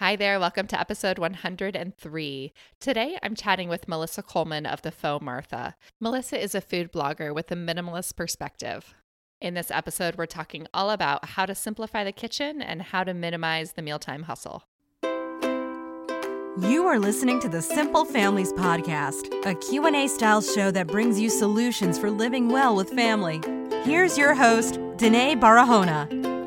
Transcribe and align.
Hi 0.00 0.16
there, 0.16 0.40
welcome 0.40 0.66
to 0.68 0.80
episode 0.80 1.18
103. 1.18 2.52
Today 2.80 3.18
I'm 3.22 3.34
chatting 3.34 3.68
with 3.68 3.86
Melissa 3.86 4.22
Coleman 4.22 4.64
of 4.64 4.80
the 4.80 4.90
Faux 4.90 5.22
Martha. 5.22 5.76
Melissa 6.00 6.42
is 6.42 6.54
a 6.54 6.62
food 6.62 6.90
blogger 6.90 7.34
with 7.34 7.52
a 7.52 7.54
minimalist 7.54 8.16
perspective. 8.16 8.94
In 9.42 9.52
this 9.52 9.70
episode, 9.70 10.16
we're 10.16 10.24
talking 10.24 10.66
all 10.72 10.88
about 10.88 11.26
how 11.26 11.44
to 11.44 11.54
simplify 11.54 12.02
the 12.02 12.12
kitchen 12.12 12.62
and 12.62 12.80
how 12.80 13.04
to 13.04 13.12
minimize 13.12 13.72
the 13.72 13.82
mealtime 13.82 14.22
hustle. 14.22 14.64
You 16.62 16.86
are 16.86 16.98
listening 16.98 17.38
to 17.40 17.50
the 17.50 17.60
Simple 17.60 18.06
Families 18.06 18.54
podcast, 18.54 19.26
a 19.44 19.54
Q&A 19.54 20.08
style 20.08 20.40
show 20.40 20.70
that 20.70 20.86
brings 20.86 21.20
you 21.20 21.28
solutions 21.28 21.98
for 21.98 22.10
living 22.10 22.48
well 22.48 22.74
with 22.74 22.88
family. 22.88 23.42
Here's 23.84 24.16
your 24.16 24.34
host, 24.34 24.76
Denaye 24.96 25.38
Barahona. 25.38 26.39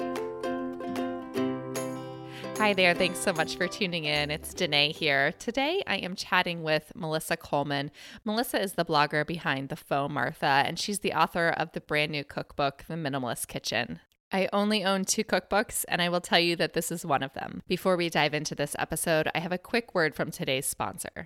Hi 2.58 2.74
there. 2.74 2.94
Thanks 2.94 3.20
so 3.20 3.34
much 3.34 3.58
for 3.58 3.68
tuning 3.68 4.06
in. 4.06 4.30
It's 4.30 4.54
Denaye 4.54 4.96
here. 4.96 5.34
Today 5.34 5.84
I 5.88 5.98
am 5.98 6.16
chatting 6.16 6.62
with 6.64 6.94
Melissa 6.96 7.36
Coleman. 7.36 7.92
Melissa 8.24 8.62
is 8.62 8.74
the 8.74 8.86
blogger 8.86 9.26
behind 9.26 9.68
The 9.68 9.76
Faux 9.76 10.14
Martha, 10.14 10.46
and 10.46 10.80
she's 10.80 11.00
the 11.00 11.14
author 11.14 11.50
of 11.50 11.72
the 11.74 11.82
brand 11.82 12.12
new 12.12 12.24
cookbook, 12.24 12.86
The 12.88 12.94
Minimalist 12.94 13.48
Kitchen. 13.48 14.00
I 14.32 14.48
only 14.54 14.86
own 14.86 15.04
two 15.04 15.24
cookbooks, 15.24 15.84
and 15.90 16.02
I 16.02 16.10
will 16.10 16.22
tell 16.22 16.40
you 16.40 16.56
that 16.58 16.74
this 16.74 16.92
is 16.92 17.06
one 17.06 17.24
of 17.24 17.34
them. 17.34 17.64
Before 17.68 17.98
we 17.98 18.10
dive 18.10 18.36
into 18.36 18.56
this 18.56 18.76
episode, 18.80 19.28
I 19.36 19.40
have 19.40 19.52
a 19.52 19.58
quick 19.58 19.94
word 19.94 20.16
from 20.16 20.32
today's 20.32 20.68
sponsor. 20.68 21.26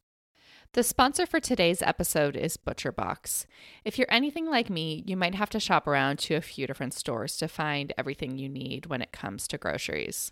The 0.73 0.81
sponsor 0.81 1.25
for 1.25 1.39
today's 1.39 1.81
episode 1.81 2.35
is 2.35 2.57
ButcherBox. 2.57 3.45
If 3.85 3.99
you're 3.99 4.07
anything 4.09 4.49
like 4.49 4.69
me, 4.69 5.03
you 5.05 5.17
might 5.17 5.35
have 5.35 5.49
to 5.51 5.59
shop 5.59 5.87
around 5.87 6.19
to 6.19 6.35
a 6.35 6.41
few 6.41 6.65
different 6.65 6.93
stores 6.93 7.37
to 7.37 7.47
find 7.47 7.93
everything 7.97 8.37
you 8.37 8.49
need 8.49 8.87
when 8.87 9.01
it 9.01 9.11
comes 9.11 9.47
to 9.49 9.57
groceries 9.57 10.31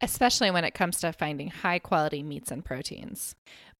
especially 0.00 0.50
when 0.50 0.64
it 0.64 0.74
comes 0.74 1.00
to 1.00 1.12
finding 1.12 1.48
high 1.48 1.78
quality 1.78 2.22
meats 2.22 2.50
and 2.50 2.64
proteins. 2.64 3.34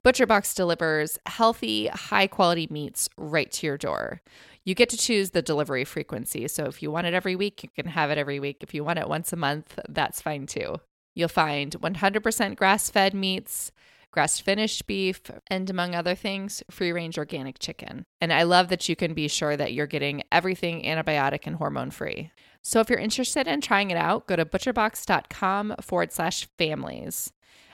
ButcherBox 0.04 0.54
delivers 0.54 1.18
healthy, 1.26 1.88
high 1.88 2.26
quality 2.26 2.66
meats 2.70 3.08
right 3.18 3.50
to 3.52 3.66
your 3.66 3.76
door. 3.76 4.22
You 4.64 4.74
get 4.74 4.88
to 4.90 4.96
choose 4.96 5.30
the 5.30 5.42
delivery 5.42 5.84
frequency. 5.84 6.48
So 6.48 6.64
if 6.64 6.82
you 6.82 6.90
want 6.90 7.06
it 7.06 7.14
every 7.14 7.36
week, 7.36 7.62
you 7.62 7.68
can 7.74 7.86
have 7.92 8.10
it 8.10 8.18
every 8.18 8.40
week. 8.40 8.58
If 8.60 8.74
you 8.74 8.84
want 8.84 8.98
it 8.98 9.08
once 9.08 9.32
a 9.32 9.36
month, 9.36 9.78
that's 9.88 10.22
fine 10.22 10.46
too. 10.46 10.76
You'll 11.14 11.28
find 11.28 11.72
100% 11.72 12.56
grass 12.56 12.88
fed 12.88 13.14
meats, 13.14 13.72
grass 14.10 14.40
finished 14.40 14.86
beef, 14.86 15.20
and 15.48 15.68
among 15.68 15.94
other 15.94 16.14
things, 16.14 16.62
free 16.70 16.92
range 16.92 17.18
organic 17.18 17.58
chicken. 17.58 18.04
And 18.20 18.32
I 18.32 18.44
love 18.44 18.68
that 18.68 18.88
you 18.88 18.96
can 18.96 19.14
be 19.14 19.28
sure 19.28 19.56
that 19.56 19.72
you're 19.72 19.86
getting 19.86 20.22
everything 20.32 20.82
antibiotic 20.82 21.46
and 21.46 21.56
hormone 21.56 21.90
free. 21.90 22.30
So 22.62 22.80
if 22.80 22.90
you're 22.90 22.98
interested 22.98 23.46
in 23.46 23.60
trying 23.60 23.90
it 23.90 23.96
out, 23.96 24.26
go 24.26 24.36
to 24.36 24.44
butcherbox.com 24.44 25.76
forward 25.80 26.12
slash 26.12 26.48
families. 26.58 27.32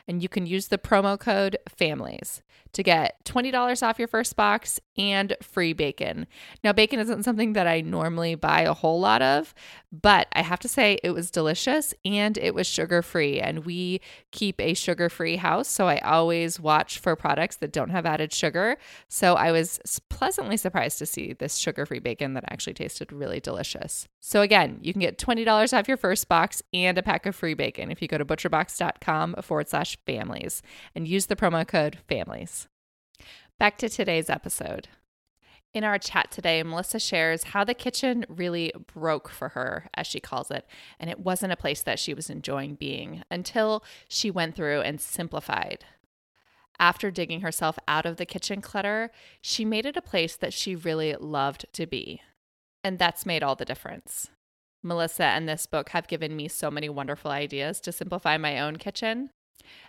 And 0.08 0.22
you 0.22 0.28
can 0.28 0.46
use 0.46 0.68
the 0.68 0.78
promo 0.78 1.18
code 1.18 1.56
families 1.68 2.42
to 2.76 2.82
get 2.82 3.24
$20 3.24 3.82
off 3.82 3.98
your 3.98 4.06
first 4.06 4.36
box 4.36 4.78
and 4.98 5.34
free 5.40 5.72
bacon. 5.72 6.26
Now, 6.62 6.74
bacon 6.74 7.00
isn't 7.00 7.22
something 7.22 7.54
that 7.54 7.66
I 7.66 7.80
normally 7.80 8.34
buy 8.34 8.62
a 8.62 8.74
whole 8.74 9.00
lot 9.00 9.22
of, 9.22 9.54
but 9.90 10.28
I 10.34 10.42
have 10.42 10.58
to 10.60 10.68
say 10.68 10.98
it 11.02 11.12
was 11.12 11.30
delicious 11.30 11.94
and 12.04 12.36
it 12.36 12.54
was 12.54 12.66
sugar 12.66 13.00
free. 13.00 13.40
And 13.40 13.64
we 13.64 14.02
keep 14.30 14.60
a 14.60 14.74
sugar 14.74 15.08
free 15.08 15.36
house, 15.36 15.68
so 15.68 15.88
I 15.88 15.98
always 16.00 16.60
watch 16.60 16.98
for 16.98 17.16
products 17.16 17.56
that 17.56 17.72
don't 17.72 17.90
have 17.90 18.04
added 18.04 18.30
sugar. 18.30 18.76
So 19.08 19.34
I 19.36 19.52
was 19.52 19.80
pleasantly 20.10 20.58
surprised 20.58 20.98
to 20.98 21.06
see 21.06 21.32
this 21.32 21.56
sugar 21.56 21.86
free 21.86 21.98
bacon 21.98 22.34
that 22.34 22.44
actually 22.50 22.74
tasted 22.74 23.10
really 23.10 23.40
delicious. 23.40 24.06
So, 24.20 24.42
again, 24.42 24.80
you 24.82 24.92
can 24.92 25.00
get 25.00 25.18
$20 25.18 25.72
off 25.72 25.88
your 25.88 25.96
first 25.96 26.28
box 26.28 26.62
and 26.74 26.98
a 26.98 27.02
pack 27.02 27.24
of 27.24 27.34
free 27.34 27.54
bacon 27.54 27.90
if 27.90 28.02
you 28.02 28.08
go 28.08 28.18
to 28.18 28.24
butcherbox.com 28.24 29.36
forward 29.40 29.68
slash 29.68 29.96
families 30.04 30.62
and 30.94 31.08
use 31.08 31.26
the 31.26 31.36
promo 31.36 31.66
code 31.66 31.98
families. 32.06 32.65
Back 33.58 33.78
to 33.78 33.88
today's 33.88 34.28
episode. 34.28 34.88
In 35.72 35.84
our 35.84 35.98
chat 35.98 36.30
today, 36.30 36.62
Melissa 36.62 36.98
shares 36.98 37.44
how 37.44 37.62
the 37.62 37.74
kitchen 37.74 38.24
really 38.28 38.72
broke 38.94 39.28
for 39.28 39.50
her, 39.50 39.88
as 39.94 40.06
she 40.06 40.20
calls 40.20 40.50
it, 40.50 40.66
and 40.98 41.10
it 41.10 41.20
wasn't 41.20 41.52
a 41.52 41.56
place 41.56 41.82
that 41.82 41.98
she 41.98 42.14
was 42.14 42.30
enjoying 42.30 42.76
being 42.76 43.22
until 43.30 43.84
she 44.08 44.30
went 44.30 44.56
through 44.56 44.80
and 44.80 45.00
simplified. 45.00 45.84
After 46.78 47.10
digging 47.10 47.40
herself 47.40 47.78
out 47.88 48.06
of 48.06 48.16
the 48.16 48.26
kitchen 48.26 48.60
clutter, 48.60 49.10
she 49.40 49.64
made 49.64 49.86
it 49.86 49.96
a 49.96 50.02
place 50.02 50.36
that 50.36 50.52
she 50.52 50.74
really 50.74 51.14
loved 51.14 51.66
to 51.74 51.86
be. 51.86 52.22
And 52.84 52.98
that's 52.98 53.26
made 53.26 53.42
all 53.42 53.56
the 53.56 53.64
difference. 53.64 54.30
Melissa 54.82 55.24
and 55.24 55.48
this 55.48 55.66
book 55.66 55.90
have 55.90 56.08
given 56.08 56.36
me 56.36 56.48
so 56.48 56.70
many 56.70 56.88
wonderful 56.88 57.30
ideas 57.30 57.80
to 57.80 57.92
simplify 57.92 58.36
my 58.36 58.60
own 58.60 58.76
kitchen. 58.76 59.30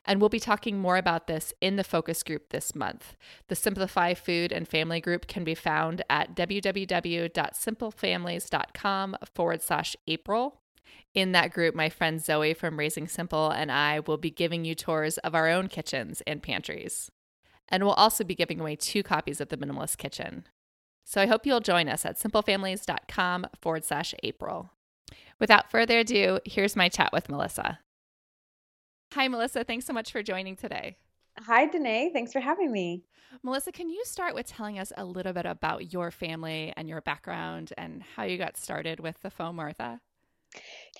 And 0.05 0.19
we'll 0.19 0.29
be 0.29 0.39
talking 0.39 0.79
more 0.79 0.97
about 0.97 1.27
this 1.27 1.53
in 1.61 1.75
the 1.75 1.83
focus 1.83 2.23
group 2.23 2.49
this 2.49 2.73
month. 2.75 3.15
The 3.47 3.55
Simplify 3.55 4.13
Food 4.13 4.51
and 4.51 4.67
Family 4.67 5.01
group 5.01 5.27
can 5.27 5.43
be 5.43 5.55
found 5.55 6.03
at 6.09 6.35
www.simplefamilies.com 6.35 9.17
forward 9.33 9.61
slash 9.61 9.95
April. 10.07 10.61
In 11.13 11.31
that 11.31 11.51
group, 11.51 11.75
my 11.75 11.89
friend 11.89 12.23
Zoe 12.23 12.53
from 12.53 12.77
Raising 12.77 13.07
Simple 13.07 13.49
and 13.49 13.71
I 13.71 14.01
will 14.01 14.17
be 14.17 14.29
giving 14.29 14.65
you 14.65 14.75
tours 14.75 15.17
of 15.19 15.33
our 15.33 15.49
own 15.49 15.67
kitchens 15.67 16.21
and 16.27 16.43
pantries. 16.43 17.09
And 17.69 17.83
we'll 17.83 17.93
also 17.93 18.23
be 18.23 18.35
giving 18.35 18.59
away 18.59 18.75
two 18.75 19.03
copies 19.03 19.41
of 19.41 19.49
The 19.49 19.57
Minimalist 19.57 19.97
Kitchen. 19.97 20.45
So 21.03 21.21
I 21.21 21.25
hope 21.25 21.45
you'll 21.45 21.59
join 21.59 21.89
us 21.89 22.05
at 22.05 22.19
simplefamilies.com 22.19 23.47
forward 23.61 23.85
slash 23.85 24.13
April. 24.23 24.71
Without 25.39 25.71
further 25.71 25.99
ado, 25.99 26.39
here's 26.45 26.75
my 26.75 26.89
chat 26.89 27.11
with 27.13 27.29
Melissa. 27.29 27.79
Hi, 29.13 29.27
Melissa. 29.27 29.63
Thanks 29.63 29.85
so 29.85 29.93
much 29.93 30.11
for 30.11 30.21
joining 30.21 30.55
today. 30.55 30.97
Hi, 31.39 31.67
Denaye. 31.67 32.11
Thanks 32.11 32.33
for 32.33 32.39
having 32.39 32.71
me. 32.71 33.03
Melissa, 33.43 33.71
can 33.71 33.89
you 33.89 34.03
start 34.05 34.35
with 34.35 34.47
telling 34.47 34.79
us 34.79 34.91
a 34.97 35.05
little 35.05 35.33
bit 35.33 35.45
about 35.45 35.93
your 35.93 36.11
family 36.11 36.73
and 36.75 36.89
your 36.89 37.01
background 37.01 37.73
and 37.77 38.03
how 38.15 38.23
you 38.23 38.37
got 38.37 38.57
started 38.57 38.99
with 38.99 39.21
the 39.21 39.29
Faux 39.29 39.55
Martha? 39.55 40.01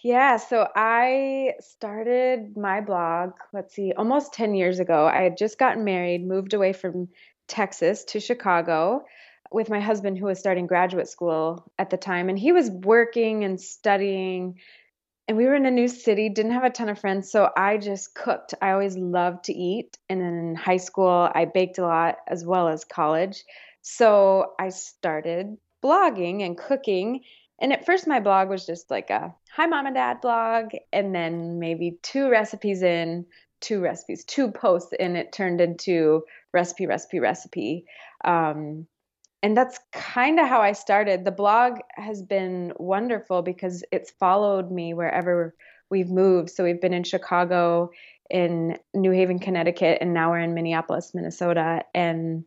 Yeah, 0.04 0.38
so 0.38 0.68
I 0.76 1.54
started 1.60 2.56
my 2.56 2.82
blog, 2.82 3.32
let's 3.54 3.74
see, 3.74 3.94
almost 3.94 4.34
10 4.34 4.54
years 4.56 4.80
ago. 4.80 5.08
I 5.08 5.22
had 5.24 5.38
just 5.38 5.58
gotten 5.58 5.84
married, 5.84 6.26
moved 6.28 6.54
away 6.54 6.74
from 6.74 7.10
Texas 7.48 8.04
to 8.06 8.20
Chicago 8.20 9.06
with 9.52 9.70
my 9.70 9.80
husband, 9.80 10.18
who 10.18 10.26
was 10.26 10.40
starting 10.40 10.68
graduate 10.68 11.08
school 11.08 11.72
at 11.80 11.90
the 11.90 11.98
time. 11.98 12.30
And 12.30 12.38
he 12.38 12.52
was 12.52 12.70
working 12.70 13.44
and 13.44 13.60
studying 13.60 14.60
and 15.28 15.36
we 15.36 15.46
were 15.46 15.56
in 15.56 15.66
a 15.66 15.72
new 15.72 15.88
city, 15.88 16.30
didn't 16.30 16.54
have 16.54 16.64
a 16.64 16.70
ton 16.70 16.88
of 16.90 17.00
friends, 17.00 17.30
so 17.30 17.50
I 17.58 17.78
just 17.78 18.16
cooked. 18.16 18.54
I 18.62 18.72
always 18.72 18.98
loved 18.98 19.46
to 19.46 19.54
eat. 19.54 19.98
And 20.10 20.22
then 20.22 20.34
in 20.34 20.56
high 20.56 20.78
school, 20.78 21.30
I 21.34 21.46
baked 21.46 21.80
a 21.80 21.84
lot 21.84 22.18
as 22.28 22.46
well 22.46 22.70
as 22.70 22.86
college. 22.86 23.44
So 23.82 24.54
I 24.60 24.70
started 24.70 25.58
blogging 25.84 26.46
and 26.46 26.58
cooking. 26.58 27.22
And 27.60 27.74
at 27.74 27.86
first, 27.86 28.08
my 28.08 28.22
blog 28.22 28.50
was 28.50 28.66
just 28.66 28.90
like 28.90 29.10
a 29.10 29.34
hi, 29.52 29.66
mom 29.66 29.86
and 29.86 29.96
dad 29.96 30.22
blog. 30.22 30.72
And 30.94 31.14
then 31.14 31.60
maybe 31.60 31.98
two 32.04 32.30
recipes 32.30 32.82
in, 32.82 33.26
two 33.60 33.82
recipes, 33.82 34.24
two 34.24 34.52
posts 34.52 34.94
and 34.98 35.18
it 35.18 35.34
turned 35.34 35.60
into 35.60 36.24
recipe, 36.54 36.86
recipe, 36.86 37.20
recipe. 37.20 37.86
Um, 38.24 38.88
and 39.44 39.56
that's 39.56 39.80
kind 39.92 40.40
of 40.40 40.48
how 40.48 40.62
I 40.62 40.72
started. 40.72 41.24
The 41.24 41.32
blog 41.32 41.80
has 41.92 42.22
been 42.22 42.74
wonderful 42.78 43.42
because 43.42 43.84
it's 43.92 44.12
followed 44.12 44.72
me 44.72 44.94
wherever 44.94 45.56
we've 45.90 46.10
moved. 46.10 46.50
So 46.50 46.64
we've 46.64 46.82
been 46.82 46.94
in 46.94 47.04
Chicago, 47.04 47.92
in 48.30 48.78
New 48.94 49.12
Haven, 49.12 49.40
Connecticut, 49.40 50.00
and 50.02 50.14
now 50.14 50.32
we're 50.32 50.40
in 50.40 50.54
Minneapolis, 50.54 51.14
Minnesota. 51.14 51.84
And 51.94 52.46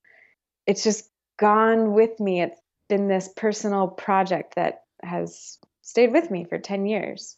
it's 0.66 0.82
just 0.82 1.08
gone 1.38 1.92
with 1.94 2.18
me. 2.20 2.42
It's 2.42 2.60
been 2.88 3.08
this 3.08 3.30
personal 3.34 3.88
project 3.88 4.56
that 4.56 4.82
has 5.02 5.58
stayed 5.82 6.12
with 6.12 6.30
me 6.30 6.44
for 6.44 6.58
10 6.58 6.86
years. 6.86 7.36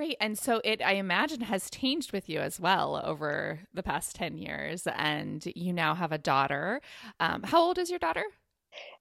Great. 0.00 0.16
And 0.18 0.38
so 0.38 0.62
it, 0.64 0.80
I 0.80 0.92
imagine, 0.92 1.42
has 1.42 1.68
changed 1.68 2.10
with 2.10 2.26
you 2.26 2.40
as 2.40 2.58
well 2.58 3.02
over 3.04 3.60
the 3.74 3.82
past 3.82 4.16
10 4.16 4.38
years. 4.38 4.86
And 4.96 5.44
you 5.54 5.74
now 5.74 5.94
have 5.94 6.10
a 6.10 6.16
daughter. 6.16 6.80
Um, 7.20 7.42
how 7.42 7.60
old 7.60 7.76
is 7.76 7.90
your 7.90 7.98
daughter? 7.98 8.24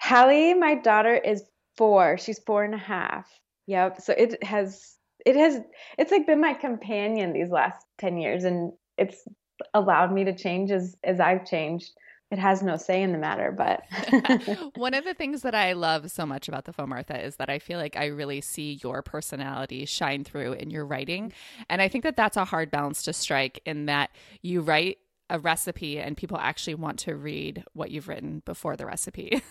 Hallie, 0.02 0.54
my 0.56 0.76
daughter, 0.76 1.16
is 1.16 1.46
four. 1.78 2.18
She's 2.18 2.40
four 2.40 2.66
and 2.66 2.76
a 2.76 2.78
half. 2.78 3.30
Yep. 3.68 4.02
So 4.02 4.14
it 4.18 4.44
has, 4.44 4.98
it 5.26 5.38
has, 5.38 5.62
it's 5.98 6.12
like 6.12 6.28
been 6.28 6.42
my 6.42 6.54
companion 6.54 7.32
these 7.32 7.50
last 7.50 7.86
10 8.00 8.18
years. 8.18 8.44
And 8.44 8.74
it's 8.98 9.26
allowed 9.74 10.12
me 10.12 10.26
to 10.26 10.36
change 10.36 10.70
as, 10.70 10.98
as 11.06 11.22
I've 11.22 11.46
changed 11.46 11.94
it 12.32 12.38
has 12.38 12.62
no 12.62 12.78
say 12.78 13.02
in 13.02 13.12
the 13.12 13.18
matter. 13.18 13.52
But 13.52 13.84
one 14.76 14.94
of 14.94 15.04
the 15.04 15.14
things 15.14 15.42
that 15.42 15.56
I 15.56 15.74
love 15.74 16.12
so 16.12 16.26
much 16.26 16.48
about 16.48 16.66
the 16.66 16.74
Faux 16.74 16.88
Martha 16.88 17.24
is 17.24 17.38
that 17.38 17.50
I 17.50 17.60
feel 17.60 17.80
like 17.80 17.96
I 17.96 18.06
really 18.08 18.42
see 18.42 18.80
your 18.84 19.02
personality 19.02 19.86
shine 19.86 20.24
through 20.24 20.54
in 20.54 20.70
your 20.70 20.86
writing. 20.86 21.34
And 21.70 21.82
I 21.82 21.88
think 21.88 22.04
that 22.04 22.16
that's 22.16 22.38
a 22.38 22.46
hard 22.46 22.72
balance 22.72 23.04
to 23.04 23.14
strike 23.14 23.62
in 23.66 23.88
that 23.88 24.12
you 24.42 24.62
write 24.62 25.00
a 25.30 25.40
recipe 25.40 26.00
and 26.00 26.18
people 26.18 26.38
actually 26.38 26.76
want 26.76 27.00
to 27.00 27.16
read 27.16 27.64
what 27.74 27.92
you've 27.92 28.08
written 28.08 28.42
before 28.46 28.76
the 28.76 28.86
recipe. 28.86 29.42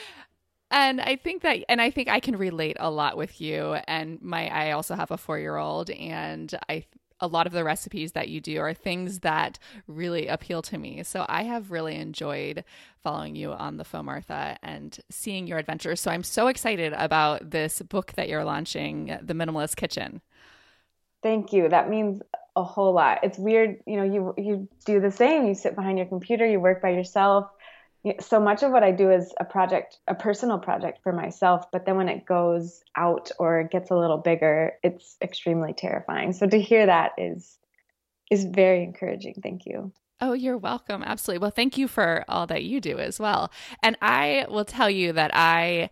and 0.70 1.00
I 1.00 1.16
think 1.16 1.42
that 1.42 1.64
and 1.68 1.80
I 1.80 1.90
think 1.90 2.08
I 2.08 2.20
can 2.20 2.36
relate 2.36 2.76
a 2.80 2.90
lot 2.90 3.16
with 3.16 3.40
you 3.40 3.74
and 3.86 4.20
my 4.20 4.48
I 4.48 4.72
also 4.72 4.94
have 4.94 5.10
a 5.10 5.16
4-year-old 5.16 5.90
and 5.90 6.54
I 6.68 6.84
a 7.20 7.26
lot 7.26 7.46
of 7.46 7.52
the 7.52 7.64
recipes 7.64 8.12
that 8.12 8.28
you 8.28 8.40
do 8.40 8.58
are 8.60 8.74
things 8.74 9.20
that 9.20 9.58
really 9.86 10.26
appeal 10.26 10.62
to 10.62 10.78
me. 10.78 11.02
So 11.02 11.24
I 11.28 11.44
have 11.44 11.70
really 11.70 11.96
enjoyed 11.96 12.64
following 13.02 13.36
you 13.36 13.52
on 13.52 13.76
the 13.76 13.84
Faux 13.84 14.04
Martha 14.04 14.58
and 14.62 14.98
seeing 15.10 15.46
your 15.46 15.58
adventures. 15.58 16.00
So 16.00 16.10
I'm 16.10 16.22
so 16.22 16.48
excited 16.48 16.92
about 16.92 17.50
this 17.50 17.80
book 17.82 18.12
that 18.12 18.28
you're 18.28 18.44
launching, 18.44 19.18
The 19.22 19.34
Minimalist 19.34 19.76
Kitchen. 19.76 20.20
Thank 21.22 21.52
you. 21.52 21.68
That 21.68 21.88
means 21.88 22.20
a 22.54 22.62
whole 22.62 22.92
lot. 22.92 23.20
It's 23.22 23.38
weird, 23.38 23.80
you 23.86 23.96
know, 23.96 24.04
you 24.04 24.34
you 24.38 24.68
do 24.84 25.00
the 25.00 25.10
same. 25.10 25.46
You 25.46 25.54
sit 25.54 25.74
behind 25.74 25.98
your 25.98 26.06
computer, 26.06 26.46
you 26.46 26.58
work 26.58 26.80
by 26.80 26.90
yourself. 26.90 27.50
So 28.20 28.38
much 28.38 28.62
of 28.62 28.72
what 28.72 28.82
I 28.82 28.92
do 28.92 29.10
is 29.10 29.32
a 29.40 29.44
project, 29.44 29.98
a 30.06 30.14
personal 30.14 30.58
project 30.58 31.02
for 31.02 31.12
myself, 31.12 31.70
but 31.72 31.86
then 31.86 31.96
when 31.96 32.08
it 32.08 32.24
goes 32.24 32.82
out 32.96 33.30
or 33.38 33.64
gets 33.64 33.90
a 33.90 33.96
little 33.96 34.18
bigger, 34.18 34.74
it's 34.82 35.16
extremely 35.20 35.72
terrifying. 35.72 36.32
So 36.32 36.46
to 36.46 36.60
hear 36.60 36.86
that 36.86 37.12
is 37.18 37.58
is 38.30 38.44
very 38.44 38.82
encouraging. 38.82 39.34
Thank 39.42 39.66
you. 39.66 39.92
Oh, 40.20 40.32
you're 40.32 40.58
welcome. 40.58 41.02
Absolutely. 41.02 41.42
Well, 41.42 41.50
thank 41.50 41.78
you 41.78 41.88
for 41.88 42.24
all 42.28 42.46
that 42.46 42.64
you 42.64 42.80
do 42.80 42.98
as 42.98 43.20
well. 43.20 43.52
And 43.82 43.96
I 44.00 44.46
will 44.48 44.64
tell 44.64 44.90
you 44.90 45.12
that 45.12 45.30
I 45.34 45.90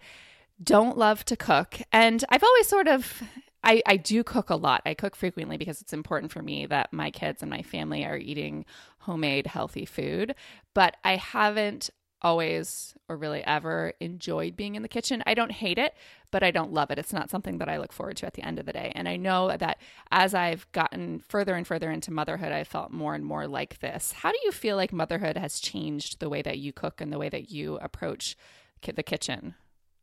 don't 0.62 0.96
love 0.96 1.24
to 1.26 1.36
cook. 1.36 1.80
And 1.92 2.24
I've 2.28 2.42
always 2.42 2.66
sort 2.66 2.88
of 2.88 3.22
I, 3.64 3.82
I 3.86 3.96
do 3.96 4.22
cook 4.22 4.50
a 4.50 4.56
lot. 4.56 4.82
I 4.84 4.92
cook 4.92 5.16
frequently 5.16 5.56
because 5.56 5.80
it's 5.80 5.94
important 5.94 6.30
for 6.30 6.42
me 6.42 6.66
that 6.66 6.92
my 6.92 7.10
kids 7.10 7.40
and 7.40 7.50
my 7.50 7.62
family 7.62 8.04
are 8.04 8.16
eating 8.16 8.66
homemade, 8.98 9.46
healthy 9.46 9.86
food. 9.86 10.34
But 10.74 10.98
I 11.02 11.16
haven't 11.16 11.90
always 12.24 12.94
or 13.08 13.16
really 13.16 13.44
ever 13.44 13.92
enjoyed 14.00 14.56
being 14.56 14.74
in 14.74 14.82
the 14.82 14.88
kitchen. 14.88 15.22
I 15.26 15.34
don't 15.34 15.52
hate 15.52 15.78
it, 15.78 15.94
but 16.30 16.42
I 16.42 16.50
don't 16.50 16.72
love 16.72 16.90
it. 16.90 16.98
It's 16.98 17.12
not 17.12 17.30
something 17.30 17.58
that 17.58 17.68
I 17.68 17.76
look 17.76 17.92
forward 17.92 18.16
to 18.16 18.26
at 18.26 18.34
the 18.34 18.42
end 18.42 18.58
of 18.58 18.66
the 18.66 18.72
day. 18.72 18.90
And 18.94 19.08
I 19.08 19.16
know 19.16 19.54
that 19.56 19.78
as 20.10 20.34
I've 20.34 20.66
gotten 20.72 21.20
further 21.20 21.54
and 21.54 21.66
further 21.66 21.90
into 21.90 22.10
motherhood, 22.10 22.50
I 22.50 22.64
felt 22.64 22.90
more 22.90 23.14
and 23.14 23.24
more 23.24 23.46
like 23.46 23.78
this. 23.80 24.12
How 24.12 24.32
do 24.32 24.38
you 24.42 24.50
feel 24.50 24.76
like 24.76 24.92
motherhood 24.92 25.36
has 25.36 25.60
changed 25.60 26.18
the 26.18 26.30
way 26.30 26.40
that 26.42 26.58
you 26.58 26.72
cook 26.72 27.00
and 27.00 27.12
the 27.12 27.18
way 27.18 27.28
that 27.28 27.50
you 27.50 27.76
approach 27.76 28.36
the 28.82 29.02
kitchen? 29.02 29.54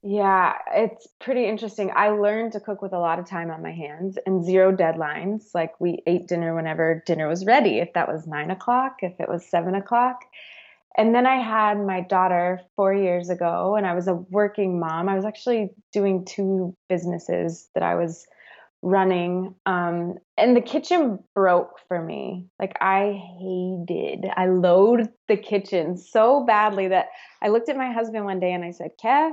Yeah, 0.04 0.54
it's 0.74 1.08
pretty 1.20 1.46
interesting. 1.46 1.92
I 1.96 2.10
learned 2.10 2.54
to 2.54 2.60
cook 2.60 2.82
with 2.82 2.94
a 2.94 3.00
lot 3.00 3.20
of 3.20 3.28
time 3.28 3.52
on 3.52 3.62
my 3.62 3.72
hands 3.72 4.18
and 4.26 4.44
zero 4.44 4.76
deadlines. 4.76 5.54
Like 5.54 5.80
we 5.80 6.02
ate 6.08 6.28
dinner 6.28 6.56
whenever 6.56 7.04
dinner 7.06 7.28
was 7.28 7.46
ready, 7.46 7.80
if 7.80 7.94
that 7.94 8.08
was 8.08 8.26
nine 8.26 8.50
o'clock, 8.50 8.98
if 9.02 9.20
it 9.20 9.30
was 9.30 9.46
seven 9.46 9.76
o'clock. 9.76 10.24
And 10.98 11.16
then 11.16 11.26
I 11.26 11.38
had 11.38 11.80
my 11.80 12.02
daughter 12.02 12.62
four 12.76 12.94
years 12.94 13.30
ago, 13.30 13.76
and 13.76 13.86
I 13.86 13.94
was 13.94 14.08
a 14.08 14.14
working 14.14 14.80
mom. 14.80 15.08
I 15.08 15.16
was 15.16 15.26
actually 15.26 15.70
doing 15.94 16.26
two 16.26 16.76
businesses 16.90 17.70
that 17.74 17.84
I 17.84 17.96
was 17.96 18.26
running. 18.82 19.56
Um, 19.66 20.16
and 20.38 20.56
the 20.56 20.62
kitchen 20.62 21.20
broke 21.36 21.80
for 21.88 22.02
me. 22.02 22.48
Like 22.60 22.76
I 22.82 23.22
hated, 23.40 24.30
I 24.36 24.48
loathed 24.48 25.10
the 25.28 25.38
kitchen 25.38 25.98
so 25.98 26.46
badly 26.46 26.88
that 26.88 27.08
I 27.42 27.50
looked 27.50 27.70
at 27.70 27.78
my 27.78 27.92
husband 27.92 28.26
one 28.26 28.40
day 28.40 28.52
and 28.52 28.66
I 28.66 28.72
said, 28.72 28.92
Kev, 29.02 29.32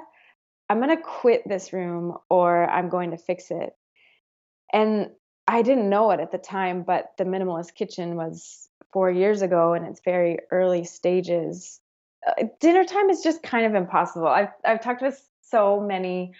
I'm 0.69 0.81
going 0.81 0.95
to 0.95 1.03
quit 1.03 1.43
this 1.47 1.73
room 1.73 2.17
or 2.29 2.69
I'm 2.69 2.91
going 2.91 3.13
to 3.13 3.17
fix 3.17 3.51
it. 3.51 3.71
And 4.73 5.11
I 5.47 5.63
didn't 5.63 5.89
know 5.89 6.11
it 6.11 6.21
at 6.21 6.31
the 6.31 6.39
time, 6.39 6.83
but 6.83 7.07
the 7.17 7.25
minimalist 7.25 7.75
kitchen 7.75 8.17
was 8.17 8.68
four 8.93 9.11
years 9.11 9.43
ago 9.43 9.75
and 9.75 9.87
its 9.87 10.01
very 10.05 10.39
early 10.51 10.85
stages. 10.85 11.81
Uh, 12.27 12.45
dinner 12.61 12.85
time 12.85 13.11
is 13.11 13.23
just 13.23 13.43
kind 13.43 13.67
of 13.67 13.75
impossible. 13.75 14.29
I've, 14.29 14.53
I've 14.65 14.83
talked 14.83 15.03
with 15.03 15.21
so 15.43 15.81
many 15.81 16.33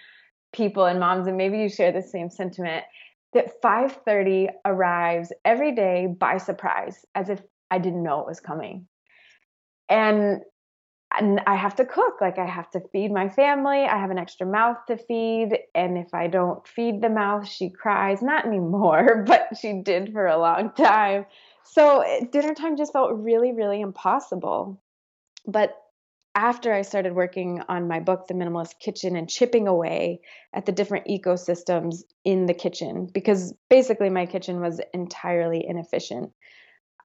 people 0.53 0.85
and 0.85 0.99
moms, 0.99 1.27
and 1.27 1.37
maybe 1.37 1.59
you 1.59 1.69
share 1.69 1.91
the 1.91 2.01
same 2.01 2.29
sentiment 2.29 2.85
that 3.33 3.61
5:30 3.61 4.49
arrives 4.65 5.31
every 5.45 5.73
day 5.73 6.07
by 6.07 6.37
surprise, 6.37 7.05
as 7.15 7.29
if 7.29 7.41
I 7.69 7.77
didn't 7.77 8.03
know 8.03 8.21
it 8.21 8.27
was 8.27 8.39
coming. 8.39 8.87
And 9.87 10.41
and 11.17 11.41
I 11.47 11.55
have 11.55 11.75
to 11.77 11.85
cook. 11.85 12.21
Like 12.21 12.37
I 12.37 12.45
have 12.45 12.69
to 12.71 12.81
feed 12.91 13.11
my 13.11 13.29
family. 13.29 13.83
I 13.83 13.97
have 13.97 14.11
an 14.11 14.19
extra 14.19 14.45
mouth 14.45 14.77
to 14.87 14.97
feed. 14.97 15.57
And 15.73 15.97
if 15.97 16.13
I 16.13 16.27
don't 16.27 16.67
feed 16.67 17.01
the 17.01 17.09
mouth, 17.09 17.47
she 17.47 17.69
cries. 17.69 18.21
Not 18.21 18.45
anymore, 18.45 19.23
but 19.27 19.57
she 19.59 19.81
did 19.81 20.13
for 20.13 20.27
a 20.27 20.37
long 20.37 20.71
time. 20.71 21.25
So 21.71 22.03
dinner 22.31 22.55
time 22.55 22.77
just 22.77 22.93
felt 22.93 23.11
really, 23.13 23.51
really 23.51 23.81
impossible. 23.81 24.81
But 25.45 25.75
after 26.35 26.73
I 26.73 26.81
started 26.81 27.13
working 27.13 27.61
on 27.67 27.87
my 27.87 27.99
book, 27.99 28.27
The 28.27 28.33
Minimalist 28.33 28.79
Kitchen, 28.79 29.15
and 29.15 29.29
chipping 29.29 29.67
away 29.67 30.21
at 30.53 30.65
the 30.65 30.71
different 30.71 31.07
ecosystems 31.07 32.03
in 32.23 32.45
the 32.45 32.53
kitchen, 32.53 33.07
because 33.13 33.53
basically 33.69 34.09
my 34.09 34.25
kitchen 34.25 34.61
was 34.61 34.81
entirely 34.93 35.65
inefficient. 35.67 36.31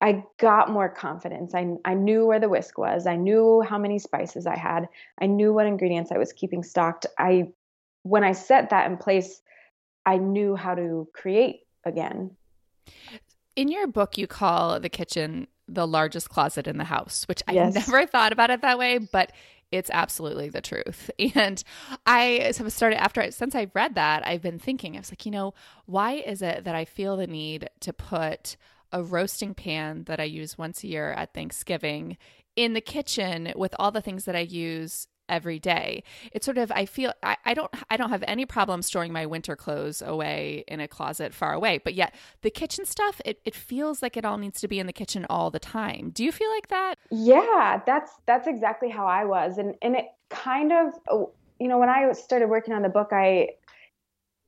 I 0.00 0.25
got 0.38 0.70
more 0.70 0.88
confidence. 0.88 1.55
I, 1.55 1.75
I 1.84 1.94
knew 1.94 2.26
where 2.26 2.40
the 2.40 2.49
whisk 2.49 2.78
was. 2.78 3.06
I 3.06 3.16
knew 3.16 3.62
how 3.62 3.78
many 3.78 3.99
spices 3.99 4.46
I 4.46 4.56
had. 4.56 4.88
I 5.20 5.26
knew 5.26 5.52
what 5.52 5.66
ingredients 5.66 6.12
I 6.12 6.19
was 6.19 6.32
keeping 6.32 6.62
stocked. 6.62 7.06
I 7.19 7.52
when 8.02 8.25
I 8.25 8.32
set 8.32 8.70
that 8.70 8.90
in 8.90 8.99
place, 8.99 9.40
I 10.05 10.19
knew 10.19 10.56
how 10.56 10.75
to 10.75 11.08
create 11.14 11.61
again. 11.84 12.37
In 13.56 13.69
your 13.69 13.87
book, 13.87 14.19
you 14.19 14.27
call 14.27 14.81
the 14.81 14.89
kitchen 14.89 15.47
the 15.69 15.87
largest 15.87 16.29
closet 16.29 16.67
in 16.67 16.77
the 16.77 16.85
house, 16.85 17.25
which 17.27 17.43
yes. 17.51 17.77
I 17.77 17.81
never 17.81 18.06
thought 18.06 18.33
about 18.33 18.51
it 18.51 18.61
that 18.62 18.79
way, 18.79 18.99
but 18.99 19.33
it's 19.71 19.91
absolutely 19.93 20.49
the 20.49 20.61
truth. 20.61 21.11
And 21.35 21.62
I 22.06 22.53
have 22.56 22.73
started 22.73 23.01
after 23.01 23.31
since 23.31 23.55
I 23.55 23.69
read 23.75 23.95
that, 23.97 24.27
I've 24.27 24.43
been 24.43 24.59
thinking, 24.59 24.97
I 24.97 25.01
was 25.01 25.11
like, 25.11 25.25
you 25.27 25.33
know, 25.33 25.55
why 25.87 26.15
is 26.15 26.43
it 26.43 26.65
that 26.65 26.75
I 26.75 26.85
feel 26.85 27.17
the 27.17 27.27
need 27.27 27.69
to 27.81 27.93
put 27.93 28.56
a 28.93 29.03
roasting 29.03 29.55
pan 29.55 30.05
that 30.05 30.21
I 30.21 30.25
use 30.25 30.57
once 30.57 30.85
a 30.85 30.87
year 30.87 31.11
at 31.12 31.35
Thanksgiving 31.35 32.17
in 32.55 32.75
the 32.75 32.81
kitchen 32.81 33.53
with 33.57 33.75
all 33.79 33.91
the 33.91 34.00
things 34.00 34.25
that 34.27 34.37
I 34.37 34.41
use 34.41 35.09
every 35.29 35.59
day. 35.59 36.03
It's 36.32 36.44
sort 36.44 36.59
of 36.59 36.71
I 36.73 36.87
feel 36.87 37.12
I, 37.23 37.37
I 37.44 37.55
don't 37.55 37.71
I 37.91 37.97
don't 37.97 38.11
have 38.11 38.25
any 38.26 38.47
problem 38.47 38.82
storing 38.82 39.12
my 39.12 39.26
winter 39.26 39.56
clothes 39.56 40.03
away 40.03 40.65
in 40.69 40.81
a 40.81 40.88
closet 40.88 41.35
far 41.35 41.53
away. 41.53 41.79
But 41.79 41.94
yet 41.94 42.15
the 42.43 42.50
kitchen 42.50 42.85
stuff, 42.85 43.21
it, 43.25 43.41
it 43.44 43.55
feels 43.55 44.03
like 44.03 44.17
it 44.17 44.25
all 44.25 44.38
needs 44.38 44.61
to 44.61 44.69
be 44.69 44.79
in 44.79 44.87
the 44.87 44.93
kitchen 44.93 45.26
all 45.29 45.50
the 45.50 45.59
time. 45.59 46.11
Do 46.11 46.25
you 46.25 46.32
feel 46.32 46.50
like 46.50 46.69
that? 46.69 46.97
Yeah, 47.11 47.81
that's 47.87 48.12
that's 48.26 48.47
exactly 48.47 48.91
how 48.91 49.06
I 49.06 49.25
was. 49.25 49.59
And 49.59 49.75
and 49.82 49.97
it 49.97 50.06
kind 50.31 50.73
of 50.73 50.94
oh, 51.11 51.32
you 51.59 51.69
know, 51.69 51.79
when 51.79 51.88
I 51.88 52.12
started 52.12 52.49
working 52.49 52.75
on 52.75 52.82
the 52.82 52.88
book, 52.88 53.09
I 53.12 53.50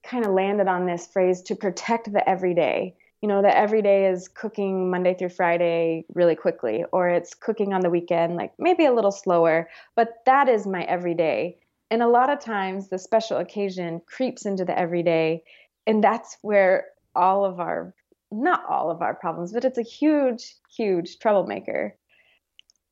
kind 0.02 0.24
of 0.24 0.32
landed 0.32 0.68
on 0.68 0.86
this 0.86 1.06
phrase 1.06 1.42
to 1.42 1.56
protect 1.56 2.12
the 2.12 2.28
everyday 2.28 2.94
you 3.22 3.28
know, 3.28 3.42
that 3.42 3.56
every 3.56 3.82
day 3.82 4.06
is 4.06 4.28
cooking 4.28 4.90
Monday 4.90 5.14
through 5.14 5.30
Friday 5.30 6.04
really 6.14 6.34
quickly, 6.34 6.84
or 6.92 7.08
it's 7.08 7.34
cooking 7.34 7.72
on 7.72 7.80
the 7.80 7.90
weekend, 7.90 8.36
like 8.36 8.52
maybe 8.58 8.84
a 8.84 8.92
little 8.92 9.12
slower, 9.12 9.68
but 9.94 10.22
that 10.26 10.48
is 10.48 10.66
my 10.66 10.82
everyday. 10.84 11.58
And 11.90 12.02
a 12.02 12.08
lot 12.08 12.30
of 12.30 12.40
times 12.40 12.88
the 12.88 12.98
special 12.98 13.38
occasion 13.38 14.00
creeps 14.06 14.44
into 14.44 14.64
the 14.64 14.78
everyday, 14.78 15.42
and 15.86 16.02
that's 16.02 16.36
where 16.42 16.86
all 17.14 17.44
of 17.44 17.60
our, 17.60 17.94
not 18.30 18.64
all 18.68 18.90
of 18.90 19.02
our 19.02 19.14
problems, 19.14 19.52
but 19.52 19.64
it's 19.64 19.78
a 19.78 19.82
huge, 19.82 20.54
huge 20.76 21.18
troublemaker. 21.18 21.96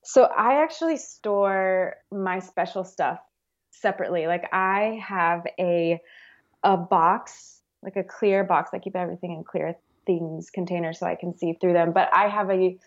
So 0.05 0.25
I 0.25 0.63
actually 0.63 0.97
store 0.99 1.97
my 2.13 2.39
special 2.39 2.85
stuff 2.85 3.19
separately. 3.73 4.27
Like 4.27 4.49
I 4.53 5.01
have 5.07 5.47
a 5.59 6.01
a 6.63 6.79
box, 6.79 7.61
like 7.83 7.97
a 7.97 8.03
clear 8.03 8.43
box. 8.43 8.71
I 8.73 8.79
keep 8.79 8.97
everything 8.97 9.33
in 9.33 9.45
clear 9.45 9.77
things 10.07 10.51
containers 10.51 10.99
so 10.99 11.07
I 11.07 11.17
can 11.17 11.37
see 11.37 11.57
through 11.61 11.73
them. 11.73 11.93
But 11.93 12.09
I 12.13 12.29
have 12.29 12.51
a 12.51 12.79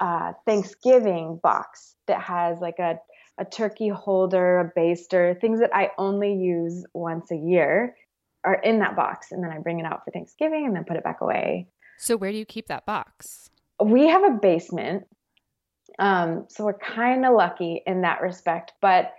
uh, 0.00 0.32
Thanksgiving 0.46 1.38
box 1.42 1.94
that 2.06 2.20
has 2.22 2.60
like 2.60 2.78
a 2.78 2.98
a 3.38 3.44
turkey 3.44 3.88
holder, 3.88 4.60
a 4.60 4.78
baster, 4.78 5.40
things 5.40 5.60
that 5.60 5.74
I 5.74 5.90
only 5.98 6.34
use 6.34 6.84
once 6.92 7.30
a 7.30 7.36
year 7.36 7.96
are 8.44 8.54
in 8.54 8.80
that 8.80 8.96
box. 8.96 9.32
And 9.32 9.42
then 9.42 9.50
I 9.50 9.58
bring 9.58 9.80
it 9.80 9.86
out 9.86 10.04
for 10.04 10.10
Thanksgiving 10.10 10.66
and 10.66 10.74
then 10.76 10.84
put 10.84 10.96
it 10.96 11.04
back 11.04 11.20
away. 11.20 11.68
So, 11.98 12.16
where 12.16 12.32
do 12.32 12.38
you 12.38 12.44
keep 12.44 12.66
that 12.66 12.84
box? 12.84 13.50
We 13.82 14.08
have 14.08 14.24
a 14.24 14.30
basement. 14.30 15.04
Um, 15.98 16.46
so, 16.48 16.64
we're 16.64 16.78
kind 16.78 17.24
of 17.24 17.34
lucky 17.34 17.82
in 17.86 18.02
that 18.02 18.20
respect. 18.20 18.72
But 18.80 19.12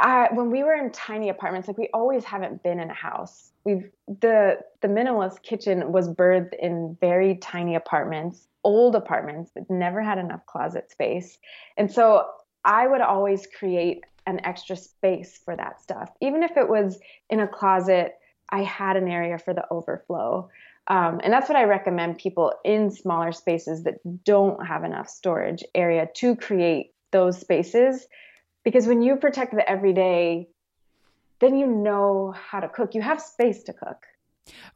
I, 0.00 0.28
when 0.32 0.50
we 0.50 0.64
were 0.64 0.74
in 0.74 0.90
tiny 0.90 1.28
apartments, 1.28 1.68
like 1.68 1.78
we 1.78 1.88
always 1.94 2.24
haven't 2.24 2.62
been 2.62 2.80
in 2.80 2.90
a 2.90 2.94
house. 2.94 3.52
We've 3.64 3.90
the 4.08 4.58
the 4.80 4.88
minimalist 4.88 5.42
kitchen 5.42 5.92
was 5.92 6.08
birthed 6.08 6.54
in 6.58 6.96
very 7.00 7.36
tiny 7.36 7.76
apartments, 7.76 8.48
old 8.64 8.96
apartments 8.96 9.52
that 9.54 9.70
never 9.70 10.02
had 10.02 10.18
enough 10.18 10.44
closet 10.46 10.90
space, 10.90 11.38
and 11.76 11.90
so 11.90 12.26
I 12.64 12.86
would 12.86 13.00
always 13.00 13.46
create 13.46 14.04
an 14.26 14.40
extra 14.44 14.76
space 14.76 15.40
for 15.44 15.56
that 15.56 15.80
stuff, 15.80 16.10
even 16.20 16.42
if 16.42 16.56
it 16.56 16.68
was 16.68 16.98
in 17.30 17.40
a 17.40 17.48
closet. 17.48 18.14
I 18.54 18.64
had 18.64 18.98
an 18.98 19.08
area 19.08 19.38
for 19.38 19.54
the 19.54 19.64
overflow. 19.70 20.50
Um, 20.86 21.20
and 21.24 21.32
that's 21.32 21.48
what 21.48 21.56
I 21.56 21.64
recommend 21.64 22.18
people 22.18 22.52
in 22.64 22.90
smaller 22.90 23.32
spaces 23.32 23.84
that 23.84 23.94
don't 24.24 24.66
have 24.66 24.84
enough 24.84 25.08
storage 25.08 25.64
area 25.74 26.06
to 26.16 26.36
create 26.36 26.92
those 27.12 27.40
spaces 27.40 28.06
because 28.64 28.86
when 28.86 29.02
you 29.02 29.16
protect 29.16 29.54
the 29.54 29.68
everyday 29.68 30.48
then 31.42 31.58
you 31.58 31.66
know 31.66 32.32
how 32.50 32.60
to 32.60 32.68
cook. 32.68 32.94
You 32.94 33.02
have 33.02 33.20
space 33.20 33.64
to 33.64 33.72
cook 33.72 33.98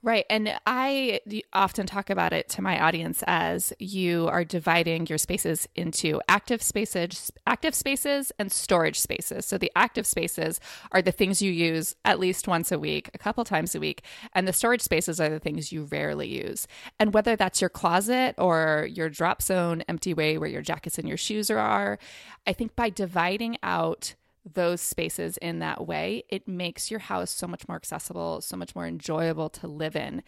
Right. 0.03 0.25
And 0.31 0.55
I 0.67 1.21
often 1.53 1.87
talk 1.87 2.09
about 2.11 2.33
it 2.33 2.49
to 2.51 2.63
my 2.63 2.81
audience 2.81 3.25
as 3.27 3.73
you 3.81 4.29
are 4.29 4.45
dividing 4.45 5.07
your 5.09 5.19
spaces 5.19 5.69
into 5.75 6.21
active 6.29 6.63
spaces, 6.63 7.33
active 7.47 7.75
spaces 7.75 8.31
and 8.39 8.53
storage 8.53 9.01
spaces. 9.01 9.45
So 9.45 9.59
the 9.59 9.73
active 9.75 10.07
spaces 10.07 10.61
are 10.93 11.03
the 11.03 11.11
things 11.11 11.43
you 11.43 11.51
use 11.51 11.97
at 12.05 12.21
least 12.21 12.47
once 12.47 12.71
a 12.71 12.79
week, 12.79 13.11
a 13.13 13.19
couple 13.19 13.45
times 13.45 13.75
a 13.75 13.81
week, 13.81 14.03
and 14.33 14.47
the 14.47 14.53
storage 14.53 14.83
spaces 14.83 15.21
are 15.21 15.31
the 15.31 15.41
things 15.41 15.73
you 15.73 15.85
rarely 15.85 16.29
use. 16.29 16.69
And 17.01 17.13
whether 17.13 17.35
that's 17.35 17.61
your 17.61 17.71
closet 17.71 18.37
or 18.39 18.89
your 18.93 19.09
drop 19.09 19.43
zone 19.43 19.83
empty 19.89 20.15
way 20.15 20.39
where 20.39 20.49
your 20.49 20.63
jackets 20.63 20.99
and 20.99 21.09
your 21.09 21.19
shoes 21.19 21.51
are, 21.51 21.99
I 22.47 22.53
think 22.53 22.77
by 22.77 22.91
dividing 22.91 23.57
out 23.65 24.15
those 24.55 24.81
spaces 24.81 25.37
in 25.39 25.59
that 25.59 25.87
way, 25.87 26.25
it 26.29 26.47
makes 26.47 26.91
your 26.91 27.01
house 27.01 27.31
so 27.31 27.47
much 27.47 27.67
more 27.69 27.77
accessible, 27.77 28.41
so 28.41 28.57
much 28.57 28.75
more 28.75 28.87
enjoyable 28.87 29.49
to 29.51 29.67
live 29.67 29.97
in. 29.97 30.23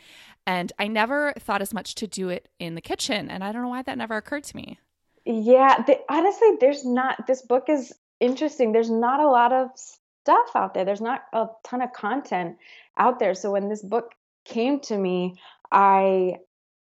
And 0.47 0.73
I 0.79 0.89
never 0.89 1.33
thought 1.39 1.63
as 1.63 1.73
much 1.73 1.95
to 1.97 2.07
do 2.07 2.29
it 2.29 2.49
in 2.59 2.75
the 2.75 2.81
kitchen. 2.81 3.31
And 3.31 3.45
I 3.45 3.53
don't 3.53 3.63
know 3.63 3.69
why 3.69 3.83
that 3.83 3.99
never 3.99 4.17
occurred 4.17 4.45
to 4.45 4.57
me. 4.57 4.79
Yeah, 5.25 5.85
honestly, 6.09 6.57
there's 6.61 6.85
not, 6.85 7.27
this 7.27 7.43
book 7.43 7.69
is 7.69 7.95
interesting. 8.19 8.73
There's 8.73 8.91
not 8.91 9.21
a 9.21 9.29
lot 9.29 9.53
of 9.53 9.71
stuff 9.77 10.51
out 10.55 10.75
there, 10.75 10.85
there's 10.85 11.01
not 11.01 11.23
a 11.33 11.47
ton 11.65 11.81
of 11.81 11.93
content 11.93 12.57
out 12.97 13.19
there. 13.19 13.35
So 13.35 13.53
when 13.53 13.69
this 13.69 13.83
book 13.83 14.15
came 14.45 14.81
to 14.81 14.97
me, 14.97 15.37
I 15.71 16.39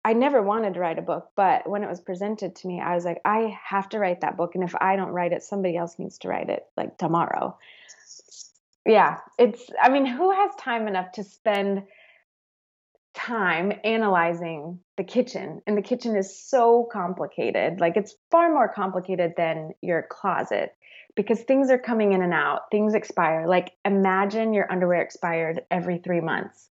I 0.07 0.13
never 0.13 0.41
wanted 0.41 0.75
to 0.75 0.79
write 0.79 0.99
a 0.99 1.01
book, 1.01 1.31
but 1.35 1.69
when 1.69 1.83
it 1.83 1.89
was 1.89 1.99
presented 1.99 2.55
to 2.55 2.67
me, 2.69 2.79
I 2.79 2.95
was 2.95 3.03
like, 3.03 3.19
I 3.25 3.59
have 3.61 3.89
to 3.89 3.99
write 3.99 4.21
that 4.21 4.37
book. 4.37 4.55
And 4.55 4.63
if 4.63 4.73
I 4.79 4.95
don't 4.95 5.11
write 5.11 5.33
it, 5.33 5.43
somebody 5.43 5.75
else 5.75 5.99
needs 5.99 6.17
to 6.19 6.29
write 6.29 6.49
it 6.49 6.65
like 6.77 6.97
tomorrow. 6.97 7.57
Yeah, 8.85 9.17
it's, 9.37 9.69
I 9.83 9.89
mean, 9.89 10.05
who 10.05 10.31
has 10.31 10.51
time 10.57 10.87
enough 10.87 11.11
to 11.15 11.25
spend 11.25 11.83
time 13.15 13.73
analyzing 13.83 14.79
the 14.95 15.03
kitchen? 15.03 15.61
And 15.67 15.77
the 15.77 15.81
kitchen 15.81 16.15
is 16.15 16.39
so 16.39 16.87
complicated. 16.89 17.81
Like, 17.81 17.97
it's 17.97 18.15
far 18.31 18.49
more 18.49 18.69
complicated 18.69 19.33
than 19.35 19.71
your 19.81 20.07
closet 20.09 20.73
because 21.17 21.41
things 21.41 21.69
are 21.69 21.77
coming 21.77 22.13
in 22.13 22.21
and 22.21 22.33
out, 22.33 22.71
things 22.71 22.93
expire. 22.93 23.45
Like, 23.45 23.73
imagine 23.83 24.53
your 24.53 24.71
underwear 24.71 25.01
expired 25.01 25.63
every 25.69 25.97
three 25.97 26.21
months. 26.21 26.69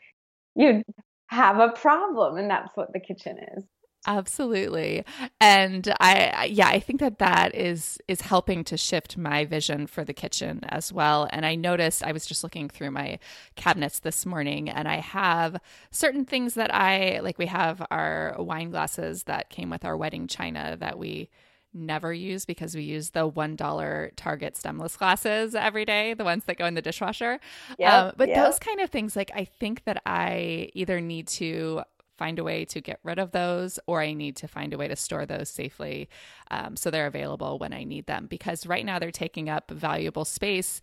You'd 0.55 0.83
have 1.29 1.59
a 1.59 1.69
problem 1.69 2.37
and 2.37 2.49
that's 2.49 2.69
what 2.75 2.91
the 2.91 2.99
kitchen 2.99 3.37
is. 3.55 3.63
Absolutely. 4.07 5.03
And 5.41 5.93
i 5.99 6.45
yeah 6.45 6.69
i 6.69 6.79
think 6.79 7.01
that 7.01 7.19
that 7.19 7.53
is 7.53 7.99
is 8.07 8.21
helping 8.21 8.63
to 8.63 8.77
shift 8.77 9.17
my 9.17 9.43
vision 9.45 9.87
for 9.87 10.05
the 10.05 10.13
kitchen 10.13 10.61
as 10.69 10.91
well. 10.91 11.27
And 11.31 11.45
i 11.45 11.55
noticed 11.55 12.03
i 12.03 12.11
was 12.11 12.25
just 12.25 12.43
looking 12.43 12.69
through 12.69 12.91
my 12.91 13.19
cabinets 13.55 13.99
this 13.99 14.25
morning 14.25 14.69
and 14.69 14.87
i 14.87 14.97
have 14.97 15.57
certain 15.91 16.25
things 16.25 16.53
that 16.53 16.73
i 16.73 17.19
like 17.19 17.37
we 17.37 17.47
have 17.47 17.85
our 17.91 18.35
wine 18.39 18.71
glasses 18.71 19.23
that 19.23 19.49
came 19.49 19.69
with 19.69 19.83
our 19.85 19.97
wedding 19.97 20.27
china 20.27 20.77
that 20.79 20.97
we 20.97 21.29
never 21.73 22.13
use 22.13 22.45
because 22.45 22.75
we 22.75 22.83
use 22.83 23.11
the 23.11 23.29
$1 23.29 24.11
Target 24.15 24.57
stemless 24.57 24.97
glasses 24.97 25.55
every 25.55 25.85
day, 25.85 26.13
the 26.13 26.23
ones 26.23 26.45
that 26.45 26.57
go 26.57 26.65
in 26.65 26.73
the 26.73 26.81
dishwasher. 26.81 27.39
Yeah. 27.77 28.05
Um, 28.05 28.13
but 28.17 28.29
yep. 28.29 28.45
those 28.45 28.59
kind 28.59 28.79
of 28.79 28.89
things, 28.89 29.15
like 29.15 29.31
I 29.35 29.45
think 29.45 29.83
that 29.85 30.01
I 30.05 30.69
either 30.73 30.99
need 31.01 31.27
to 31.27 31.83
find 32.17 32.37
a 32.37 32.43
way 32.43 32.65
to 32.65 32.81
get 32.81 32.99
rid 33.03 33.17
of 33.17 33.31
those 33.31 33.79
or 33.87 34.01
I 34.01 34.11
need 34.11 34.35
to 34.37 34.47
find 34.47 34.73
a 34.73 34.77
way 34.77 34.89
to 34.89 34.95
store 34.97 35.25
those 35.25 35.49
safely 35.49 36.09
um, 36.51 36.75
so 36.75 36.91
they're 36.91 37.07
available 37.07 37.57
when 37.57 37.71
I 37.71 37.85
need 37.85 38.07
them 38.07 38.27
because 38.27 38.67
right 38.67 38.85
now 38.85 38.99
they're 38.99 39.09
taking 39.09 39.47
up 39.47 39.71
valuable 39.71 40.25
space 40.25 40.81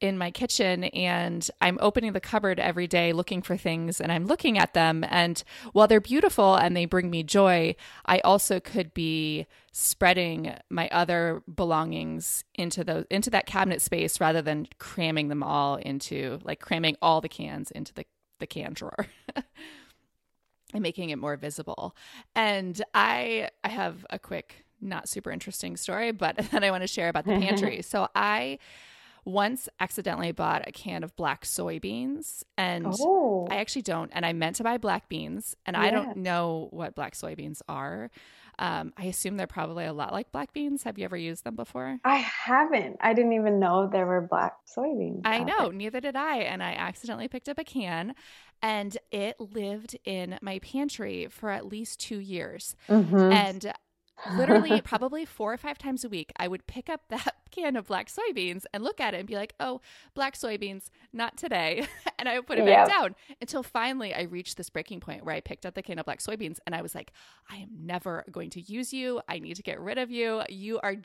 in 0.00 0.18
my 0.18 0.30
kitchen 0.30 0.84
and 0.84 1.48
I'm 1.60 1.78
opening 1.80 2.12
the 2.12 2.20
cupboard 2.20 2.60
every 2.60 2.86
day 2.86 3.12
looking 3.12 3.40
for 3.40 3.56
things 3.56 4.00
and 4.00 4.12
I'm 4.12 4.26
looking 4.26 4.58
at 4.58 4.74
them. 4.74 5.04
And 5.08 5.42
while 5.72 5.86
they're 5.86 6.00
beautiful 6.00 6.54
and 6.54 6.76
they 6.76 6.84
bring 6.84 7.08
me 7.10 7.22
joy, 7.22 7.76
I 8.04 8.18
also 8.20 8.60
could 8.60 8.92
be 8.92 9.46
spreading 9.72 10.54
my 10.70 10.88
other 10.88 11.42
belongings 11.52 12.44
into 12.54 12.84
those 12.84 13.04
into 13.10 13.30
that 13.30 13.46
cabinet 13.46 13.80
space 13.80 14.20
rather 14.20 14.42
than 14.42 14.68
cramming 14.78 15.28
them 15.28 15.42
all 15.42 15.76
into 15.76 16.38
like 16.42 16.60
cramming 16.60 16.96
all 17.00 17.20
the 17.20 17.28
cans 17.28 17.70
into 17.70 17.94
the, 17.94 18.04
the 18.38 18.46
can 18.46 18.72
drawer. 18.74 19.06
and 20.74 20.82
making 20.82 21.10
it 21.10 21.16
more 21.18 21.36
visible. 21.36 21.96
And 22.34 22.80
I 22.92 23.50
I 23.64 23.68
have 23.68 24.04
a 24.10 24.18
quick 24.18 24.66
not 24.80 25.08
super 25.08 25.30
interesting 25.30 25.76
story, 25.76 26.12
but 26.12 26.36
that 26.50 26.62
I 26.62 26.70
want 26.70 26.82
to 26.82 26.88
share 26.88 27.08
about 27.08 27.24
the 27.24 27.38
pantry. 27.38 27.82
so 27.86 28.08
I 28.14 28.58
once 29.26 29.68
accidentally 29.80 30.30
bought 30.30 30.66
a 30.68 30.72
can 30.72 31.02
of 31.02 31.14
black 31.16 31.44
soybeans 31.44 32.44
and 32.56 32.86
oh. 33.00 33.48
I 33.50 33.56
actually 33.56 33.82
don't 33.82 34.10
and 34.14 34.24
I 34.24 34.32
meant 34.32 34.56
to 34.56 34.62
buy 34.62 34.78
black 34.78 35.08
beans 35.08 35.56
and 35.66 35.74
yeah. 35.74 35.82
I 35.82 35.90
don't 35.90 36.18
know 36.18 36.68
what 36.70 36.94
black 36.94 37.14
soybeans 37.14 37.60
are. 37.68 38.10
Um, 38.58 38.94
I 38.96 39.06
assume 39.06 39.36
they're 39.36 39.46
probably 39.46 39.84
a 39.84 39.92
lot 39.92 40.12
like 40.12 40.32
black 40.32 40.52
beans. 40.54 40.84
Have 40.84 40.96
you 40.96 41.04
ever 41.04 41.16
used 41.16 41.44
them 41.44 41.56
before? 41.56 41.98
I 42.04 42.16
haven't. 42.16 42.96
I 43.00 43.12
didn't 43.12 43.34
even 43.34 43.60
know 43.60 43.90
there 43.92 44.06
were 44.06 44.22
black 44.22 44.54
soybeans. 44.66 45.22
I 45.24 45.40
know, 45.40 45.68
neither 45.68 46.00
did 46.00 46.16
I. 46.16 46.38
And 46.38 46.62
I 46.62 46.72
accidentally 46.72 47.28
picked 47.28 47.48
up 47.48 47.58
a 47.58 47.64
can 47.64 48.14
and 48.62 48.96
it 49.10 49.38
lived 49.40 49.98
in 50.04 50.38
my 50.40 50.60
pantry 50.60 51.26
for 51.28 51.50
at 51.50 51.66
least 51.66 52.00
two 52.00 52.18
years. 52.18 52.76
Mm-hmm. 52.88 53.32
And 53.32 53.72
literally 54.34 54.80
probably 54.84 55.24
four 55.24 55.52
or 55.52 55.56
five 55.56 55.78
times 55.78 56.04
a 56.04 56.08
week, 56.08 56.32
I 56.36 56.48
would 56.48 56.66
pick 56.66 56.88
up 56.88 57.02
that 57.08 57.34
can 57.50 57.76
of 57.76 57.86
black 57.86 58.08
soybeans 58.08 58.64
and 58.72 58.82
look 58.82 59.00
at 59.00 59.14
it 59.14 59.18
and 59.18 59.26
be 59.26 59.34
like, 59.34 59.54
oh, 59.60 59.80
black 60.14 60.34
soybeans, 60.34 60.90
not 61.12 61.36
today. 61.36 61.86
and 62.18 62.28
I 62.28 62.36
would 62.36 62.46
put 62.46 62.58
it 62.58 62.66
back 62.66 62.88
down 62.88 63.14
until 63.40 63.62
finally 63.62 64.14
I 64.14 64.22
reached 64.22 64.56
this 64.56 64.70
breaking 64.70 65.00
point 65.00 65.24
where 65.24 65.34
I 65.34 65.40
picked 65.40 65.64
up 65.64 65.74
the 65.74 65.82
can 65.82 65.98
of 65.98 66.04
black 66.04 66.20
soybeans 66.20 66.58
and 66.66 66.74
I 66.74 66.82
was 66.82 66.94
like, 66.94 67.12
I 67.50 67.56
am 67.56 67.70
never 67.80 68.24
going 68.30 68.50
to 68.50 68.60
use 68.60 68.92
you. 68.92 69.20
I 69.28 69.38
need 69.38 69.56
to 69.56 69.62
get 69.62 69.80
rid 69.80 69.98
of 69.98 70.10
you. 70.10 70.42
You 70.48 70.80
are 70.82 70.96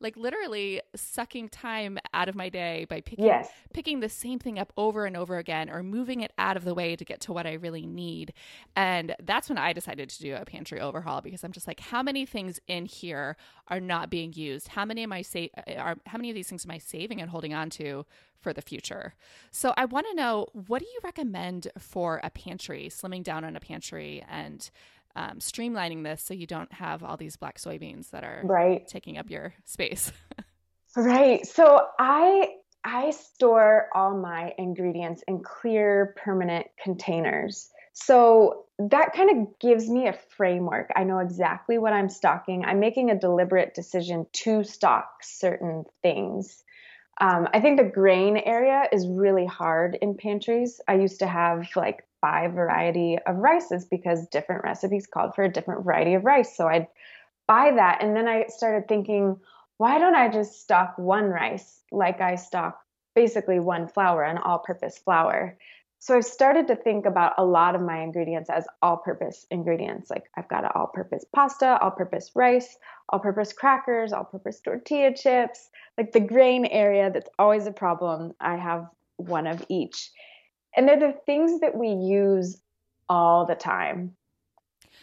like 0.00 0.16
literally 0.16 0.80
sucking 0.96 1.50
time 1.50 1.98
out 2.14 2.28
of 2.28 2.34
my 2.34 2.48
day 2.48 2.86
by 2.88 3.00
picking, 3.00 3.26
yes. 3.26 3.48
picking 3.72 4.00
the 4.00 4.08
same 4.08 4.38
thing 4.38 4.58
up 4.58 4.72
over 4.76 5.06
and 5.06 5.16
over 5.16 5.38
again 5.38 5.70
or 5.70 5.82
moving 5.82 6.20
it 6.20 6.32
out 6.38 6.56
of 6.56 6.64
the 6.64 6.74
way 6.74 6.96
to 6.96 7.04
get 7.04 7.20
to 7.20 7.32
what 7.32 7.46
I 7.46 7.54
really 7.54 7.86
need. 7.86 8.32
And 8.74 9.14
that's 9.22 9.48
when 9.48 9.58
I 9.58 9.72
decided 9.72 10.08
to 10.10 10.20
do 10.20 10.34
a 10.34 10.44
pantry 10.44 10.80
overhaul 10.80 11.20
because 11.20 11.44
I'm 11.44 11.52
just 11.52 11.66
like, 11.66 11.80
how 11.80 12.02
many 12.02 12.26
things 12.26 12.59
in 12.66 12.86
here 12.86 13.36
are 13.68 13.80
not 13.80 14.10
being 14.10 14.32
used? 14.32 14.68
How 14.68 14.84
many 14.84 15.02
am 15.02 15.12
I 15.12 15.22
say 15.22 15.50
are 15.76 15.96
how 16.06 16.18
many 16.18 16.30
of 16.30 16.34
these 16.34 16.48
things 16.48 16.64
am 16.64 16.70
I 16.70 16.78
saving 16.78 17.20
and 17.20 17.30
holding 17.30 17.54
on 17.54 17.70
to 17.70 18.06
for 18.38 18.52
the 18.52 18.62
future? 18.62 19.14
So 19.50 19.74
I 19.76 19.84
want 19.84 20.06
to 20.10 20.14
know 20.14 20.46
what 20.52 20.80
do 20.80 20.86
you 20.86 21.00
recommend 21.02 21.68
for 21.78 22.20
a 22.22 22.30
pantry, 22.30 22.88
slimming 22.90 23.22
down 23.22 23.44
on 23.44 23.56
a 23.56 23.60
pantry 23.60 24.24
and 24.28 24.70
um, 25.16 25.38
streamlining 25.38 26.04
this 26.04 26.22
so 26.22 26.34
you 26.34 26.46
don't 26.46 26.72
have 26.72 27.02
all 27.02 27.16
these 27.16 27.36
black 27.36 27.58
soybeans 27.58 28.10
that 28.10 28.24
are 28.24 28.42
right. 28.44 28.86
taking 28.86 29.18
up 29.18 29.30
your 29.30 29.54
space. 29.64 30.12
right. 30.96 31.46
So 31.46 31.86
I 31.98 32.54
I 32.84 33.10
store 33.10 33.88
all 33.94 34.16
my 34.16 34.54
ingredients 34.56 35.22
in 35.28 35.42
clear 35.42 36.14
permanent 36.16 36.66
containers. 36.82 37.70
So 37.92 38.64
that 38.78 39.12
kind 39.12 39.30
of 39.30 39.58
gives 39.58 39.88
me 39.88 40.08
a 40.08 40.12
framework. 40.12 40.90
I 40.96 41.04
know 41.04 41.18
exactly 41.18 41.78
what 41.78 41.92
I'm 41.92 42.08
stocking. 42.08 42.64
I'm 42.64 42.80
making 42.80 43.10
a 43.10 43.18
deliberate 43.18 43.74
decision 43.74 44.26
to 44.32 44.64
stock 44.64 45.22
certain 45.22 45.84
things. 46.02 46.62
Um, 47.20 47.48
I 47.52 47.60
think 47.60 47.78
the 47.78 47.84
grain 47.84 48.38
area 48.38 48.84
is 48.90 49.06
really 49.06 49.44
hard 49.44 49.98
in 50.00 50.16
pantries. 50.16 50.80
I 50.88 50.94
used 50.94 51.18
to 51.18 51.26
have 51.26 51.68
like 51.76 52.04
five 52.22 52.52
variety 52.52 53.18
of 53.26 53.36
rices 53.36 53.84
because 53.84 54.26
different 54.28 54.64
recipes 54.64 55.06
called 55.06 55.34
for 55.34 55.44
a 55.44 55.52
different 55.52 55.84
variety 55.84 56.14
of 56.14 56.24
rice. 56.24 56.56
So 56.56 56.66
I'd 56.66 56.86
buy 57.46 57.72
that. 57.76 58.02
And 58.02 58.16
then 58.16 58.26
I 58.26 58.46
started 58.48 58.88
thinking, 58.88 59.38
why 59.76 59.98
don't 59.98 60.14
I 60.14 60.28
just 60.28 60.60
stock 60.60 60.94
one 60.96 61.26
rice 61.26 61.80
like 61.92 62.20
I 62.20 62.36
stock 62.36 62.80
basically 63.14 63.60
one 63.60 63.88
flour, 63.88 64.22
an 64.22 64.38
all 64.38 64.58
purpose 64.58 64.96
flour? 64.98 65.58
So 66.02 66.16
I've 66.16 66.24
started 66.24 66.66
to 66.68 66.76
think 66.76 67.04
about 67.04 67.34
a 67.36 67.44
lot 67.44 67.74
of 67.74 67.82
my 67.82 68.00
ingredients 68.00 68.48
as 68.48 68.66
all 68.80 68.96
purpose 68.96 69.46
ingredients. 69.50 70.08
Like 70.10 70.30
I've 70.34 70.48
got 70.48 70.64
an 70.64 70.70
all 70.74 70.86
purpose 70.86 71.26
pasta, 71.34 71.78
all 71.78 71.90
purpose 71.90 72.30
rice, 72.34 72.78
all 73.10 73.18
purpose 73.18 73.52
crackers, 73.52 74.10
all 74.10 74.24
purpose 74.24 74.60
tortilla 74.60 75.14
chips. 75.14 75.68
Like 75.98 76.12
the 76.12 76.20
grain 76.20 76.64
area, 76.64 77.10
that's 77.10 77.28
always 77.38 77.66
a 77.66 77.72
problem. 77.72 78.32
I 78.40 78.56
have 78.56 78.88
one 79.16 79.46
of 79.46 79.62
each. 79.68 80.10
And 80.74 80.88
they're 80.88 80.98
the 80.98 81.14
things 81.26 81.60
that 81.60 81.76
we 81.76 81.88
use 81.88 82.62
all 83.10 83.44
the 83.44 83.54
time. 83.54 84.16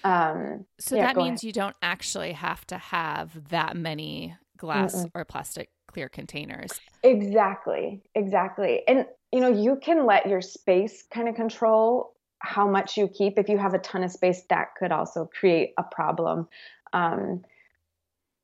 Um, 0.03 0.65
so 0.79 0.95
yeah, 0.95 1.05
that 1.05 1.15
means 1.15 1.41
ahead. 1.41 1.43
you 1.43 1.51
don't 1.51 1.75
actually 1.83 2.31
have 2.31 2.65
to 2.67 2.77
have 2.77 3.49
that 3.49 3.77
many 3.77 4.35
glass 4.57 4.95
Mm-mm. 4.95 5.11
or 5.13 5.25
plastic 5.25 5.69
clear 5.87 6.09
containers. 6.09 6.79
Exactly. 7.03 8.01
Exactly. 8.15 8.83
And 8.87 9.05
you 9.31 9.41
know, 9.41 9.49
you 9.49 9.77
can 9.81 10.05
let 10.05 10.27
your 10.27 10.41
space 10.41 11.03
kind 11.11 11.27
of 11.27 11.35
control 11.35 12.13
how 12.39 12.67
much 12.67 12.97
you 12.97 13.07
keep. 13.07 13.37
If 13.37 13.49
you 13.49 13.57
have 13.57 13.73
a 13.73 13.79
ton 13.79 14.03
of 14.03 14.11
space, 14.11 14.43
that 14.49 14.75
could 14.77 14.91
also 14.91 15.25
create 15.25 15.73
a 15.77 15.83
problem. 15.83 16.47
Um, 16.93 17.43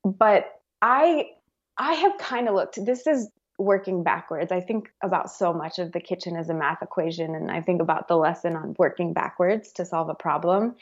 but 0.04 0.60
I 0.82 1.30
I 1.78 1.94
have 1.94 2.18
kind 2.18 2.48
of 2.48 2.56
looked. 2.56 2.84
This 2.84 3.08
is 3.08 3.30
working 3.58 4.04
backwards. 4.04 4.52
I 4.52 4.62
think 4.62 4.92
about 5.02 5.32
so 5.32 5.54
much 5.54 5.80
of 5.80 5.92
the 5.92 6.00
kitchen 6.00 6.36
as 6.36 6.50
a 6.50 6.54
math 6.54 6.82
equation, 6.82 7.36
and 7.36 7.50
I 7.50 7.62
think 7.62 7.82
about 7.82 8.08
the 8.08 8.18
lesson 8.18 8.56
on 8.56 8.76
working 8.78 9.14
backwards 9.14 9.72
to 9.74 9.86
solve 9.86 10.10
a 10.10 10.16
problem. 10.16 10.76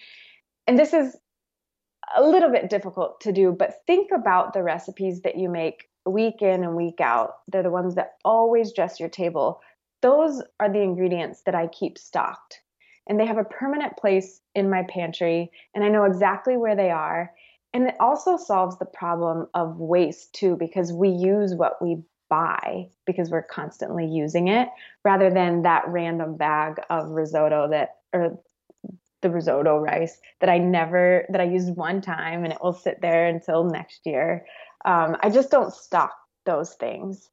And 0.67 0.79
this 0.79 0.93
is 0.93 1.15
a 2.15 2.23
little 2.23 2.51
bit 2.51 2.69
difficult 2.69 3.21
to 3.21 3.31
do, 3.31 3.51
but 3.51 3.85
think 3.87 4.11
about 4.11 4.53
the 4.53 4.63
recipes 4.63 5.21
that 5.21 5.37
you 5.37 5.49
make 5.49 5.89
week 6.05 6.41
in 6.41 6.63
and 6.63 6.75
week 6.75 6.99
out. 6.99 7.35
They're 7.47 7.63
the 7.63 7.69
ones 7.69 7.95
that 7.95 8.13
always 8.25 8.73
dress 8.73 8.99
your 8.99 9.09
table. 9.09 9.61
Those 10.01 10.41
are 10.59 10.71
the 10.71 10.81
ingredients 10.81 11.43
that 11.45 11.55
I 11.55 11.67
keep 11.67 11.97
stocked. 11.97 12.61
And 13.07 13.19
they 13.19 13.25
have 13.25 13.37
a 13.37 13.43
permanent 13.43 13.97
place 13.97 14.41
in 14.55 14.69
my 14.69 14.83
pantry, 14.83 15.51
and 15.73 15.83
I 15.83 15.89
know 15.89 16.05
exactly 16.05 16.57
where 16.57 16.75
they 16.75 16.91
are. 16.91 17.31
And 17.73 17.87
it 17.87 17.95
also 17.99 18.37
solves 18.37 18.77
the 18.77 18.85
problem 18.85 19.47
of 19.53 19.79
waste 19.79 20.33
too, 20.33 20.55
because 20.55 20.91
we 20.91 21.09
use 21.09 21.55
what 21.55 21.81
we 21.81 22.03
buy 22.29 22.87
because 23.05 23.29
we're 23.29 23.43
constantly 23.43 24.05
using 24.05 24.47
it 24.47 24.69
rather 25.03 25.29
than 25.29 25.63
that 25.63 25.83
random 25.87 26.37
bag 26.37 26.79
of 26.89 27.09
risotto 27.09 27.69
that, 27.69 27.97
or 28.13 28.39
the 29.21 29.29
risotto 29.29 29.77
rice 29.77 30.19
that 30.39 30.49
I 30.49 30.57
never, 30.57 31.25
that 31.29 31.41
I 31.41 31.45
used 31.45 31.75
one 31.75 32.01
time 32.01 32.43
and 32.43 32.53
it 32.53 32.59
will 32.61 32.73
sit 32.73 33.01
there 33.01 33.27
until 33.27 33.63
next 33.63 34.05
year. 34.05 34.45
Um, 34.85 35.17
I 35.21 35.29
just 35.29 35.51
don't 35.51 35.73
stock 35.73 36.13
those 36.45 36.73
things. 36.73 37.29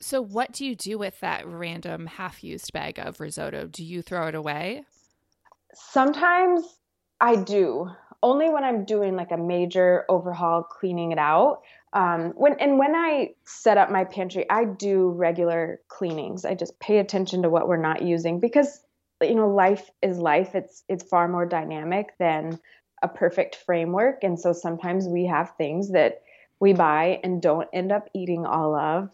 So, 0.00 0.22
what 0.22 0.52
do 0.52 0.64
you 0.64 0.74
do 0.74 0.96
with 0.96 1.20
that 1.20 1.46
random 1.46 2.06
half 2.06 2.42
used 2.42 2.72
bag 2.72 2.98
of 2.98 3.20
risotto? 3.20 3.66
Do 3.66 3.84
you 3.84 4.00
throw 4.00 4.28
it 4.28 4.34
away? 4.34 4.84
Sometimes 5.74 6.64
I 7.20 7.36
do 7.36 7.90
only 8.22 8.48
when 8.50 8.64
I'm 8.64 8.84
doing 8.84 9.16
like 9.16 9.30
a 9.30 9.36
major 9.36 10.04
overhaul, 10.08 10.62
cleaning 10.62 11.12
it 11.12 11.18
out. 11.18 11.62
Um, 11.92 12.32
when 12.36 12.54
and 12.60 12.78
when 12.78 12.94
I 12.94 13.34
set 13.44 13.76
up 13.76 13.90
my 13.90 14.04
pantry, 14.04 14.48
I 14.48 14.64
do 14.64 15.10
regular 15.10 15.80
cleanings. 15.88 16.44
I 16.44 16.54
just 16.54 16.78
pay 16.80 16.98
attention 16.98 17.42
to 17.42 17.50
what 17.50 17.68
we're 17.68 17.76
not 17.76 18.02
using 18.02 18.40
because 18.40 18.82
you 19.28 19.34
know 19.34 19.48
life 19.48 19.90
is 20.02 20.18
life. 20.18 20.54
It's 20.54 20.82
it's 20.88 21.04
far 21.04 21.28
more 21.28 21.46
dynamic 21.46 22.14
than 22.18 22.58
a 23.02 23.08
perfect 23.08 23.56
framework, 23.56 24.22
and 24.24 24.38
so 24.38 24.52
sometimes 24.52 25.08
we 25.08 25.26
have 25.26 25.54
things 25.56 25.92
that 25.92 26.22
we 26.58 26.72
buy 26.72 27.20
and 27.24 27.40
don't 27.40 27.68
end 27.72 27.92
up 27.92 28.08
eating 28.14 28.46
all 28.46 28.74
of. 28.74 29.10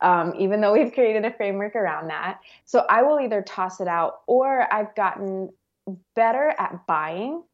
Um, 0.00 0.34
even 0.36 0.60
though 0.60 0.72
we've 0.72 0.92
created 0.92 1.24
a 1.24 1.32
framework 1.32 1.76
around 1.76 2.08
that. 2.08 2.40
So 2.64 2.84
I 2.88 3.02
will 3.04 3.20
either 3.20 3.40
toss 3.40 3.80
it 3.80 3.86
out 3.86 4.22
or 4.26 4.66
I've 4.74 4.94
gotten 4.96 5.50
better 6.14 6.52
at 6.58 6.86
buying 6.88 7.44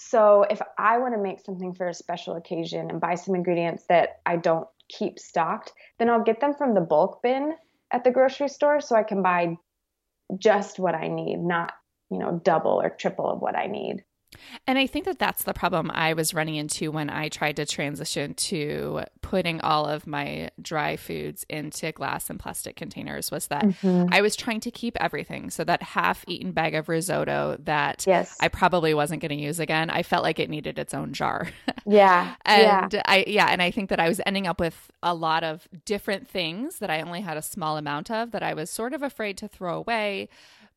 so 0.00 0.46
if 0.48 0.62
I 0.78 0.98
want 0.98 1.14
to 1.14 1.20
make 1.20 1.40
something 1.40 1.74
for 1.74 1.88
a 1.88 1.92
special 1.92 2.36
occasion 2.36 2.88
and 2.88 3.00
buy 3.00 3.16
some 3.16 3.34
ingredients 3.34 3.82
that 3.88 4.20
I 4.24 4.36
don't 4.36 4.68
keep 4.88 5.18
stocked, 5.18 5.72
then 5.98 6.08
I'll 6.08 6.22
get 6.22 6.40
them 6.40 6.54
from 6.54 6.74
the 6.74 6.80
bulk 6.80 7.20
bin 7.20 7.56
at 7.90 8.04
the 8.04 8.12
grocery 8.12 8.48
store 8.48 8.80
so 8.80 8.94
I 8.94 9.02
can 9.02 9.22
buy 9.22 9.58
just 10.36 10.78
what 10.78 10.94
I 10.94 11.08
need, 11.08 11.38
not, 11.38 11.72
you 12.10 12.18
know, 12.18 12.40
double 12.42 12.80
or 12.82 12.90
triple 12.90 13.30
of 13.30 13.40
what 13.40 13.56
I 13.56 13.66
need. 13.66 14.04
And 14.66 14.78
I 14.78 14.86
think 14.86 15.06
that 15.06 15.18
that's 15.18 15.44
the 15.44 15.54
problem 15.54 15.90
I 15.92 16.12
was 16.12 16.34
running 16.34 16.56
into 16.56 16.90
when 16.90 17.08
I 17.10 17.28
tried 17.28 17.56
to 17.56 17.66
transition 17.66 18.34
to 18.34 19.04
putting 19.22 19.60
all 19.62 19.86
of 19.86 20.06
my 20.06 20.50
dry 20.60 20.96
foods 20.96 21.44
into 21.48 21.92
glass 21.92 22.28
and 22.28 22.38
plastic 22.38 22.76
containers 22.76 23.30
was 23.30 23.46
that 23.48 23.64
mm-hmm. 23.64 24.12
I 24.12 24.20
was 24.20 24.36
trying 24.36 24.60
to 24.60 24.70
keep 24.70 24.96
everything. 25.00 25.50
So 25.50 25.64
that 25.64 25.82
half-eaten 25.82 26.52
bag 26.52 26.74
of 26.74 26.88
risotto 26.88 27.56
that 27.64 28.04
yes. 28.06 28.36
I 28.40 28.48
probably 28.48 28.94
wasn't 28.94 29.22
going 29.22 29.36
to 29.36 29.42
use 29.42 29.60
again, 29.60 29.90
I 29.90 30.02
felt 30.02 30.22
like 30.22 30.38
it 30.38 30.50
needed 30.50 30.78
its 30.78 30.94
own 30.94 31.12
jar. 31.12 31.48
Yeah. 31.86 32.34
and 32.44 32.92
yeah. 32.92 33.02
I 33.06 33.24
yeah, 33.26 33.46
and 33.46 33.62
I 33.62 33.70
think 33.70 33.88
that 33.88 33.98
I 33.98 34.08
was 34.08 34.20
ending 34.26 34.46
up 34.46 34.60
with 34.60 34.90
a 35.02 35.14
lot 35.14 35.42
of 35.42 35.66
different 35.86 36.28
things 36.28 36.80
that 36.80 36.90
I 36.90 37.00
only 37.00 37.22
had 37.22 37.38
a 37.38 37.42
small 37.42 37.78
amount 37.78 38.10
of 38.10 38.30
that 38.32 38.42
I 38.42 38.52
was 38.52 38.68
sort 38.68 38.92
of 38.92 39.02
afraid 39.02 39.38
to 39.38 39.48
throw 39.48 39.78
away 39.78 40.28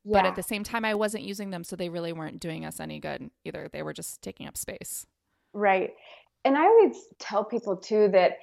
yeah. 0.03 0.21
but 0.21 0.27
at 0.27 0.35
the 0.35 0.43
same 0.43 0.63
time 0.63 0.85
i 0.85 0.93
wasn't 0.93 1.23
using 1.23 1.49
them 1.49 1.63
so 1.63 1.75
they 1.75 1.89
really 1.89 2.13
weren't 2.13 2.39
doing 2.39 2.65
us 2.65 2.79
any 2.79 2.99
good 2.99 3.29
either. 3.43 3.69
They 3.71 3.83
were 3.83 3.93
just 3.93 4.21
taking 4.21 4.47
up 4.47 4.57
space. 4.57 5.05
Right. 5.53 5.91
And 6.45 6.57
i 6.57 6.63
always 6.63 6.95
tell 7.19 7.43
people 7.43 7.77
too 7.77 8.09
that 8.11 8.37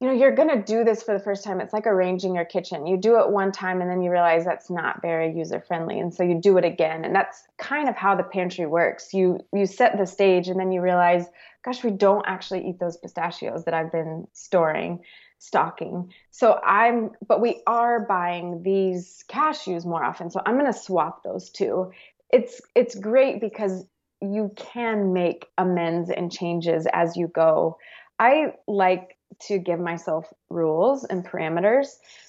you 0.00 0.08
know 0.08 0.14
you're 0.14 0.34
going 0.34 0.48
to 0.48 0.60
do 0.60 0.82
this 0.82 1.02
for 1.02 1.16
the 1.16 1.22
first 1.22 1.44
time. 1.44 1.60
It's 1.60 1.72
like 1.72 1.86
arranging 1.86 2.34
your 2.34 2.44
kitchen. 2.44 2.88
You 2.88 2.96
do 2.96 3.20
it 3.20 3.30
one 3.30 3.52
time 3.52 3.80
and 3.80 3.88
then 3.88 4.02
you 4.02 4.10
realize 4.10 4.44
that's 4.44 4.68
not 4.68 5.00
very 5.00 5.32
user 5.32 5.60
friendly 5.60 6.00
and 6.00 6.12
so 6.12 6.24
you 6.24 6.40
do 6.40 6.58
it 6.58 6.64
again. 6.64 7.04
And 7.04 7.14
that's 7.14 7.44
kind 7.56 7.88
of 7.88 7.94
how 7.94 8.16
the 8.16 8.24
pantry 8.24 8.66
works. 8.66 9.14
You 9.14 9.38
you 9.52 9.66
set 9.66 9.96
the 9.96 10.06
stage 10.06 10.48
and 10.48 10.58
then 10.58 10.72
you 10.72 10.80
realize 10.80 11.26
gosh 11.64 11.84
we 11.84 11.90
don't 11.90 12.24
actually 12.26 12.68
eat 12.68 12.78
those 12.78 12.96
pistachios 12.96 13.64
that 13.64 13.74
i've 13.74 13.92
been 13.92 14.26
storing 14.32 15.00
stocking. 15.42 16.12
So 16.30 16.60
I'm, 16.64 17.10
but 17.26 17.40
we 17.40 17.62
are 17.66 17.98
buying 17.98 18.62
these 18.62 19.24
cashews 19.28 19.84
more 19.84 20.02
often. 20.02 20.30
So 20.30 20.40
I'm 20.46 20.56
going 20.56 20.72
to 20.72 20.78
swap 20.78 21.24
those 21.24 21.50
two. 21.50 21.90
It's 22.30 22.62
it's 22.76 22.94
great 22.94 23.40
because 23.40 23.84
you 24.20 24.52
can 24.54 25.12
make 25.12 25.46
amends 25.58 26.10
and 26.10 26.30
changes 26.30 26.86
as 26.92 27.16
you 27.16 27.26
go. 27.26 27.76
I 28.20 28.54
like 28.68 29.18
to 29.48 29.58
give 29.58 29.80
myself 29.80 30.32
rules 30.48 31.02
and 31.02 31.26
parameters. 31.26 31.88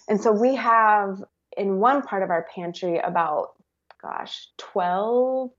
And 0.10 0.20
so 0.20 0.32
we 0.32 0.56
have 0.56 1.24
in 1.56 1.78
one 1.78 2.02
part 2.02 2.24
of 2.24 2.32
our 2.32 2.48
pantry 2.56 2.98
about 2.98 3.52
gosh, 4.02 4.48
12 4.58 5.52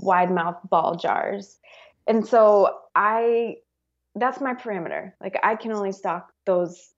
wide 0.00 0.32
mouth 0.32 0.56
ball 0.68 0.96
jars. 0.96 1.58
And 2.08 2.26
so 2.26 2.76
I 2.94 3.58
that's 4.16 4.40
my 4.40 4.54
parameter. 4.54 5.12
Like 5.20 5.38
I 5.42 5.54
can 5.54 5.72
only 5.72 5.92
stock 5.92 6.32
those 6.48 6.90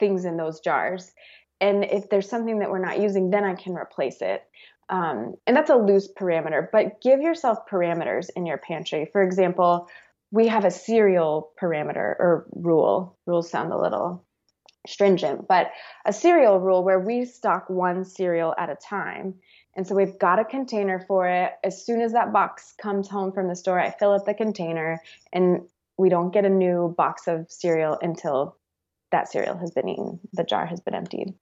things 0.00 0.24
in 0.24 0.36
those 0.36 0.60
jars. 0.60 1.12
And 1.60 1.84
if 1.84 2.10
there's 2.10 2.28
something 2.28 2.58
that 2.58 2.70
we're 2.70 2.84
not 2.84 3.00
using, 3.00 3.30
then 3.30 3.44
I 3.44 3.54
can 3.54 3.74
replace 3.74 4.20
it. 4.20 4.44
Um, 4.90 5.34
and 5.46 5.56
that's 5.56 5.70
a 5.70 5.76
loose 5.76 6.08
parameter, 6.12 6.68
but 6.72 7.00
give 7.00 7.20
yourself 7.20 7.58
parameters 7.70 8.28
in 8.34 8.46
your 8.46 8.58
pantry. 8.58 9.08
For 9.12 9.22
example, 9.22 9.88
we 10.30 10.48
have 10.48 10.64
a 10.64 10.70
cereal 10.70 11.52
parameter 11.60 11.96
or 11.96 12.46
rule. 12.52 13.16
Rules 13.26 13.50
sound 13.50 13.72
a 13.72 13.78
little 13.78 14.24
stringent, 14.86 15.46
but 15.46 15.70
a 16.06 16.12
cereal 16.12 16.58
rule 16.58 16.82
where 16.82 17.00
we 17.00 17.24
stock 17.26 17.68
one 17.68 18.04
cereal 18.04 18.54
at 18.58 18.70
a 18.70 18.76
time. 18.76 19.34
And 19.76 19.86
so 19.86 19.94
we've 19.94 20.18
got 20.18 20.38
a 20.38 20.44
container 20.44 21.04
for 21.06 21.28
it. 21.28 21.52
As 21.62 21.84
soon 21.84 22.00
as 22.00 22.12
that 22.12 22.32
box 22.32 22.74
comes 22.80 23.08
home 23.08 23.32
from 23.32 23.48
the 23.48 23.56
store, 23.56 23.78
I 23.78 23.90
fill 23.90 24.12
up 24.12 24.24
the 24.24 24.34
container 24.34 25.00
and 25.32 25.68
we 25.98 26.08
don't 26.08 26.32
get 26.32 26.44
a 26.44 26.50
new 26.50 26.94
box 26.96 27.26
of 27.26 27.50
cereal 27.50 27.98
until 28.00 28.56
that 29.10 29.30
cereal 29.30 29.56
has 29.56 29.70
been 29.72 29.88
eaten, 29.88 30.20
the 30.32 30.44
jar 30.44 30.64
has 30.66 30.80
been 30.80 30.94
emptied. 30.94 31.34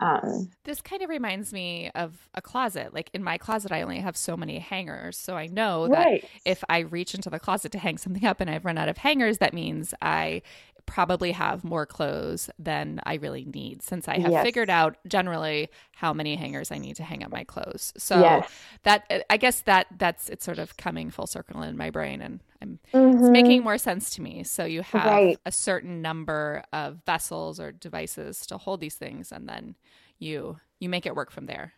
Um, 0.00 0.50
this 0.64 0.80
kind 0.80 1.02
of 1.02 1.10
reminds 1.10 1.52
me 1.52 1.90
of 1.94 2.28
a 2.34 2.40
closet. 2.40 2.94
Like 2.94 3.10
in 3.12 3.24
my 3.24 3.36
closet, 3.36 3.72
I 3.72 3.82
only 3.82 3.98
have 3.98 4.16
so 4.16 4.36
many 4.36 4.60
hangers. 4.60 5.18
So 5.18 5.36
I 5.36 5.46
know 5.46 5.88
that 5.88 6.04
right. 6.04 6.24
if 6.44 6.62
I 6.68 6.80
reach 6.80 7.14
into 7.14 7.30
the 7.30 7.40
closet 7.40 7.72
to 7.72 7.78
hang 7.78 7.98
something 7.98 8.24
up 8.24 8.40
and 8.40 8.48
I've 8.48 8.64
run 8.64 8.78
out 8.78 8.88
of 8.88 8.98
hangers, 8.98 9.38
that 9.38 9.52
means 9.52 9.94
I 10.00 10.42
probably 10.88 11.32
have 11.32 11.62
more 11.64 11.84
clothes 11.84 12.48
than 12.58 12.98
I 13.04 13.14
really 13.14 13.44
need 13.44 13.82
since 13.82 14.08
I 14.08 14.18
have 14.18 14.32
yes. 14.32 14.42
figured 14.42 14.70
out 14.70 14.96
generally 15.06 15.68
how 15.92 16.14
many 16.14 16.34
hangers 16.34 16.72
I 16.72 16.78
need 16.78 16.96
to 16.96 17.02
hang 17.04 17.22
up 17.22 17.30
my 17.30 17.44
clothes. 17.44 17.92
So 17.98 18.18
yes. 18.18 18.50
that 18.84 19.26
I 19.28 19.36
guess 19.36 19.60
that 19.62 19.86
that's 19.98 20.30
it's 20.30 20.44
sort 20.44 20.58
of 20.58 20.76
coming 20.78 21.10
full 21.10 21.26
circle 21.26 21.62
in 21.62 21.76
my 21.76 21.90
brain 21.90 22.22
and 22.22 22.40
I'm 22.62 22.78
mm-hmm. 22.92 23.18
it's 23.18 23.28
making 23.28 23.62
more 23.62 23.78
sense 23.78 24.10
to 24.10 24.22
me. 24.22 24.42
So 24.44 24.64
you 24.64 24.82
have 24.82 25.04
right. 25.04 25.38
a 25.44 25.52
certain 25.52 26.00
number 26.00 26.64
of 26.72 27.04
vessels 27.04 27.60
or 27.60 27.70
devices 27.70 28.46
to 28.46 28.56
hold 28.56 28.80
these 28.80 28.94
things 28.94 29.30
and 29.30 29.46
then 29.46 29.76
you 30.18 30.58
you 30.80 30.88
make 30.88 31.04
it 31.04 31.14
work 31.14 31.30
from 31.30 31.46
there. 31.46 31.74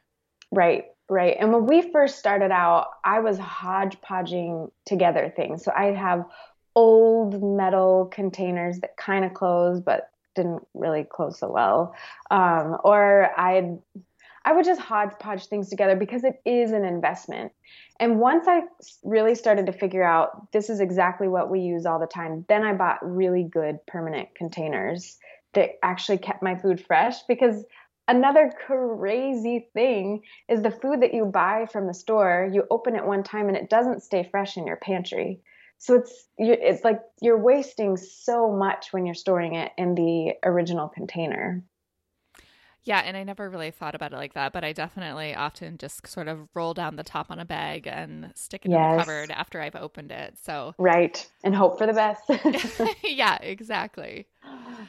Right, 0.53 0.85
right. 1.09 1.37
And 1.39 1.53
when 1.53 1.67
we 1.67 1.91
first 1.91 2.19
started 2.19 2.51
out, 2.53 2.87
I 3.05 3.21
was 3.21 3.39
hodgepodging 3.39 4.71
together 4.87 5.33
things. 5.35 5.65
So 5.65 5.73
I'd 5.77 5.97
have 5.97 6.25
old 6.75 7.43
metal 7.43 8.07
containers 8.07 8.81
that 8.81 8.97
kind 8.97 9.25
of 9.25 9.35
close 9.35 9.81
but 9.81 10.11
didn't 10.35 10.67
really 10.75 11.05
close 11.05 11.39
so 11.39 11.51
well. 11.51 11.95
Um, 12.31 12.79
or 12.85 13.31
I'd 13.39 13.79
I 14.43 14.53
would 14.53 14.65
just 14.65 14.81
hodgepodge 14.81 15.47
things 15.47 15.69
together 15.69 15.97
because 15.97 16.25
it 16.25 16.41
is 16.47 16.73
an 16.73 16.85
investment. 16.85 17.53
And 17.99 18.19
once 18.19 18.47
I 18.49 18.63
really 19.05 19.35
started 19.35 19.67
to 19.67 19.73
figure 19.73 20.03
out 20.03 20.51
this 20.53 20.71
is 20.71 20.81
exactly 20.81 21.29
what 21.29 21.51
we 21.51 21.61
use 21.61 21.85
all 21.85 21.99
the 21.99 22.07
time, 22.07 22.47
then 22.49 22.65
I 22.65 22.73
bought 22.73 22.99
really 23.03 23.43
good 23.43 23.85
permanent 23.87 24.35
containers 24.35 25.19
that 25.53 25.73
actually 25.83 26.19
kept 26.19 26.43
my 26.43 26.57
food 26.57 26.85
fresh 26.87 27.23
because 27.25 27.65
another 28.09 28.51
crazy 28.67 29.69
thing 29.75 30.23
is 30.49 30.63
the 30.63 30.71
food 30.71 31.03
that 31.03 31.13
you 31.13 31.27
buy 31.27 31.67
from 31.71 31.87
the 31.87 31.95
store, 31.95 32.49
you 32.51 32.65
open 32.71 32.97
it 32.97 33.05
one 33.05 33.23
time 33.23 33.49
and 33.49 33.57
it 33.57 33.69
doesn't 33.69 34.03
stay 34.03 34.27
fresh 34.31 34.57
in 34.57 34.67
your 34.67 34.77
pantry. 34.77 35.41
So 35.81 35.95
it's 35.95 36.29
it's 36.37 36.85
like 36.85 37.01
you're 37.23 37.39
wasting 37.39 37.97
so 37.97 38.53
much 38.53 38.93
when 38.93 39.07
you're 39.07 39.15
storing 39.15 39.55
it 39.55 39.73
in 39.79 39.95
the 39.95 40.35
original 40.45 40.89
container. 40.89 41.65
Yeah, 42.83 43.01
and 43.01 43.17
I 43.17 43.25
never 43.25 43.49
really 43.49 43.71
thought 43.71 43.95
about 43.95 44.13
it 44.13 44.17
like 44.17 44.35
that, 44.35 44.53
but 44.53 44.63
I 44.63 44.73
definitely 44.73 45.35
often 45.35 45.79
just 45.79 46.07
sort 46.07 46.29
of 46.29 46.49
roll 46.55 46.75
down 46.75 46.97
the 46.97 47.03
top 47.03 47.31
on 47.31 47.39
a 47.39 47.47
bag 47.47 47.87
and 47.87 48.31
stick 48.35 48.67
it 48.67 48.71
yes. 48.71 48.93
in 48.93 48.97
the 48.99 49.05
cupboard 49.05 49.31
after 49.31 49.61
I've 49.61 49.75
opened 49.75 50.13
it. 50.13 50.37
So 50.43 50.75
Right. 50.79 51.27
And 51.43 51.55
hope 51.55 51.79
for 51.79 51.87
the 51.87 51.95
best. 51.95 52.23
yeah, 53.03 53.37
exactly. 53.37 54.27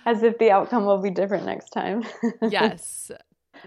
As 0.06 0.24
if 0.24 0.38
the 0.40 0.52
outcome 0.52 0.86
will 0.86 1.02
be 1.02 1.10
different 1.10 1.46
next 1.46 1.70
time. 1.70 2.04
yes. 2.50 3.12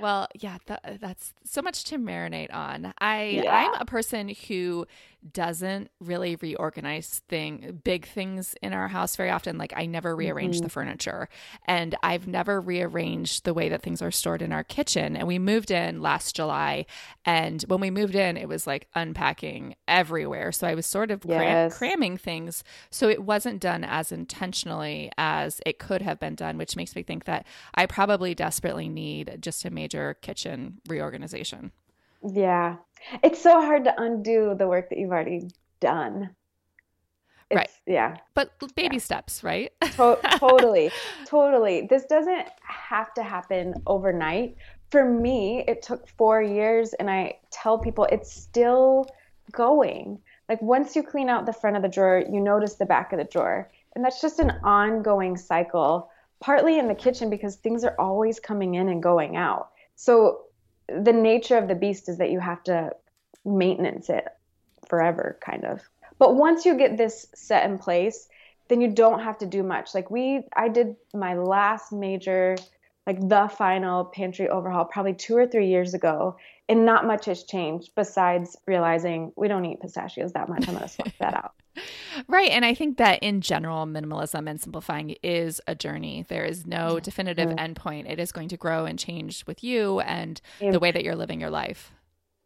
Well, 0.01 0.29
yeah, 0.35 0.59
th- 0.67 1.01
that's 1.01 1.33
so 1.45 1.63
much 1.63 1.85
to 1.85 1.99
marinate 1.99 2.53
on. 2.53 2.93
I 2.99 3.41
Yeah. 3.45 3.55
I'm 3.55 3.81
a 3.81 3.85
person 3.85 4.31
who 4.49 4.87
doesn't 5.33 5.91
really 6.01 6.37
reorganize 6.37 7.23
thing 7.29 7.81
big 7.85 8.07
things 8.07 8.55
in 8.63 8.73
our 8.73 8.89
house 8.89 9.17
very 9.17 9.31
often. 9.31 9.57
Like 9.59 9.73
I 9.77 9.87
never 9.87 10.15
rearrange 10.15 10.57
Mm-hmm. 10.57 10.65
the 10.65 10.71
furniture, 10.71 11.29
and 11.67 11.95
I've 12.03 12.27
never 12.27 12.61
rearranged 12.61 13.45
the 13.45 13.55
way 13.55 13.69
that 13.71 13.83
things 13.83 14.03
are 14.03 14.11
stored 14.11 14.43
in 14.43 14.53
our 14.53 14.65
kitchen. 14.65 15.17
And 15.17 15.27
we 15.27 15.39
moved 15.39 15.71
in 15.71 16.03
last 16.03 16.37
July, 16.37 16.87
and 17.25 17.63
when 17.69 17.81
we 17.81 17.91
moved 17.91 18.15
in, 18.15 18.37
it 18.37 18.49
was 18.49 18.67
like 18.67 18.89
unpacking 18.95 19.77
everywhere. 19.89 20.53
So 20.53 20.67
I 20.67 20.75
was 20.75 20.87
sort 20.87 21.11
of 21.11 21.21
cram- 21.23 21.41
Yes. 21.43 21.79
cramming 21.79 22.17
things, 22.19 22.63
so 22.91 23.09
it 23.09 23.23
wasn't 23.25 23.61
done 23.61 23.85
as 23.85 24.13
intentionally 24.13 25.11
as 25.17 25.61
it 25.65 25.79
could 25.79 26.03
have 26.03 26.21
been 26.21 26.35
done, 26.35 26.59
which 26.59 26.77
makes 26.77 26.95
me 26.95 27.03
think 27.03 27.25
that 27.25 27.47
I 27.75 27.87
probably 27.87 28.35
desperately 28.35 28.89
need 28.89 29.39
just 29.41 29.65
a 29.65 29.71
major 29.71 30.15
kitchen 30.21 30.81
reorganization. 30.89 31.73
Yeah. 32.33 32.77
It's 33.23 33.41
so 33.41 33.61
hard 33.61 33.85
to 33.85 33.95
undo 34.01 34.55
the 34.59 34.67
work 34.67 34.89
that 34.91 34.99
you've 34.99 35.11
already 35.11 35.51
done. 35.81 36.31
It's, 37.51 37.57
Right. 37.59 37.71
Yeah. 37.87 38.17
But 38.35 38.53
baby 38.75 38.99
steps, 38.99 39.45
right? 39.45 39.73
To- 39.97 40.19
totally. 40.39 40.91
Totally. 41.27 41.87
This 41.89 42.05
doesn't 42.07 42.49
have 42.63 43.13
to 43.15 43.23
happen 43.23 43.75
overnight. 43.87 44.57
For 44.91 45.05
me, 45.05 45.65
it 45.69 45.83
took 45.83 46.09
four 46.09 46.41
years, 46.41 46.95
and 46.95 47.11
I 47.11 47.39
tell 47.51 47.79
people 47.79 48.07
it's 48.11 48.33
still 48.33 49.07
going. 49.53 50.19
Like 50.49 50.61
once 50.63 50.95
you 50.97 51.03
clean 51.03 51.29
out 51.29 51.47
the 51.47 51.53
front 51.53 51.77
of 51.77 51.83
the 51.83 51.89
drawer, 51.89 52.25
you 52.31 52.41
notice 52.41 52.75
the 52.75 52.87
back 52.87 53.13
of 53.13 53.19
the 53.19 53.25
drawer. 53.25 53.71
And 53.95 54.05
that's 54.05 54.21
just 54.21 54.39
an 54.41 54.51
ongoing 54.63 55.37
cycle, 55.37 56.11
partly 56.41 56.79
in 56.79 56.89
the 56.89 56.95
kitchen 56.95 57.31
because 57.31 57.57
things 57.57 57.85
are 57.85 57.95
always 57.99 58.41
coming 58.41 58.75
in 58.75 58.89
and 58.89 59.03
going 59.03 59.37
out. 59.37 59.71
So 59.97 60.43
the 60.89 61.13
nature 61.13 61.57
of 61.57 61.69
the 61.69 61.75
beast 61.75 62.09
is 62.09 62.19
that 62.19 62.31
you 62.31 62.41
have 62.41 62.63
to 62.65 62.91
maintenance 63.45 64.09
it 64.11 64.27
forever, 64.89 65.39
kind 65.41 65.65
of. 65.65 65.81
But 66.19 66.37
once 66.37 66.65
you 66.65 66.77
get 66.77 66.97
this 66.97 67.27
set 67.35 67.69
in 67.69 67.79
place, 67.79 68.29
then 68.69 68.81
you 68.81 68.89
don't 68.89 69.21
have 69.21 69.39
to 69.39 69.47
do 69.47 69.63
much. 69.63 69.95
Like 69.95 70.11
we, 70.11 70.45
I 70.57 70.69
did 70.69 70.97
my 71.13 71.35
last 71.35 71.93
major, 71.93 72.57
like 73.07 73.21
the 73.29 73.49
final 73.49 74.05
pantry 74.05 74.49
overhaul 74.49 74.85
probably 74.85 75.15
two 75.15 75.37
or 75.37 75.47
three 75.47 75.69
years 75.69 75.95
ago, 75.95 76.37
and 76.69 76.87
not 76.87 77.07
much 77.07 77.27
has 77.27 77.45
changed 77.45 77.91
besides 77.95 78.57
realizing 78.67 79.33
we 79.37 79.49
don't 79.49 79.65
eat 79.65 79.81
pistachios 79.81 80.33
that 80.33 80.49
much. 80.49 80.67
I'm 80.67 80.75
going 80.75 80.87
to 80.87 80.89
swap 80.89 81.09
that 81.21 81.35
out. 81.35 81.53
Right. 82.29 82.51
And 82.51 82.65
I 82.65 82.75
think 82.75 82.99
that 82.99 83.23
in 83.23 83.41
general, 83.41 83.85
minimalism 83.87 84.49
and 84.49 84.61
simplifying 84.61 85.17
is 85.23 85.61
a 85.67 85.75
journey. 85.75 86.25
There 86.29 86.45
is 86.45 86.67
no 86.67 87.01
definitive 87.01 87.51
mm. 87.51 87.59
endpoint. 87.59 88.11
It 88.11 88.21
is 88.21 88.33
going 88.33 88.49
to 88.49 88.57
grow 88.57 88.87
and 88.87 88.99
change 88.99 89.45
with 89.47 89.65
you 89.65 90.01
and 90.01 90.41
the 90.61 90.79
way 90.79 90.93
that 90.93 91.05
you're 91.05 91.17
living 91.17 91.41
your 91.41 91.51
life. 91.51 91.93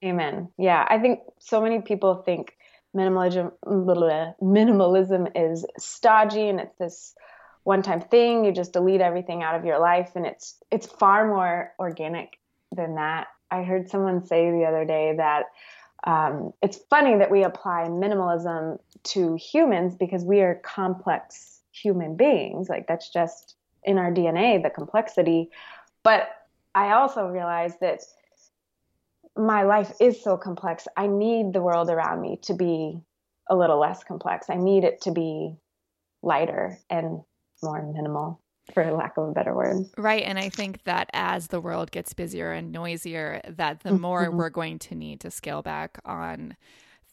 Amen. 0.05 0.49
Yeah, 0.59 0.87
I 0.89 0.99
think 0.99 1.21
so 1.39 1.61
many 1.61 1.81
people 1.83 2.23
think 2.23 2.57
minimalism 2.97 3.53
minimalism 3.67 5.31
is 5.35 5.67
stodgy 5.79 6.49
and 6.49 6.61
it's 6.61 6.77
this 6.79 7.15
one-time 7.65 8.01
thing. 8.01 8.45
You 8.45 8.53
just 8.53 8.73
delete 8.73 9.03
everything 9.03 9.43
out 9.43 9.55
of 9.55 9.65
your 9.67 9.79
life, 9.79 10.13
and 10.15 10.25
it's 10.25 10.57
it's 10.71 10.87
far 10.87 11.27
more 11.27 11.73
organic 11.79 12.39
than 12.75 12.95
that. 12.95 13.27
I 13.51 13.63
heard 13.63 13.89
someone 13.89 14.25
say 14.25 14.51
the 14.51 14.65
other 14.65 14.85
day 14.85 15.15
that 15.17 15.47
um, 16.05 16.53
it's 16.63 16.79
funny 16.91 17.17
that 17.19 17.31
we 17.31 17.43
apply 17.43 17.87
minimalism 17.89 18.79
to 19.05 19.37
humans 19.37 19.95
because 19.95 20.25
we 20.25 20.41
are 20.41 20.57
complex 20.57 21.61
human 21.73 22.17
beings. 22.17 22.69
Like 22.69 22.87
that's 22.87 23.11
just 23.11 23.57
in 23.83 23.99
our 23.99 24.13
DNA, 24.13 24.63
the 24.63 24.71
complexity. 24.71 25.51
But 26.03 26.29
I 26.75 26.93
also 26.93 27.27
realized 27.27 27.81
that 27.81 28.03
my 29.37 29.63
life 29.63 29.93
is 30.01 30.23
so 30.23 30.37
complex. 30.37 30.87
I 30.97 31.07
need 31.07 31.53
the 31.53 31.63
world 31.63 31.91
around 31.91 32.21
me 32.21 32.39
to 32.43 32.55
be 32.55 33.01
a 33.49 33.57
little 33.57 33.79
less 33.79 34.05
complex. 34.05 34.51
I 34.51 34.57
need 34.57 34.85
it 34.85 35.01
to 35.03 35.13
be 35.13 35.57
lighter 36.23 36.79
and 36.91 37.23
more 37.63 37.83
minimal, 37.83 38.41
for 38.73 38.91
lack 38.93 39.17
of 39.17 39.29
a 39.29 39.33
better 39.33 39.55
word. 39.55 39.87
Right. 39.97 40.23
And 40.23 40.39
I 40.39 40.49
think 40.49 40.85
that 40.85 41.11
as 41.13 41.49
the 41.49 41.61
world 41.61 41.91
gets 41.91 42.13
busier 42.13 42.53
and 42.53 42.73
noisier, 42.73 43.41
that 43.49 43.81
the 43.81 43.93
more 43.93 44.27
mm-hmm. 44.27 44.37
we're 44.37 44.51
going 44.51 44.79
to 44.81 44.95
need 44.95 45.21
to 45.21 45.31
scale 45.31 45.63
back 45.63 45.99
on 46.05 46.57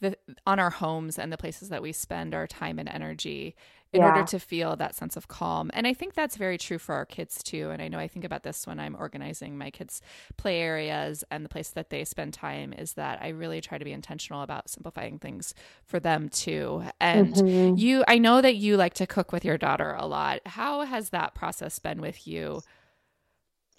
the 0.02 0.18
on 0.46 0.60
our 0.60 0.70
homes 0.70 1.18
and 1.18 1.32
the 1.32 1.38
places 1.38 1.70
that 1.70 1.82
we 1.82 1.92
spend 1.92 2.34
our 2.34 2.48
time 2.48 2.80
and 2.80 2.90
energy 2.90 3.56
in 3.94 4.02
Yeah. 4.02 4.10
order 4.10 4.24
to 4.26 4.40
feel 4.40 4.76
that 4.76 4.94
sense 4.94 5.16
of 5.16 5.30
calm. 5.30 5.72
And 5.74 5.88
I 5.88 5.94
think 5.94 6.16
that's 6.16 6.36
very 6.36 6.58
true 6.58 6.78
for 6.78 6.96
our 6.96 7.06
kids 7.06 7.42
too. 7.42 7.70
And 7.70 7.82
I 7.82 7.88
know 7.88 7.98
I 7.98 8.10
think 8.10 8.26
about 8.26 8.44
this 8.44 8.68
when 8.68 8.78
I'm 8.78 8.96
organizing 9.00 9.58
my 9.58 9.72
kids' 9.72 10.02
play 10.36 10.60
areas 10.60 11.24
and 11.32 11.46
the 11.46 11.50
place 11.50 11.70
that 11.70 11.90
they 11.92 12.04
spend 12.04 12.34
time 12.34 12.74
is 12.74 12.94
that 12.94 13.22
I 13.22 13.30
really 13.30 13.62
try 13.62 13.78
to 13.78 13.86
be 13.86 13.94
intentional 13.94 14.42
about 14.42 14.70
simplifying 14.70 15.18
things 15.18 15.54
for 15.86 16.00
them 16.00 16.28
too. 16.30 16.84
And 17.00 17.34
mm-hmm. 17.36 17.78
you 17.78 18.04
I 18.08 18.18
know 18.18 18.42
that 18.42 18.56
you 18.58 18.76
like 18.76 18.96
to 18.96 19.08
cook 19.08 19.32
with 19.32 19.46
your 19.46 19.58
daughter 19.58 19.96
a 19.98 20.06
lot. 20.08 20.42
How 20.46 20.82
has 20.82 21.12
that 21.12 21.34
process 21.36 21.80
been 21.80 22.02
with 22.02 22.28
you? 22.28 22.62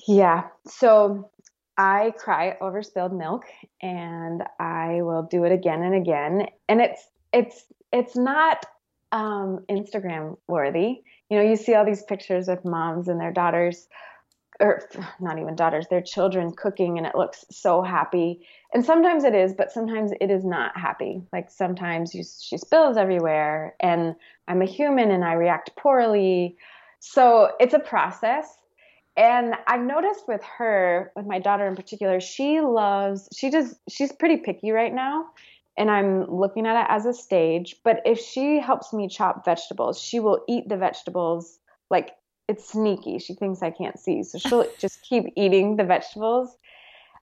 Yeah. 0.07 0.49
So 0.67 1.31
I 1.79 2.13
cry 2.17 2.57
over 2.61 2.83
spilled 2.83 3.13
milk 3.13 3.45
and 3.83 4.43
I 4.59 5.03
will 5.03 5.23
do 5.23 5.45
it 5.45 5.53
again 5.53 5.83
and 5.83 5.95
again. 5.95 6.49
And 6.69 6.81
it's 6.81 7.07
it's 7.33 7.65
it's 7.93 8.17
not 8.17 8.65
um 9.13 9.61
Instagram 9.69 10.37
worthy. 10.49 11.03
You 11.29 11.39
know, 11.39 11.43
you 11.43 11.57
see 11.57 11.75
all 11.75 11.85
these 11.85 12.03
pictures 12.03 12.49
of 12.49 12.65
moms 12.65 13.09
and 13.09 13.21
their 13.21 13.33
daughters 13.33 13.89
or 14.61 14.89
not 15.21 15.39
even 15.39 15.55
daughters, 15.55 15.87
their 15.89 16.01
children 16.01 16.53
cooking 16.53 16.99
and 16.99 17.07
it 17.07 17.15
looks 17.15 17.45
so 17.51 17.83
happy. 17.83 18.47
And 18.73 18.85
sometimes 18.85 19.25
it 19.25 19.35
is, 19.35 19.53
but 19.53 19.73
sometimes 19.73 20.13
it 20.21 20.31
is 20.31 20.45
not 20.45 20.77
happy. 20.79 21.23
Like 21.33 21.51
sometimes 21.51 22.15
you, 22.15 22.23
she 22.25 22.57
spills 22.59 22.97
everywhere 22.97 23.75
and 23.81 24.15
I'm 24.49 24.63
a 24.63 24.67
human 24.67 25.11
and 25.11 25.25
I 25.25 25.35
react 25.35 25.77
poorly. 25.77 26.57
So 27.01 27.53
it's 27.61 27.75
a 27.75 27.79
process. 27.79 28.57
And 29.17 29.55
I've 29.67 29.81
noticed 29.81 30.29
with 30.29 30.43
her, 30.59 31.11
with 31.17 31.27
my 31.27 31.39
daughter 31.39 31.67
in 31.67 31.75
particular, 31.75 32.21
she 32.21 32.61
loves, 32.61 33.29
she 33.35 33.49
does, 33.49 33.75
she's 33.89 34.13
pretty 34.13 34.37
picky 34.39 34.71
right 34.73 34.93
now. 34.93 35.27
And 35.79 35.91
I'm 35.91 36.31
looking 36.31 36.67
at 36.67 36.81
it 36.81 36.87
as 36.89 37.07
a 37.07 37.15
stage. 37.15 37.77
But 37.85 38.01
if 38.05 38.19
she 38.19 38.61
helps 38.61 38.93
me 38.93 39.09
chop 39.09 39.45
vegetables, 39.45 40.01
she 40.01 40.21
will 40.21 40.43
eat 40.49 40.69
the 40.69 40.77
vegetables 40.77 41.59
like 41.91 42.13
it's 42.49 42.69
sneaky. 42.71 43.19
She 43.19 43.35
thinks 43.35 43.63
I 43.63 43.71
can't 43.71 43.99
see. 43.99 44.23
So 44.23 44.39
she'll 44.39 44.67
just 44.79 45.03
keep 45.03 45.25
eating 45.37 45.77
the 45.77 45.85
vegetables. 45.85 46.57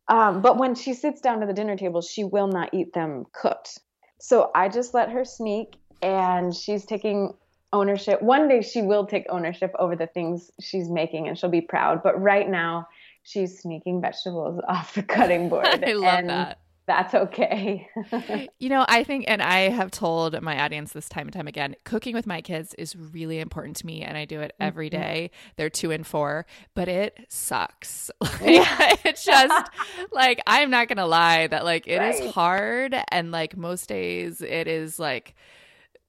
Um, 0.08 0.42
but 0.42 0.58
when 0.58 0.74
she 0.74 0.94
sits 0.94 1.20
down 1.20 1.40
to 1.40 1.46
the 1.46 1.52
dinner 1.52 1.76
table, 1.76 2.02
she 2.02 2.24
will 2.24 2.48
not 2.48 2.70
eat 2.74 2.92
them 2.92 3.24
cooked. 3.32 3.78
So 4.18 4.50
I 4.54 4.68
just 4.68 4.94
let 4.94 5.10
her 5.10 5.24
sneak 5.24 5.76
and 6.02 6.54
she's 6.54 6.84
taking 6.84 7.34
ownership. 7.74 8.22
One 8.22 8.48
day 8.48 8.62
she 8.62 8.80
will 8.80 9.04
take 9.04 9.26
ownership 9.28 9.72
over 9.78 9.96
the 9.96 10.06
things 10.06 10.50
she's 10.60 10.88
making 10.88 11.28
and 11.28 11.36
she'll 11.36 11.50
be 11.50 11.60
proud. 11.60 12.02
But 12.02 12.20
right 12.22 12.48
now 12.48 12.88
she's 13.24 13.58
sneaking 13.60 14.00
vegetables 14.00 14.62
off 14.68 14.94
the 14.94 15.02
cutting 15.02 15.48
board. 15.48 15.66
I 15.86 15.92
love 15.92 16.18
and 16.20 16.30
that. 16.30 16.58
That's 16.86 17.14
okay. 17.14 17.88
You 18.58 18.68
know, 18.70 18.84
I 18.88 19.04
think, 19.04 19.24
and 19.28 19.42
I 19.42 19.68
have 19.68 19.90
told 19.90 20.40
my 20.40 20.62
audience 20.62 20.92
this 20.92 21.08
time 21.08 21.26
and 21.26 21.32
time 21.34 21.46
again, 21.46 21.76
cooking 21.84 22.14
with 22.14 22.26
my 22.26 22.40
kids 22.40 22.74
is 22.78 22.96
really 22.96 23.38
important 23.40 23.76
to 23.76 23.86
me, 23.86 24.02
and 24.02 24.16
I 24.16 24.24
do 24.24 24.40
it 24.40 24.54
every 24.58 24.88
day. 24.88 25.30
Mm-hmm. 25.32 25.50
They're 25.56 25.70
two 25.70 25.90
and 25.90 26.06
four, 26.06 26.46
but 26.74 26.88
it 26.88 27.18
sucks. 27.28 28.10
Like, 28.20 29.00
it's 29.04 29.24
just 29.24 29.70
like 30.12 30.40
I'm 30.46 30.70
not 30.70 30.88
gonna 30.88 31.06
lie 31.06 31.46
that 31.46 31.64
like 31.64 31.86
it 31.86 32.00
is 32.00 32.20
Right. 32.20 32.30
hard, 32.30 32.96
and 33.10 33.30
like 33.32 33.56
most 33.56 33.88
days 33.88 34.40
it 34.40 34.66
is 34.66 34.98
like 34.98 35.34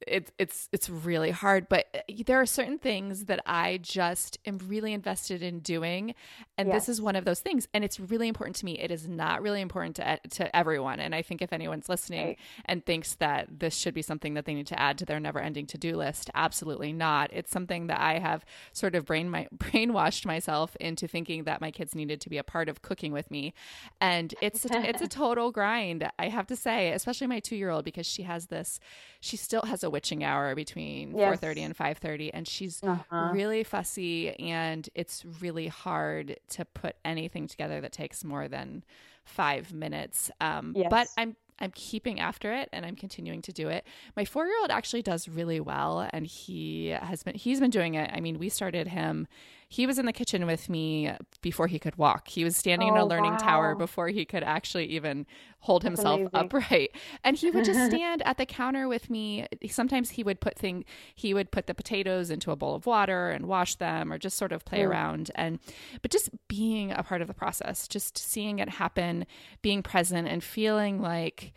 it's 0.05 0.31
it's 0.37 0.69
it's 0.71 0.89
really 0.89 1.31
hard 1.31 1.67
but 1.69 1.85
uh, 1.95 1.99
there 2.25 2.39
are 2.39 2.45
certain 2.45 2.77
things 2.77 3.25
that 3.25 3.39
i 3.45 3.77
just 3.81 4.37
am 4.45 4.59
really 4.67 4.91
invested 4.93 5.41
in 5.41 5.59
doing 5.59 6.13
and 6.57 6.69
this 6.71 6.89
is 6.89 7.01
one 7.01 7.15
of 7.15 7.23
those 7.25 7.39
things 7.39 7.67
and 7.73 7.83
it's 7.83 7.99
really 7.99 8.27
important 8.27 8.55
to 8.55 8.65
me. 8.65 8.77
It 8.79 8.91
is 8.91 9.07
not 9.07 9.41
really 9.41 9.61
important 9.61 9.95
to 9.97 10.19
to 10.31 10.55
everyone 10.55 10.99
and 10.99 11.15
i 11.15 11.21
think 11.21 11.41
if 11.41 11.53
anyone's 11.53 11.87
listening 11.89 12.27
Right. 12.27 12.37
and 12.65 12.85
thinks 12.85 13.15
that 13.15 13.47
this 13.59 13.75
should 13.75 13.93
be 13.93 14.01
something 14.01 14.33
that 14.35 14.45
they 14.45 14.53
need 14.53 14.67
to 14.67 14.79
add 14.79 14.97
to 14.99 15.05
their 15.05 15.19
never 15.19 15.39
ending 15.39 15.65
to-do 15.65 15.95
list 15.95 16.29
absolutely 16.35 16.91
not. 16.93 17.29
It's 17.33 17.51
something 17.51 17.87
that 17.87 17.99
i 17.99 18.19
have 18.19 18.45
sort 18.73 18.95
of 18.95 19.05
brain 19.05 19.29
my 19.29 19.47
brainwashed 19.57 20.25
myself 20.25 20.75
into 20.77 21.07
thinking 21.07 21.45
that 21.45 21.61
my 21.61 21.71
kids 21.71 21.95
needed 21.95 22.19
to 22.21 22.29
be 22.29 22.37
a 22.37 22.43
part 22.43 22.67
of 22.69 22.81
cooking 22.81 23.11
with 23.13 23.31
me 23.31 23.53
and 24.01 24.35
it's 24.41 24.65
a, 24.65 24.89
it's 24.89 25.01
a 25.01 25.07
total 25.23 25.51
grind 25.51 26.09
i 26.19 26.27
have 26.27 26.47
to 26.47 26.55
say 26.55 26.91
especially 26.91 27.27
my 27.27 27.39
2-year-old 27.39 27.85
because 27.85 28.05
she 28.05 28.23
has 28.23 28.47
this 28.47 28.79
she 29.21 29.37
still 29.37 29.63
has 29.63 29.83
a 29.85 29.89
witching 29.89 30.23
hour 30.23 30.53
between 30.55 31.15
Yes. 31.15 31.39
4:30 31.39 31.61
and 31.63 31.75
5:30 31.77 32.31
and 32.33 32.45
she's 32.47 32.81
Uh-huh. 32.83 33.29
really 33.31 33.63
fussy 33.63 34.31
and 34.39 34.89
it's 34.95 35.23
really 35.41 35.67
hard 35.67 36.37
to 36.49 36.65
put 36.65 36.97
anything 37.05 37.47
together 37.47 37.79
that 37.81 37.93
takes 37.93 38.23
more 38.25 38.47
than 38.49 38.83
5 39.23 39.71
minutes 39.73 40.29
um 40.41 40.73
but 40.89 41.07
I'm 41.17 41.35
I'm 41.57 41.71
keeping 41.71 42.19
after 42.19 42.51
it 42.53 42.67
and 42.73 42.85
I'm 42.85 42.97
continuing 42.97 43.41
to 43.43 43.53
do 43.53 43.69
it. 43.69 43.87
My 44.17 44.25
four 44.25 44.45
year 44.45 44.59
old 44.59 44.71
actually 44.71 45.01
does 45.01 45.29
really 45.29 45.61
well 45.61 46.05
and 46.11 46.27
he 46.27 46.87
has 46.89 47.23
been 47.23 47.35
he's 47.35 47.61
been 47.61 47.71
doing 47.71 47.93
it. 47.95 48.11
I 48.13 48.19
mean, 48.19 48.37
we 48.39 48.49
started 48.49 48.89
him 48.89 49.25
he 49.67 49.87
was 49.87 49.97
in 49.97 50.05
the 50.05 50.13
kitchen 50.13 50.45
with 50.45 50.69
me 50.69 51.11
before 51.41 51.67
he 51.67 51.79
could 51.79 51.95
walk. 51.97 52.27
He 52.27 52.43
was 52.43 52.55
standing 52.55 52.91
oh, 52.91 52.95
in 52.95 53.01
a 53.01 53.05
learning 53.05 53.33
wow. 53.33 53.37
tower 53.37 53.75
before 53.75 54.09
he 54.09 54.25
could 54.25 54.43
actually 54.43 54.85
even 54.85 55.25
hold 55.59 55.81
That's 55.81 55.97
himself 55.99 56.19
amazing. 56.19 56.31
upright. 56.33 56.91
And 57.23 57.35
he 57.35 57.49
would 57.49 57.65
just 57.65 57.85
stand 57.91 58.21
at 58.25 58.37
the 58.37 58.45
counter 58.45 58.87
with 58.87 59.09
me. 59.09 59.47
Sometimes 59.69 60.11
he 60.11 60.23
would 60.23 60.39
put 60.39 60.57
thing 60.57 60.85
he 61.15 61.33
would 61.33 61.51
put 61.51 61.67
the 61.67 61.73
potatoes 61.73 62.29
into 62.29 62.51
a 62.51 62.55
bowl 62.55 62.75
of 62.75 62.85
water 62.85 63.29
and 63.29 63.47
wash 63.47 63.75
them 63.75 64.13
or 64.13 64.17
just 64.17 64.37
sort 64.37 64.51
of 64.51 64.65
play 64.65 64.79
mm. 64.79 64.87
around 64.87 65.31
and 65.35 65.59
but 66.01 66.11
just 66.11 66.29
being 66.47 66.91
a 66.91 67.03
part 67.03 67.21
of 67.21 67.27
the 67.27 67.33
process, 67.33 67.87
just 67.87 68.17
seeing 68.17 68.59
it 68.59 68.69
happen, 68.69 69.25
being 69.61 69.81
present 69.81 70.27
and 70.27 70.43
feeling 70.43 71.01
like 71.01 71.53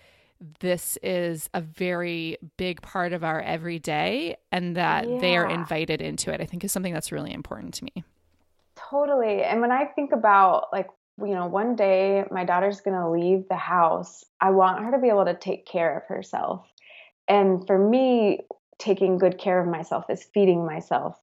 this 0.61 0.97
is 1.03 1.49
a 1.55 1.61
very 1.61 2.39
big 2.57 2.81
part 2.83 3.13
of 3.13 3.25
our 3.25 3.41
everyday 3.41 4.37
and 4.53 4.77
that 4.77 5.09
yeah. 5.09 5.19
they 5.19 5.37
are 5.37 5.49
invited 5.49 6.01
into 6.01 6.33
it, 6.33 6.41
I 6.41 6.47
think 6.47 6.65
is 6.65 6.73
something 6.73 6.93
that's 6.93 7.13
really 7.13 7.33
important 7.33 7.75
to 7.75 7.85
me. 7.85 8.05
Totally. 8.77 9.43
And 9.43 9.61
when 9.61 9.73
I 9.73 9.87
think 9.87 10.13
about 10.13 10.69
like, 10.73 10.89
you 11.19 11.35
know, 11.35 11.47
one 11.47 11.75
day 11.75 12.25
my 12.31 12.45
daughter's 12.45 12.81
going 12.81 12.97
to 12.97 13.11
leave 13.11 13.49
the 13.49 13.57
house, 13.57 14.25
I 14.41 14.51
want 14.51 14.85
her 14.85 14.93
to 14.93 14.99
be 14.99 15.09
able 15.09 15.25
to 15.25 15.35
take 15.35 15.67
care 15.67 15.99
of 15.99 16.05
herself. 16.07 16.67
And 17.27 17.67
for 17.67 17.77
me, 17.77 18.47
taking 18.79 19.19
good 19.19 19.39
care 19.39 19.61
of 19.61 19.67
myself 19.67 20.05
is 20.09 20.23
feeding 20.33 20.65
myself 20.65 21.19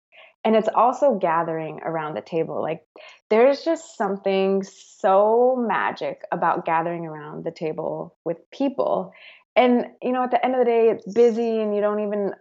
and 0.45 0.55
it's 0.55 0.69
also 0.73 1.15
gathering 1.15 1.79
around 1.83 2.13
the 2.15 2.21
table. 2.21 2.61
Like 2.61 2.85
there's 3.29 3.65
just 3.65 3.97
something 3.97 4.63
so 4.63 5.55
magic 5.57 6.21
about 6.31 6.65
gathering 6.65 7.07
around 7.07 7.43
the 7.43 7.51
table 7.51 8.15
with 8.23 8.49
people. 8.51 9.11
And 9.55 9.87
you 10.01 10.11
know 10.11 10.23
at 10.23 10.31
the 10.31 10.45
end 10.45 10.53
of 10.53 10.59
the 10.59 10.65
day 10.65 10.89
it's 10.89 11.11
busy 11.11 11.59
and 11.59 11.75
you 11.75 11.81
don't 11.81 12.01
even 12.01 12.31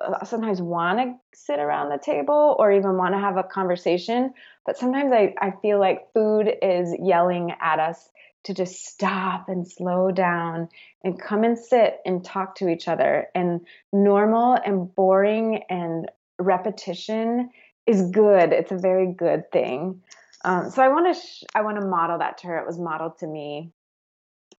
uh, 0.00 0.24
sometimes 0.24 0.62
want 0.62 1.00
to 1.00 1.14
sit 1.34 1.58
around 1.58 1.90
the 1.90 1.98
table 1.98 2.54
or 2.58 2.70
even 2.70 2.96
want 2.96 3.14
to 3.14 3.20
have 3.20 3.36
a 3.36 3.42
conversation. 3.42 4.32
But 4.64 4.78
sometimes 4.78 5.12
I, 5.12 5.34
I 5.40 5.52
feel 5.60 5.80
like 5.80 6.12
food 6.14 6.48
is 6.62 6.94
yelling 7.00 7.52
at 7.60 7.80
us 7.80 8.08
to 8.44 8.54
just 8.54 8.86
stop 8.86 9.48
and 9.48 9.66
slow 9.66 10.12
down 10.12 10.68
and 11.02 11.20
come 11.20 11.42
and 11.42 11.58
sit 11.58 11.98
and 12.06 12.24
talk 12.24 12.54
to 12.56 12.68
each 12.68 12.86
other. 12.86 13.26
And 13.34 13.66
normal 13.92 14.56
and 14.64 14.94
boring 14.94 15.64
and 15.68 16.08
repetition 16.38 17.50
is 17.86 18.10
good. 18.10 18.52
It's 18.52 18.72
a 18.72 18.78
very 18.78 19.12
good 19.12 19.50
thing. 19.52 20.02
Um, 20.44 20.70
so 20.70 20.82
I 20.82 20.88
want 20.88 21.14
to 21.14 21.20
sh- 21.20 21.44
I 21.54 21.62
want 21.62 21.80
to 21.80 21.86
model 21.86 22.18
that 22.18 22.38
to 22.38 22.48
her. 22.48 22.58
It 22.58 22.66
was 22.66 22.78
modeled 22.78 23.18
to 23.18 23.26
me, 23.26 23.72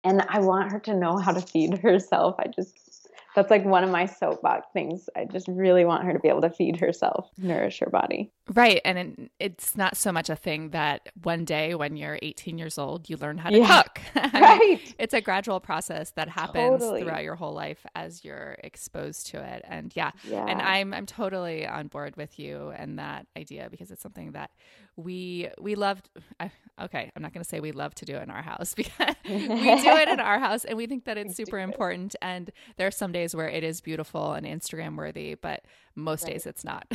and 0.05 0.23
I 0.29 0.41
want 0.41 0.73
her 0.73 0.81
to 0.81 0.95
know 0.95 1.19
how 1.19 1.33
to 1.33 1.41
feed 1.41 1.79
herself. 1.83 2.37
I 2.39 2.49
just 2.49 2.88
that's 3.35 3.51
like 3.51 3.65
one 3.65 3.85
of 3.85 3.91
my 3.91 4.07
soapbox 4.07 4.67
things. 4.73 5.09
I 5.15 5.25
just 5.25 5.47
really 5.49 5.85
want 5.85 6.05
her 6.05 6.13
to 6.13 6.19
be 6.19 6.29
able 6.29 6.41
to 6.43 6.51
feed 6.51 6.77
herself, 6.77 7.31
nourish 7.37 7.81
her 7.81 7.91
body. 7.91 8.33
Right. 8.55 8.81
And 8.85 8.99
it, 8.99 9.31
it's 9.39 9.77
not 9.77 9.97
so 9.97 10.11
much 10.13 10.31
a 10.31 10.37
thing 10.37 10.71
that 10.71 11.09
one 11.23 11.45
day 11.45 11.75
when 11.75 11.97
you're 11.97 12.19
18 12.23 12.59
years 12.59 12.79
old, 12.79 13.11
you 13.11 13.17
learn 13.17 13.39
how 13.39 13.51
to 13.51 13.59
yeah. 13.59 13.83
cook. 13.83 14.01
right. 14.33 14.95
it's 14.99 15.15
a 15.15 15.21
gradual 15.21 15.61
process 15.61 16.11
that 16.13 16.29
happens 16.29 16.81
totally. 16.81 17.03
throughout 17.03 17.23
your 17.23 17.37
whole 17.37 17.53
life 17.53 17.85
as 17.95 18.25
you're 18.25 18.57
exposed 18.65 19.27
to 19.29 19.43
it. 19.43 19.65
And 19.69 19.93
yeah, 19.95 20.13
yeah. 20.25 20.47
And 20.47 20.61
I'm, 20.63 20.95
I'm 20.95 21.07
totally 21.07 21.67
on 21.67 21.89
board 21.89 22.17
with 22.17 22.39
you 22.39 22.73
and 22.77 22.99
that 22.99 23.27
idea 23.37 23.69
because 23.71 23.91
it's 23.91 24.03
something 24.03 24.33
that 24.33 24.51
we, 24.99 25.49
we 25.61 25.77
loved. 25.77 26.11
I, 26.41 26.51
okay. 26.83 27.11
I'm 27.15 27.23
not 27.23 27.33
going 27.33 27.43
to 27.43 27.49
say 27.49 27.61
we 27.61 27.71
love 27.71 27.95
to 27.97 28.05
do 28.05 28.17
it 28.17 28.23
in 28.23 28.31
our 28.31 28.43
house 28.43 28.75
because 28.77 29.15
we 29.25 29.47
do 29.47 29.57
it 29.57 30.09
in 30.09 30.21
our 30.21 30.39
house 30.39 30.65
and 30.65 30.77
we 30.77 30.87
think 30.87 31.05
that 31.05 31.17
it's 31.19 31.37
super 31.37 31.59
important. 31.59 32.17
And 32.21 32.51
there 32.77 32.87
are 32.87 32.93
some 32.93 33.13
days 33.13 33.35
where 33.35 33.49
it 33.49 33.65
is 33.65 33.81
beautiful 33.81 34.33
and 34.33 34.45
Instagram 34.45 34.97
worthy, 34.97 35.37
but 35.37 35.65
most 35.95 36.25
right. 36.25 36.33
days 36.33 36.47
it's 36.47 36.65
not. 36.65 36.93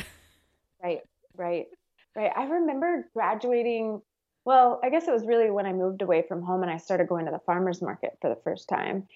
right, 0.84 1.00
right, 1.38 1.68
right. 2.16 2.32
I 2.36 2.44
remember 2.44 3.10
graduating. 3.14 4.02
Well, 4.46 4.82
I 4.84 4.90
guess 4.90 5.08
it 5.08 5.14
was 5.14 5.26
really 5.26 5.50
when 5.50 5.66
I 5.66 5.72
moved 5.72 6.02
away 6.02 6.26
from 6.28 6.42
home 6.44 6.64
and 6.64 6.72
I 6.72 6.78
started 6.78 7.08
going 7.08 7.26
to 7.26 7.32
the 7.32 7.40
farmer's 7.46 7.82
market 7.82 8.18
for 8.20 8.30
the 8.30 8.40
first 8.44 8.68
time. 8.68 9.08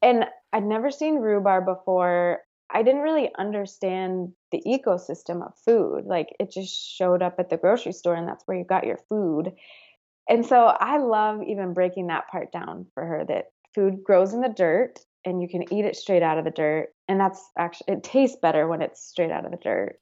And 0.00 0.24
I'd 0.54 0.64
never 0.64 0.90
seen 0.90 1.16
rhubarb 1.16 1.66
before. 1.66 2.40
I 2.72 2.82
didn't 2.82 3.02
really 3.02 3.30
understand 3.38 4.32
the 4.52 4.62
ecosystem 4.66 5.44
of 5.44 5.54
food. 5.64 6.04
Like 6.06 6.34
it 6.38 6.50
just 6.50 6.72
showed 6.72 7.22
up 7.22 7.36
at 7.38 7.50
the 7.50 7.56
grocery 7.56 7.92
store 7.92 8.14
and 8.14 8.28
that's 8.28 8.46
where 8.46 8.56
you 8.56 8.64
got 8.64 8.86
your 8.86 8.98
food. 9.08 9.52
And 10.28 10.46
so 10.46 10.66
I 10.66 10.98
love 10.98 11.42
even 11.42 11.74
breaking 11.74 12.06
that 12.08 12.28
part 12.28 12.52
down 12.52 12.86
for 12.94 13.04
her 13.04 13.24
that 13.26 13.46
food 13.74 14.04
grows 14.04 14.32
in 14.32 14.40
the 14.40 14.48
dirt 14.48 15.00
and 15.24 15.42
you 15.42 15.48
can 15.48 15.72
eat 15.72 15.84
it 15.84 15.96
straight 15.96 16.22
out 16.22 16.38
of 16.38 16.44
the 16.44 16.50
dirt. 16.50 16.94
And 17.08 17.20
that's 17.20 17.42
actually, 17.58 17.94
it 17.94 18.04
tastes 18.04 18.38
better 18.40 18.66
when 18.68 18.82
it's 18.82 19.04
straight 19.04 19.30
out 19.30 19.44
of 19.44 19.50
the 19.50 19.58
dirt. 19.58 19.98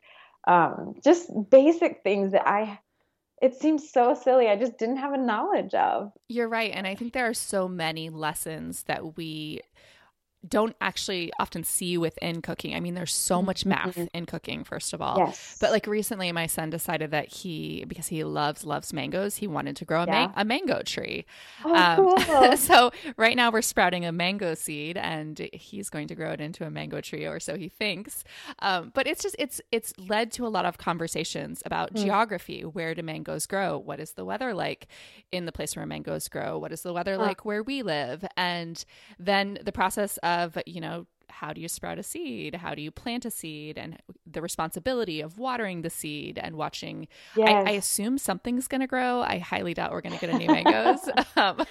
Um, 0.46 0.94
just 1.02 1.31
basic 1.50 2.02
things 2.02 2.33
that 2.33 2.46
I, 2.46 2.78
it 3.40 3.54
seems 3.54 3.90
so 3.90 4.14
silly. 4.14 4.48
I 4.48 4.57
just 4.57 4.78
didn't 4.78 4.98
have 4.98 5.12
a 5.12 5.18
knowledge 5.18 5.74
of. 5.74 6.12
You're 6.28 6.48
right. 6.48 6.72
And 6.72 6.87
I 6.87 6.94
think 6.94 7.12
there 7.12 7.28
are 7.28 7.35
so 7.35 7.68
many 7.68 8.11
lessons 8.11 8.85
that 8.85 9.16
we 9.16 9.61
don't 10.46 10.77
actually 10.81 11.33
often 11.38 11.64
see 11.64 11.98
within 11.98 12.42
cooking. 12.42 12.74
I 12.74 12.81
mean, 12.81 12.94
there's 12.94 13.14
so 13.14 13.42
much 13.42 13.66
math 13.66 13.96
mm-hmm. 13.96 14.16
in 14.16 14.27
cooking, 14.27 14.62
first 14.62 14.92
of 14.92 15.03
all. 15.03 15.18
Yes. 15.18 15.57
But 15.61 15.72
like 15.72 15.87
recently, 15.87 16.31
my 16.31 16.46
son 16.46 16.70
decided 16.70 17.11
that 17.11 17.29
he, 17.29 17.85
because 17.88 18.07
he 18.07 18.22
loves 18.22 18.64
loves 18.64 18.92
mangoes, 18.92 19.37
he 19.37 19.46
wanted 19.46 19.77
to 19.77 19.85
grow 19.85 20.03
a, 20.03 20.07
yeah. 20.07 20.33
a 20.37 20.44
mango 20.44 20.83
tree. 20.83 21.27
Oh, 21.64 21.74
um, 21.74 22.24
cool. 22.24 22.57
so 22.57 22.92
right 23.16 23.37
now 23.37 23.51
we're 23.51 23.62
sprouting 23.62 24.05
a 24.05 24.12
mango 24.12 24.55
seed, 24.55 24.96
and 24.96 25.48
he's 25.53 25.90
going 25.90 26.09
to 26.09 26.14
grow 26.14 26.31
it 26.31 26.40
into 26.40 26.64
a 26.64 26.70
mango 26.70 27.01
tree, 27.01 27.27
or 27.27 27.40
so 27.40 27.57
he 27.57 27.68
thinks. 27.68 28.22
Um, 28.61 28.92
but 28.94 29.07
it's 29.07 29.22
just 29.22 29.35
it's 29.38 29.61
it's 29.72 29.92
led 29.98 30.31
to 30.33 30.46
a 30.46 30.48
lot 30.48 30.66
of 30.66 30.79
conversations 30.79 31.62
about 31.66 31.94
mm. 31.94 32.05
geography. 32.05 32.62
Where 32.62 32.94
do 32.94 33.03
mangoes 33.03 33.46
grow? 33.46 33.79
What 33.79 33.98
is 33.98 34.12
the 34.12 34.24
weather 34.24 34.55
like 34.55 34.87
in 35.33 35.46
the 35.46 35.53
place 35.53 35.74
where 35.74 35.87
mangoes 35.87 36.29
grow? 36.29 36.59
What 36.59 36.72
is 36.72 36.83
the 36.83 36.92
weather 36.92 37.16
like 37.16 37.44
where 37.44 37.62
we 37.62 37.83
live? 37.83 38.24
And 38.37 38.85
then 39.18 39.59
the 39.62 39.72
process 39.72 40.18
of, 40.29 40.59
you 40.67 40.81
know, 40.81 41.07
how 41.31 41.53
do 41.53 41.61
you 41.61 41.69
sprout 41.69 41.99
a 41.99 42.03
seed? 42.03 42.57
How 42.57 42.75
do 42.75 42.83
you 42.83 42.91
plant 42.91 43.25
a 43.25 43.31
seed? 43.31 43.79
And 43.79 43.99
the 44.27 44.43
responsibility 44.43 45.21
of 45.21 45.38
watering 45.38 45.83
the 45.83 45.91
seed 45.91 46.38
and 46.43 46.57
watching. 46.57 47.07
Yes. 47.37 47.49
I, 47.67 47.71
I, 47.71 47.75
assume 47.75 48.19
something's 48.19 48.67
going 48.67 48.81
to 48.81 48.87
grow. 48.87 49.21
I 49.21 49.38
highly 49.38 49.75
doubt 49.75 49.93
we're 49.93 50.01
going 50.01 50.19
to 50.19 50.21
get 50.21 50.35
any 50.35 50.49
mangoes. 50.49 51.09
um, 51.37 51.57
oh, 51.59 51.67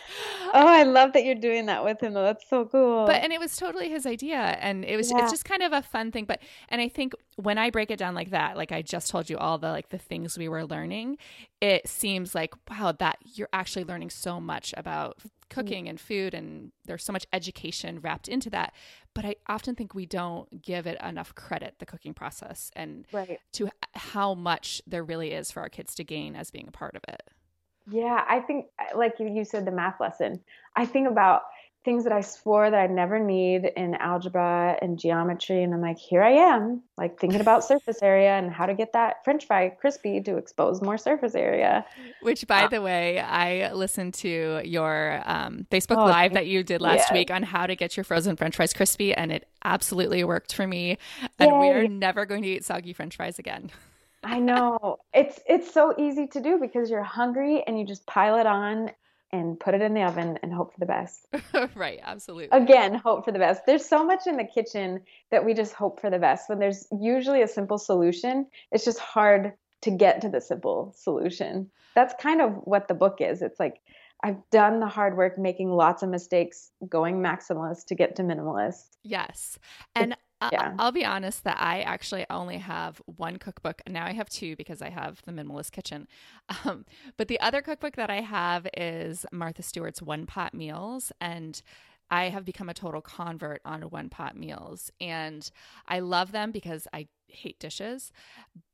I 0.53 0.83
love 0.83 1.13
that 1.13 1.25
you're 1.25 1.35
doing 1.35 1.65
that 1.65 1.83
with 1.83 2.01
him. 2.01 2.13
Though. 2.13 2.23
That's 2.23 2.47
so 2.49 2.65
cool. 2.65 3.05
But 3.05 3.23
and 3.23 3.33
it 3.33 3.39
was 3.39 3.55
totally 3.57 3.89
his 3.89 4.05
idea, 4.05 4.37
and 4.37 4.85
it 4.85 4.95
was 4.95 5.11
yeah. 5.11 5.23
it's 5.23 5.31
just 5.31 5.45
kind 5.45 5.61
of 5.61 5.73
a 5.73 5.81
fun 5.81 6.11
thing. 6.11 6.25
But 6.25 6.39
and 6.69 6.79
I 6.79 6.87
think 6.87 7.13
when 7.35 7.57
I 7.57 7.69
break 7.69 7.91
it 7.91 7.99
down 7.99 8.15
like 8.15 8.31
that, 8.31 8.57
like 8.57 8.71
I 8.71 8.81
just 8.81 9.09
told 9.09 9.29
you 9.29 9.37
all 9.37 9.57
the 9.57 9.69
like 9.69 9.89
the 9.89 9.97
things 9.97 10.37
we 10.37 10.47
were 10.47 10.65
learning, 10.65 11.17
it 11.61 11.87
seems 11.87 12.35
like 12.35 12.53
wow 12.69 12.91
that 12.91 13.17
you're 13.23 13.49
actually 13.53 13.83
learning 13.83 14.09
so 14.09 14.39
much 14.39 14.73
about 14.77 15.17
cooking 15.49 15.87
and 15.87 15.99
food 15.99 16.33
and 16.33 16.71
there's 16.85 17.03
so 17.03 17.13
much 17.13 17.25
education 17.31 17.99
wrapped 18.01 18.27
into 18.27 18.49
that. 18.49 18.73
But 19.13 19.25
i 19.25 19.35
often 19.47 19.73
think 19.75 19.95
we 19.95 20.05
don't 20.05 20.61
give 20.61 20.85
it 20.85 21.01
enough 21.01 21.33
credit 21.33 21.75
the 21.79 21.85
cooking 21.85 22.13
process 22.13 22.69
and 22.75 23.05
right. 23.11 23.39
to 23.53 23.69
how 23.95 24.35
much 24.35 24.81
there 24.85 25.03
really 25.03 25.31
is 25.31 25.51
for 25.51 25.61
our 25.61 25.69
kids 25.69 25.95
to 25.95 26.03
gain 26.03 26.35
as 26.35 26.51
being 26.51 26.67
a 26.67 26.71
part 26.71 26.95
of 26.95 27.01
it. 27.07 27.23
Yeah 27.89 28.23
i 28.27 28.39
think 28.39 28.67
like 28.95 29.15
you 29.19 29.43
said 29.43 29.65
the 29.65 29.71
math 29.71 29.99
lesson. 29.99 30.41
I 30.75 30.85
think 30.85 31.09
about 31.09 31.43
things 31.87 32.03
that 32.03 32.11
I 32.11 32.19
swore 32.19 32.69
that 32.69 32.77
I'd 32.77 32.91
never 32.91 33.17
need 33.17 33.71
in 33.77 33.95
algebra 33.95 34.77
and 34.81 34.99
geometry. 34.99 35.63
And 35.63 35.73
I'm 35.73 35.79
like, 35.79 35.97
here 35.97 36.21
I 36.21 36.31
am, 36.31 36.83
like 36.97 37.17
thinking 37.17 37.39
about 37.39 37.63
surface 37.71 38.01
area 38.01 38.31
and 38.31 38.51
how 38.51 38.65
to 38.65 38.73
get 38.73 38.91
that 38.91 39.23
french 39.23 39.47
fry 39.47 39.69
crispy 39.69 40.19
to 40.23 40.35
expose 40.35 40.81
more 40.81 40.97
surface 40.97 41.33
area. 41.33 41.85
Which, 42.21 42.45
by 42.45 42.63
uh, 42.63 42.67
the 42.67 42.81
way, 42.81 43.21
I 43.21 43.71
listened 43.71 44.15
to 44.15 44.59
your 44.65 45.21
um, 45.25 45.65
Facebook 45.71 45.95
oh, 45.95 46.07
Live 46.07 46.33
that 46.33 46.47
you 46.47 46.61
did 46.61 46.81
last 46.81 47.13
week 47.13 47.31
on 47.31 47.41
how 47.41 47.65
to 47.65 47.75
get 47.77 47.95
your 47.95 48.03
frozen 48.03 48.35
french 48.35 48.57
fries 48.57 48.73
crispy. 48.73 49.13
And 49.13 49.31
it 49.31 49.47
absolutely 49.63 50.25
worked 50.25 50.53
for 50.53 50.67
me. 50.67 50.97
And 51.39 51.57
we 51.57 51.69
are 51.69 51.87
never 51.87 52.25
going 52.25 52.41
to 52.41 52.49
eat 52.49 52.65
soggy 52.65 52.91
french 52.91 53.15
fries 53.15 53.39
again. 53.39 53.71
I 54.25 54.39
know. 54.39 54.99
It's 55.13 55.39
it's 55.47 55.73
so 55.73 55.95
easy 55.97 56.27
to 56.27 56.41
do 56.41 56.59
because 56.59 56.89
you're 56.89 57.01
hungry 57.01 57.63
and 57.65 57.79
you 57.79 57.85
just 57.85 58.05
pile 58.05 58.35
it 58.35 58.45
on 58.45 58.91
and 59.31 59.59
put 59.59 59.73
it 59.73 59.81
in 59.81 59.93
the 59.93 60.03
oven 60.03 60.39
and 60.41 60.53
hope 60.53 60.73
for 60.73 60.79
the 60.79 60.85
best. 60.85 61.27
right, 61.75 61.99
absolutely. 62.01 62.57
Again, 62.57 62.93
hope 62.93 63.25
for 63.25 63.31
the 63.31 63.39
best. 63.39 63.63
There's 63.65 63.85
so 63.85 64.05
much 64.05 64.25
in 64.25 64.37
the 64.37 64.45
kitchen 64.45 65.01
that 65.31 65.45
we 65.45 65.53
just 65.53 65.73
hope 65.73 65.99
for 65.99 66.09
the 66.09 66.19
best. 66.19 66.49
When 66.49 66.59
there's 66.59 66.87
usually 66.97 67.41
a 67.41 67.47
simple 67.47 67.77
solution, 67.77 68.47
it's 68.71 68.85
just 68.85 68.99
hard 68.99 69.53
to 69.81 69.91
get 69.91 70.21
to 70.21 70.29
the 70.29 70.41
simple 70.41 70.93
solution. 70.97 71.69
That's 71.95 72.13
kind 72.21 72.41
of 72.41 72.53
what 72.63 72.87
the 72.87 72.93
book 72.93 73.17
is. 73.19 73.41
It's 73.41 73.59
like 73.59 73.81
I've 74.23 74.37
done 74.49 74.79
the 74.79 74.87
hard 74.87 75.15
work 75.15 75.37
making 75.37 75.71
lots 75.71 76.03
of 76.03 76.09
mistakes, 76.09 76.71
going 76.87 77.21
maximalist 77.21 77.85
to 77.87 77.95
get 77.95 78.15
to 78.15 78.23
minimalist. 78.23 78.97
Yes. 79.03 79.59
And 79.95 80.15
yeah. 80.51 80.73
I'll 80.77 80.91
be 80.91 81.05
honest 81.05 81.43
that 81.43 81.57
I 81.59 81.81
actually 81.81 82.25
only 82.29 82.57
have 82.57 83.01
one 83.05 83.37
cookbook. 83.37 83.81
Now 83.87 84.05
I 84.05 84.13
have 84.13 84.29
two 84.29 84.55
because 84.55 84.81
I 84.81 84.89
have 84.89 85.21
the 85.25 85.31
Minimalist 85.31 85.71
Kitchen. 85.71 86.07
Um, 86.65 86.85
but 87.17 87.27
the 87.27 87.39
other 87.41 87.61
cookbook 87.61 87.97
that 87.97 88.09
I 88.09 88.21
have 88.21 88.67
is 88.75 89.25
Martha 89.33 89.61
Stewart's 89.61 90.01
One 90.01 90.25
Pot 90.25 90.53
Meals. 90.53 91.11
And 91.19 91.61
I 92.09 92.29
have 92.29 92.45
become 92.45 92.69
a 92.69 92.73
total 92.73 93.01
convert 93.01 93.61
on 93.65 93.81
one 93.83 94.09
pot 94.09 94.37
meals 94.37 94.91
and 95.01 95.49
I 95.87 95.99
love 95.99 96.31
them 96.31 96.51
because 96.51 96.87
I 96.93 97.07
hate 97.27 97.59
dishes. 97.59 98.11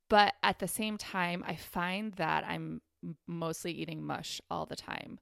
But 0.10 0.36
at 0.44 0.60
the 0.60 0.68
same 0.68 0.98
time, 0.98 1.44
I 1.48 1.56
find 1.56 2.14
that 2.14 2.46
I'm 2.46 2.82
mostly 3.28 3.72
eating 3.72 4.04
mush 4.04 4.40
all 4.52 4.66
the 4.66 4.76
time. 4.76 5.20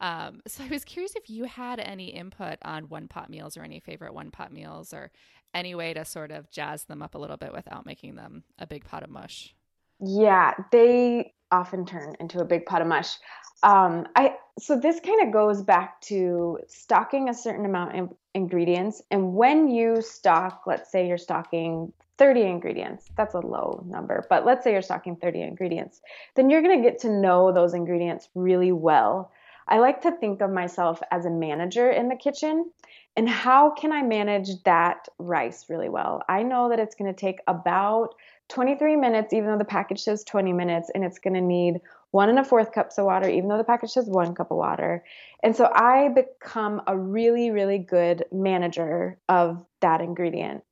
Um, 0.00 0.40
so 0.46 0.64
I 0.64 0.68
was 0.68 0.84
curious 0.84 1.14
if 1.16 1.30
you 1.30 1.44
had 1.44 1.80
any 1.80 2.06
input 2.06 2.58
on 2.62 2.84
one 2.84 3.08
pot 3.08 3.30
meals 3.30 3.56
or 3.56 3.62
any 3.62 3.80
favorite 3.80 4.14
one 4.14 4.30
pot 4.30 4.52
meals 4.52 4.92
or 4.92 5.10
any 5.54 5.74
way 5.74 5.94
to 5.94 6.04
sort 6.04 6.30
of 6.30 6.50
jazz 6.50 6.84
them 6.84 7.02
up 7.02 7.14
a 7.14 7.18
little 7.18 7.36
bit 7.36 7.52
without 7.52 7.86
making 7.86 8.16
them 8.16 8.44
a 8.58 8.66
big 8.66 8.84
pot 8.84 9.02
of 9.02 9.10
mush. 9.10 9.54
Yeah, 10.00 10.54
they 10.72 11.32
often 11.50 11.86
turn 11.86 12.14
into 12.18 12.40
a 12.40 12.44
big 12.44 12.66
pot 12.66 12.82
of 12.82 12.88
mush. 12.88 13.16
Um, 13.62 14.06
I 14.16 14.36
so 14.58 14.78
this 14.78 15.00
kind 15.00 15.26
of 15.26 15.32
goes 15.32 15.62
back 15.62 16.00
to 16.02 16.58
stocking 16.68 17.28
a 17.28 17.34
certain 17.34 17.64
amount 17.64 17.98
of 17.98 18.12
ingredients, 18.34 19.02
and 19.10 19.34
when 19.34 19.68
you 19.68 20.02
stock, 20.02 20.62
let's 20.66 20.90
say 20.90 21.08
you're 21.08 21.18
stocking 21.18 21.92
30 22.18 22.42
ingredients. 22.42 23.10
That's 23.16 23.34
a 23.34 23.40
low 23.40 23.84
number, 23.86 24.24
but 24.30 24.44
let's 24.44 24.62
say 24.62 24.72
you're 24.72 24.82
stocking 24.82 25.16
30 25.16 25.42
ingredients. 25.42 26.00
Then 26.36 26.48
you're 26.48 26.62
going 26.62 26.82
to 26.82 26.88
get 26.88 27.00
to 27.00 27.10
know 27.10 27.52
those 27.52 27.74
ingredients 27.74 28.28
really 28.34 28.72
well. 28.72 29.32
I 29.66 29.78
like 29.78 30.02
to 30.02 30.12
think 30.12 30.40
of 30.40 30.50
myself 30.50 31.00
as 31.10 31.24
a 31.24 31.30
manager 31.30 31.90
in 31.90 32.08
the 32.08 32.16
kitchen. 32.16 32.70
And 33.16 33.28
how 33.28 33.70
can 33.70 33.92
I 33.92 34.02
manage 34.02 34.62
that 34.64 35.08
rice 35.18 35.66
really 35.68 35.88
well? 35.88 36.22
I 36.28 36.42
know 36.42 36.68
that 36.68 36.80
it's 36.80 36.94
going 36.94 37.12
to 37.12 37.18
take 37.18 37.38
about 37.46 38.14
23 38.48 38.96
minutes, 38.96 39.32
even 39.32 39.50
though 39.50 39.58
the 39.58 39.64
package 39.64 40.00
says 40.00 40.24
20 40.24 40.52
minutes, 40.52 40.90
and 40.94 41.04
it's 41.04 41.18
going 41.18 41.34
to 41.34 41.40
need 41.40 41.80
one 42.10 42.28
and 42.28 42.38
a 42.38 42.44
fourth 42.44 42.72
cups 42.72 42.98
of 42.98 43.06
water, 43.06 43.28
even 43.28 43.48
though 43.48 43.56
the 43.56 43.64
package 43.64 43.90
says 43.90 44.06
one 44.06 44.34
cup 44.34 44.50
of 44.50 44.56
water. 44.56 45.02
And 45.42 45.56
so 45.56 45.70
I 45.72 46.08
become 46.08 46.82
a 46.86 46.96
really, 46.96 47.50
really 47.50 47.78
good 47.78 48.24
manager 48.30 49.18
of 49.28 49.64
that 49.80 50.00
ingredient. 50.00 50.62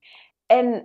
And 0.50 0.82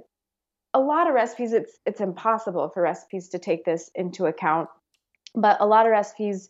a 0.73 0.79
lot 0.79 1.07
of 1.07 1.13
recipes, 1.13 1.53
it's 1.53 1.77
it's 1.85 2.01
impossible 2.01 2.69
for 2.69 2.83
recipes 2.83 3.29
to 3.29 3.39
take 3.39 3.65
this 3.65 3.89
into 3.95 4.25
account. 4.25 4.69
But 5.35 5.57
a 5.59 5.65
lot 5.65 5.85
of 5.85 5.91
recipes 5.91 6.49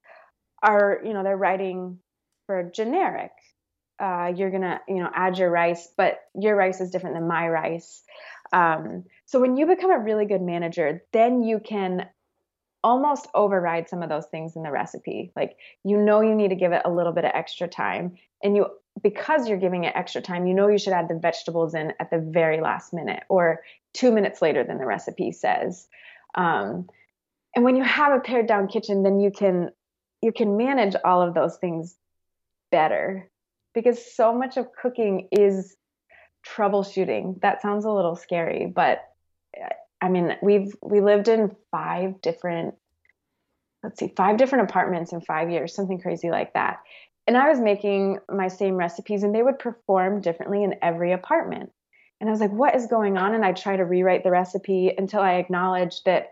are, 0.68 1.02
you 1.04 1.14
know, 1.14 1.24
they're 1.24 1.38
writing 1.38 2.00
for 2.46 2.70
generic. 2.74 3.32
Uh, 4.00 4.32
you're 4.36 4.52
gonna, 4.52 4.82
you 4.88 4.98
know, 4.98 5.10
add 5.16 5.38
your 5.38 5.50
rice, 5.50 5.88
but 5.98 6.20
your 6.36 6.56
rice 6.56 6.82
is 6.82 6.92
different 6.92 7.16
than 7.16 7.28
my 7.28 7.48
rice. 7.48 8.04
Um, 8.54 9.06
so 9.26 9.40
when 9.40 9.58
you 9.58 9.66
become 9.66 9.92
a 9.92 10.00
really 10.00 10.26
good 10.26 10.42
manager, 10.42 11.04
then 11.14 11.42
you 11.42 11.60
can 11.60 12.08
almost 12.84 13.28
override 13.34 13.90
some 13.90 14.04
of 14.04 14.10
those 14.10 14.28
things 14.28 14.56
in 14.56 14.64
the 14.64 14.72
recipe. 14.72 15.32
Like 15.36 15.58
you 15.84 15.98
know 15.98 16.22
you 16.22 16.36
need 16.36 16.50
to 16.50 16.56
give 16.56 16.74
it 16.74 16.84
a 16.86 16.92
little 16.92 17.14
bit 17.14 17.26
of 17.26 17.32
extra 17.34 17.68
time 17.68 18.18
and 18.44 18.56
you 18.56 18.68
because 19.02 19.48
you're 19.48 19.60
giving 19.60 19.84
it 19.84 19.94
extra 19.96 20.22
time, 20.22 20.48
you 20.48 20.54
know 20.54 20.68
you 20.68 20.78
should 20.78 20.94
add 20.94 21.08
the 21.08 21.20
vegetables 21.20 21.74
in 21.74 21.94
at 22.00 22.10
the 22.12 22.20
very 22.20 22.62
last 22.62 22.94
minute 22.94 23.24
or 23.30 23.62
2 23.94 24.12
minutes 24.12 24.42
later 24.42 24.64
than 24.64 24.78
the 24.78 24.86
recipe 24.86 25.32
says. 25.32 25.88
Um, 26.36 26.88
and 27.56 27.66
when 27.66 27.76
you 27.76 27.84
have 27.84 28.14
a 28.14 28.20
pared 28.20 28.48
down 28.48 28.68
kitchen, 28.68 29.04
then 29.04 29.20
you 29.20 29.32
can 29.32 29.72
you 30.22 30.32
can 30.32 30.58
manage 30.58 30.96
all 31.04 31.22
of 31.22 31.34
those 31.34 31.58
things 31.58 31.96
better 32.72 33.30
because 33.74 34.16
so 34.16 34.34
much 34.34 34.58
of 34.58 34.68
cooking 34.74 35.28
is 35.32 35.76
troubleshooting. 36.48 37.40
That 37.42 37.62
sounds 37.62 37.86
a 37.86 37.92
little 37.92 38.16
scary, 38.16 38.72
but 38.74 39.00
uh, 39.60 39.70
I 40.02 40.10
mean, 40.10 40.36
we've 40.42 40.76
we 40.82 41.02
lived 41.02 41.28
in 41.28 41.56
five 41.72 42.22
different 42.22 42.76
let's 43.84 44.00
see, 44.00 44.14
five 44.18 44.38
different 44.38 44.70
apartments 44.70 45.14
in 45.14 45.22
5 45.22 45.50
years, 45.50 45.74
something 45.74 46.02
crazy 46.02 46.30
like 46.30 46.54
that. 46.54 46.80
And 47.28 47.38
I 47.38 47.50
was 47.50 47.60
making 47.60 48.20
my 48.30 48.48
same 48.48 48.76
recipes 48.76 49.24
and 49.24 49.36
they 49.36 49.44
would 49.44 49.60
perform 49.60 50.22
differently 50.22 50.64
in 50.64 50.76
every 50.82 51.12
apartment. 51.12 51.72
And 52.20 52.30
I 52.30 52.32
was 52.32 52.42
like, 52.42 52.52
what 52.52 52.76
is 52.76 52.88
going 52.88 53.18
on? 53.18 53.36
And 53.36 53.46
I 53.46 53.52
try 53.52 53.76
to 53.76 53.86
rewrite 53.86 54.24
the 54.24 54.32
recipe 54.32 54.92
until 54.98 55.22
I 55.22 55.36
acknowledged 55.36 56.06
that 56.06 56.32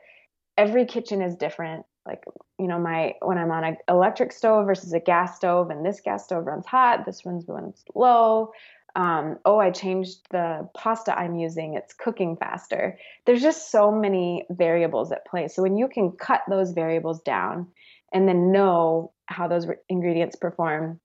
every 0.57 0.85
kitchen 0.85 1.21
is 1.21 1.35
different. 1.35 1.85
Like, 2.05 2.23
you 2.59 2.67
know, 2.67 2.79
my 2.79 3.15
when 3.21 3.37
I'm 3.37 3.51
on 3.51 3.63
an 3.63 3.77
electric 3.89 4.31
stove 4.31 4.65
versus 4.67 4.93
a 4.93 4.99
gas 4.99 5.35
stove, 5.35 5.69
and 5.69 5.85
this 5.85 6.01
gas 6.01 6.25
stove 6.25 6.45
runs 6.45 6.65
hot, 6.65 7.05
this 7.05 7.25
one's 7.25 7.45
runs 7.47 7.83
low 7.95 8.51
um, 8.95 9.39
oh, 9.43 9.59
I 9.59 9.71
changed 9.71 10.19
the 10.31 10.69
pasta 10.73 11.17
I'm 11.17 11.35
using, 11.35 11.73
it's 11.73 11.93
cooking 11.93 12.37
faster. 12.37 12.97
There's 13.25 13.41
just 13.41 13.69
so 13.69 13.91
many 13.91 14.45
variables 14.49 15.11
at 15.11 15.25
play. 15.25 15.49
So 15.49 15.61
when 15.61 15.77
you 15.77 15.89
can 15.89 16.11
cut 16.11 16.41
those 16.49 16.71
variables 16.71 17.21
down 17.21 17.67
and 18.13 18.27
then 18.27 18.53
know 18.53 19.11
how 19.25 19.49
those 19.49 19.67
ingredients 19.89 20.37
perform, 20.37 21.01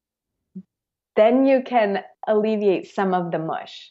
then 1.16 1.46
you 1.46 1.62
can 1.64 2.04
alleviate 2.28 2.94
some 2.94 3.12
of 3.12 3.32
the 3.32 3.40
mush. 3.40 3.90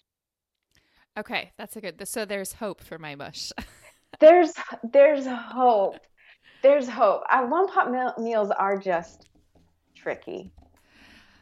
Okay, 1.18 1.52
that's 1.58 1.76
a 1.76 1.82
good. 1.82 2.08
So 2.08 2.24
there's 2.24 2.54
hope 2.54 2.82
for 2.82 2.98
my 2.98 3.16
mush. 3.16 3.52
there's 4.22 4.54
there's 4.94 5.28
hope. 5.28 5.98
There's 6.62 6.90
hope. 6.90 7.24
Uh, 7.30 7.46
one 7.46 7.68
pot 7.68 7.92
meals 8.20 8.52
are 8.52 8.78
just 8.78 9.28
tricky 9.96 10.52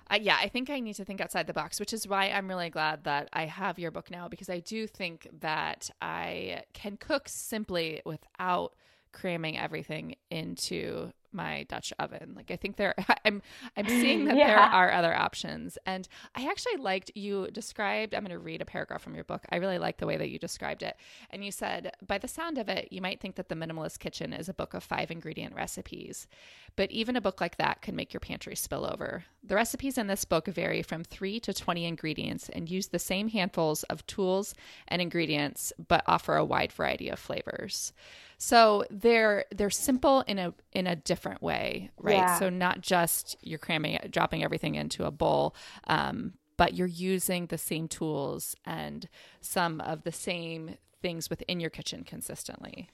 uh, 0.10 0.18
yeah, 0.22 0.38
I 0.40 0.48
think 0.48 0.70
I 0.70 0.80
need 0.80 0.96
to 0.96 1.06
think 1.06 1.20
outside 1.20 1.48
the 1.48 1.54
box, 1.54 1.80
which 1.80 1.92
is 1.92 2.08
why 2.08 2.30
I'm 2.30 2.48
really 2.48 2.70
glad 2.70 3.04
that 3.04 3.28
I 3.34 3.46
have 3.46 3.78
your 3.78 3.92
book 3.92 4.10
now 4.10 4.28
because 4.30 4.50
I 4.50 4.60
do 4.60 4.88
think 4.88 5.28
that 5.42 5.90
I 6.02 6.64
can 6.74 6.98
cook 6.98 7.28
simply 7.28 8.02
without 8.06 8.74
cramming 9.12 9.58
everything 9.58 10.16
into 10.30 11.12
my 11.32 11.64
Dutch 11.70 11.94
oven. 12.00 12.34
Like 12.36 12.52
I 12.52 12.56
think 12.56 12.76
there 12.78 12.96
I'm 13.26 13.42
I'm 13.76 13.88
seeing 13.88 14.26
that 14.26 14.38
yeah. 14.38 14.48
there 14.48 14.60
are 14.60 14.92
other 14.92 15.14
options. 15.14 15.78
And 15.86 16.08
I 16.36 16.48
actually 16.50 16.78
liked 16.78 17.12
you 17.16 17.48
described 17.52 18.14
I'm 18.14 18.24
going 18.24 18.32
to 18.32 18.40
read 18.40 18.62
a 18.62 18.66
paragraph 18.66 19.02
from 19.02 19.16
your 19.16 19.24
book. 19.24 19.46
I 19.50 19.58
really 19.58 19.78
like 19.78 19.98
the 19.98 20.08
way 20.08 20.18
that 20.18 20.30
you 20.30 20.40
described 20.40 20.84
it. 20.84 20.96
And 21.30 21.44
you 21.44 21.52
said, 21.52 21.92
by 22.06 22.18
the 22.18 22.28
sound 22.28 22.58
of 22.58 22.70
it, 22.70 22.88
you 22.92 23.02
might 23.02 23.20
think 23.20 23.36
that 23.36 23.50
The 23.50 23.56
Minimalist 23.56 24.00
Kitchen 24.00 24.34
is 24.34 24.50
a 24.50 24.54
book 24.54 24.74
of 24.74 24.84
5 24.84 25.12
ingredient 25.12 25.56
recipes. 25.56 26.28
But 26.76 26.92
even 26.92 27.16
a 27.16 27.22
book 27.22 27.42
like 27.42 27.58
that 27.58 27.82
can 27.82 27.96
make 27.96 28.14
your 28.14 28.20
pantry 28.20 28.56
spill 28.56 28.86
over. 28.86 29.26
The 29.44 29.56
recipes 29.56 29.98
in 29.98 30.08
this 30.08 30.26
book 30.26 30.48
vary 30.48 30.82
from 30.82 31.04
3 31.04 31.40
to 31.42 31.54
20 31.54 31.86
ingredients 31.86 32.50
and 32.50 32.70
use 32.70 32.88
the 32.88 33.00
same 33.00 33.30
handfuls 33.30 33.84
of 33.84 34.06
tools 34.08 34.54
and 34.88 35.02
ingredients 35.02 35.74
but 35.88 36.04
offer 36.08 36.36
a 36.36 36.46
wide 36.46 36.72
variety 36.72 37.10
of 37.10 37.20
flavors. 37.20 37.94
So 38.38 38.86
they're 38.90 39.46
they're 39.52 39.70
simple 39.70 40.22
in 40.22 40.38
a 40.38 40.54
in 40.72 40.88
a 40.88 40.96
different 40.96 41.42
way, 41.42 41.90
right? 41.98 42.18
Yeah. 42.18 42.40
So 42.40 42.50
not 42.50 42.82
just 42.82 43.36
you're 43.42 43.60
cramming 43.60 43.98
dropping 44.12 44.44
everything 44.44 44.76
into 44.76 45.06
a 45.06 45.12
bowl, 45.12 45.56
um, 45.88 46.34
but 46.56 46.74
you're 46.76 46.88
using 46.88 47.48
the 47.48 47.58
same 47.58 47.88
tools 47.88 48.56
and 48.66 49.08
some 49.42 49.82
of 49.82 50.04
the 50.04 50.12
same 50.12 50.76
things 51.02 51.30
within 51.30 51.60
your 51.60 51.70
kitchen 51.70 52.04
consistently. 52.04 52.90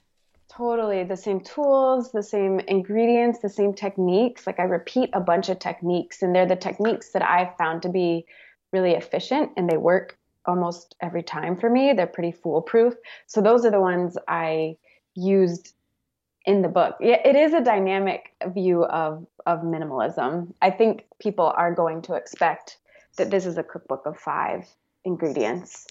Totally. 0.49 1.03
The 1.03 1.17
same 1.17 1.39
tools, 1.39 2.11
the 2.11 2.21
same 2.21 2.59
ingredients, 2.61 3.39
the 3.39 3.49
same 3.49 3.73
techniques. 3.73 4.45
Like 4.45 4.59
I 4.59 4.63
repeat 4.63 5.09
a 5.13 5.19
bunch 5.19 5.49
of 5.49 5.59
techniques, 5.59 6.21
and 6.21 6.33
they're 6.33 6.45
the 6.45 6.55
techniques 6.55 7.11
that 7.11 7.23
I've 7.23 7.57
found 7.57 7.81
to 7.81 7.89
be 7.89 8.25
really 8.71 8.91
efficient 8.91 9.51
and 9.55 9.69
they 9.69 9.77
work 9.77 10.17
almost 10.45 10.95
every 11.01 11.23
time 11.23 11.55
for 11.55 11.69
me. 11.69 11.93
They're 11.93 12.07
pretty 12.07 12.31
foolproof. 12.31 12.95
So 13.27 13.41
those 13.41 13.65
are 13.65 13.71
the 13.71 13.79
ones 13.79 14.17
I 14.27 14.77
used 15.15 15.73
in 16.45 16.61
the 16.61 16.67
book. 16.67 16.97
Yeah, 16.99 17.19
it 17.23 17.35
is 17.35 17.53
a 17.53 17.61
dynamic 17.61 18.33
view 18.47 18.83
of 18.83 19.25
of 19.45 19.61
minimalism. 19.61 20.53
I 20.61 20.71
think 20.71 21.05
people 21.19 21.45
are 21.45 21.73
going 21.73 22.01
to 22.03 22.15
expect 22.15 22.77
that 23.17 23.29
this 23.29 23.45
is 23.45 23.57
a 23.57 23.63
cookbook 23.63 24.05
of 24.05 24.17
five 24.17 24.67
ingredients. 25.05 25.87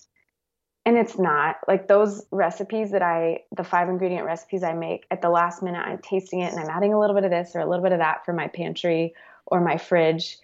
And 0.84 0.98
it's 0.98 1.16
not. 1.16 1.56
Like 1.68 1.86
those 1.86 2.26
recipes 2.30 2.90
that 2.90 3.02
I 3.02 3.40
the 3.56 3.64
five 3.64 3.88
ingredient 3.88 4.26
recipes 4.26 4.62
I 4.62 4.72
make 4.72 5.06
at 5.10 5.22
the 5.22 5.30
last 5.30 5.62
minute 5.62 5.78
I'm 5.78 5.98
tasting 5.98 6.40
it 6.40 6.52
and 6.52 6.60
I'm 6.60 6.70
adding 6.70 6.92
a 6.92 6.98
little 6.98 7.14
bit 7.14 7.24
of 7.24 7.30
this 7.30 7.52
or 7.54 7.60
a 7.60 7.68
little 7.68 7.84
bit 7.84 7.92
of 7.92 8.00
that 8.00 8.24
for 8.24 8.32
my 8.32 8.48
pantry 8.48 9.14
or 9.46 9.60
my 9.60 9.78
fridge. 9.78 10.38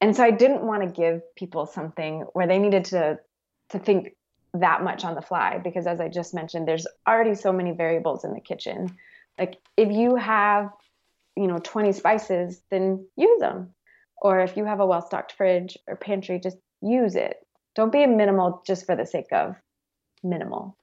And 0.00 0.14
so 0.14 0.24
I 0.24 0.30
didn't 0.30 0.62
want 0.62 0.82
to 0.82 0.88
give 0.88 1.22
people 1.36 1.66
something 1.66 2.22
where 2.32 2.46
they 2.46 2.58
needed 2.58 2.86
to 2.86 3.20
to 3.70 3.78
think 3.78 4.14
that 4.54 4.82
much 4.82 5.04
on 5.04 5.14
the 5.14 5.22
fly 5.22 5.58
because 5.58 5.86
as 5.86 6.00
I 6.00 6.08
just 6.08 6.34
mentioned, 6.34 6.66
there's 6.66 6.86
already 7.06 7.34
so 7.34 7.52
many 7.52 7.72
variables 7.72 8.24
in 8.24 8.32
the 8.32 8.40
kitchen. 8.40 8.96
Like 9.38 9.58
if 9.76 9.90
you 9.90 10.16
have, 10.16 10.70
you 11.36 11.46
know, 11.46 11.58
20 11.62 11.92
spices, 11.92 12.60
then 12.70 13.06
use 13.16 13.40
them. 13.40 13.74
Or 14.20 14.40
if 14.40 14.56
you 14.56 14.64
have 14.64 14.80
a 14.80 14.86
well-stocked 14.86 15.32
fridge 15.32 15.78
or 15.86 15.96
pantry, 15.96 16.40
just 16.40 16.56
use 16.80 17.14
it. 17.14 17.36
Don't 17.74 17.92
be 17.92 18.02
a 18.02 18.08
minimal 18.08 18.62
just 18.66 18.86
for 18.86 18.96
the 18.96 19.06
sake 19.06 19.32
of 19.32 19.54
minimal. 20.24 20.76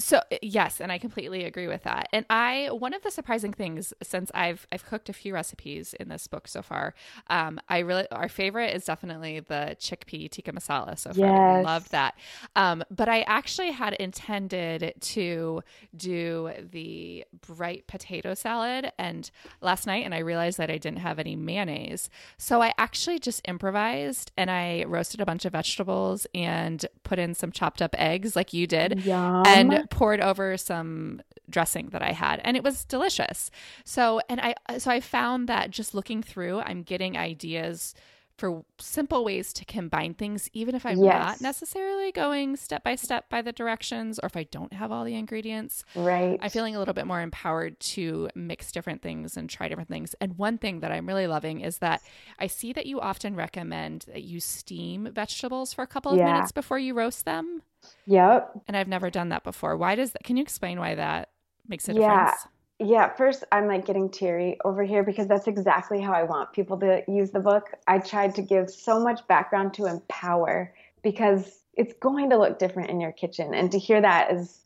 So 0.00 0.20
yes, 0.42 0.80
and 0.80 0.90
I 0.90 0.98
completely 0.98 1.44
agree 1.44 1.68
with 1.68 1.82
that. 1.84 2.08
And 2.12 2.26
I 2.30 2.68
one 2.72 2.94
of 2.94 3.02
the 3.02 3.10
surprising 3.10 3.52
things 3.52 3.92
since 4.02 4.30
I've 4.34 4.66
I've 4.72 4.84
cooked 4.84 5.08
a 5.08 5.12
few 5.12 5.34
recipes 5.34 5.94
in 5.94 6.08
this 6.08 6.26
book 6.26 6.48
so 6.48 6.62
far, 6.62 6.94
um, 7.28 7.60
I 7.68 7.80
really 7.80 8.06
our 8.10 8.28
favorite 8.28 8.74
is 8.74 8.84
definitely 8.84 9.40
the 9.40 9.76
chickpea 9.78 10.30
tikka 10.30 10.52
masala 10.52 10.98
so 10.98 11.12
far. 11.12 11.26
Yes. 11.26 11.36
I 11.36 11.60
loved 11.62 11.90
that. 11.92 12.14
Um, 12.56 12.82
but 12.90 13.08
I 13.08 13.20
actually 13.22 13.72
had 13.72 13.92
intended 13.94 14.94
to 15.00 15.62
do 15.96 16.50
the 16.70 17.24
bright 17.46 17.86
potato 17.86 18.34
salad 18.34 18.92
and 18.98 19.30
last 19.60 19.86
night 19.86 20.04
and 20.04 20.14
I 20.14 20.18
realized 20.18 20.58
that 20.58 20.70
I 20.70 20.78
didn't 20.78 21.00
have 21.00 21.18
any 21.18 21.36
mayonnaise. 21.36 22.08
So 22.38 22.62
I 22.62 22.72
actually 22.78 23.18
just 23.18 23.42
improvised 23.46 24.32
and 24.36 24.50
I 24.50 24.84
roasted 24.86 25.20
a 25.20 25.26
bunch 25.26 25.44
of 25.44 25.52
vegetables 25.52 26.26
and 26.34 26.84
put 27.02 27.18
in 27.18 27.34
some 27.34 27.52
chopped 27.52 27.82
up 27.82 27.94
eggs 27.98 28.34
like 28.34 28.52
you 28.52 28.66
did. 28.66 29.04
Yum. 29.04 29.42
And 29.46 29.89
poured 29.90 30.20
over 30.20 30.56
some 30.56 31.20
dressing 31.48 31.88
that 31.88 32.02
I 32.02 32.12
had 32.12 32.40
and 32.44 32.56
it 32.56 32.62
was 32.62 32.84
delicious. 32.84 33.50
So 33.84 34.20
and 34.28 34.40
I 34.40 34.54
so 34.78 34.90
I 34.90 35.00
found 35.00 35.48
that 35.48 35.70
just 35.70 35.94
looking 35.94 36.22
through 36.22 36.60
I'm 36.60 36.82
getting 36.82 37.16
ideas 37.16 37.94
for 38.40 38.64
simple 38.78 39.22
ways 39.22 39.52
to 39.52 39.66
combine 39.66 40.14
things 40.14 40.48
even 40.54 40.74
if 40.74 40.86
I'm 40.86 40.98
yes. 40.98 41.12
not 41.12 41.40
necessarily 41.42 42.10
going 42.10 42.56
step 42.56 42.82
by 42.82 42.94
step 42.94 43.28
by 43.28 43.42
the 43.42 43.52
directions 43.52 44.18
or 44.18 44.26
if 44.26 44.36
I 44.36 44.44
don't 44.44 44.72
have 44.72 44.90
all 44.90 45.04
the 45.04 45.14
ingredients. 45.14 45.84
Right. 45.94 46.38
I'm 46.40 46.48
feeling 46.48 46.74
a 46.74 46.78
little 46.78 46.94
bit 46.94 47.06
more 47.06 47.20
empowered 47.20 47.78
to 47.80 48.30
mix 48.34 48.72
different 48.72 49.02
things 49.02 49.36
and 49.36 49.50
try 49.50 49.68
different 49.68 49.90
things. 49.90 50.14
And 50.22 50.38
one 50.38 50.56
thing 50.56 50.80
that 50.80 50.90
I'm 50.90 51.06
really 51.06 51.26
loving 51.26 51.60
is 51.60 51.78
that 51.78 52.00
I 52.38 52.46
see 52.46 52.72
that 52.72 52.86
you 52.86 52.98
often 52.98 53.36
recommend 53.36 54.06
that 54.08 54.22
you 54.22 54.40
steam 54.40 55.10
vegetables 55.12 55.74
for 55.74 55.82
a 55.82 55.86
couple 55.86 56.12
of 56.12 56.18
yeah. 56.18 56.32
minutes 56.32 56.50
before 56.50 56.78
you 56.78 56.94
roast 56.94 57.26
them. 57.26 57.62
Yep. 58.06 58.62
And 58.66 58.74
I've 58.74 58.88
never 58.88 59.10
done 59.10 59.28
that 59.28 59.44
before. 59.44 59.76
Why 59.76 59.96
does 59.96 60.12
that? 60.12 60.24
Can 60.24 60.38
you 60.38 60.42
explain 60.42 60.80
why 60.80 60.94
that 60.94 61.28
makes 61.68 61.90
a 61.90 61.92
difference? 61.92 62.32
Yeah. 62.42 62.50
Yeah, 62.82 63.14
first 63.14 63.44
I'm 63.52 63.66
like 63.66 63.84
getting 63.84 64.08
teary 64.08 64.56
over 64.64 64.82
here 64.82 65.02
because 65.02 65.26
that's 65.26 65.46
exactly 65.46 66.00
how 66.00 66.12
I 66.12 66.22
want 66.22 66.54
people 66.54 66.78
to 66.78 67.02
use 67.06 67.30
the 67.30 67.38
book. 67.38 67.74
I 67.86 67.98
tried 67.98 68.34
to 68.36 68.42
give 68.42 68.70
so 68.70 68.98
much 68.98 69.26
background 69.28 69.74
to 69.74 69.84
empower 69.84 70.72
because 71.02 71.60
it's 71.74 71.92
going 72.00 72.30
to 72.30 72.38
look 72.38 72.58
different 72.58 72.88
in 72.88 72.98
your 72.98 73.12
kitchen. 73.12 73.52
And 73.52 73.70
to 73.72 73.78
hear 73.78 74.00
that 74.00 74.32
is 74.32 74.60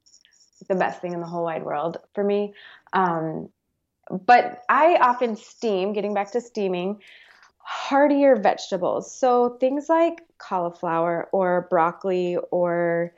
the 0.68 0.76
best 0.76 1.00
thing 1.00 1.12
in 1.12 1.20
the 1.20 1.26
whole 1.26 1.42
wide 1.42 1.64
world 1.64 1.96
for 2.14 2.22
me. 2.22 2.54
Um, 2.92 3.48
but 4.08 4.62
I 4.68 4.96
often 5.00 5.34
steam, 5.34 5.92
getting 5.92 6.14
back 6.14 6.30
to 6.32 6.40
steaming, 6.40 7.00
heartier 7.58 8.36
vegetables. 8.36 9.12
So 9.12 9.56
things 9.58 9.88
like 9.88 10.20
cauliflower 10.38 11.28
or 11.32 11.66
broccoli 11.68 12.36
or 12.52 13.12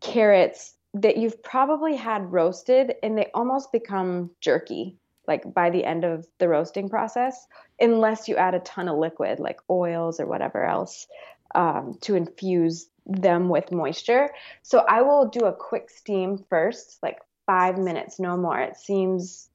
carrots 0.00 0.74
that 0.94 1.16
you've 1.16 1.42
probably 1.42 1.96
had 1.96 2.32
roasted 2.32 2.94
and 3.02 3.16
they 3.16 3.30
almost 3.34 3.72
become 3.72 4.30
jerky 4.40 4.98
like 5.26 5.54
by 5.54 5.70
the 5.70 5.84
end 5.84 6.04
of 6.04 6.26
the 6.38 6.48
roasting 6.48 6.88
process 6.88 7.46
unless 7.80 8.28
you 8.28 8.36
add 8.36 8.54
a 8.54 8.60
ton 8.60 8.88
of 8.88 8.98
liquid 8.98 9.38
like 9.38 9.60
oils 9.70 10.20
or 10.20 10.26
whatever 10.26 10.64
else 10.64 11.06
um, 11.54 11.96
to 12.00 12.14
infuse 12.14 12.88
them 13.06 13.48
with 13.48 13.72
moisture. 13.72 14.30
So 14.62 14.84
i 14.88 15.02
will 15.02 15.28
do 15.28 15.46
a 15.46 15.52
quick 15.52 15.90
steam 15.90 16.44
first 16.48 16.98
like 17.02 17.20
five 17.46 17.78
minutes 17.78 18.20
no 18.20 18.36
more. 18.36 18.60
It 18.60 18.76
seems 18.76 19.48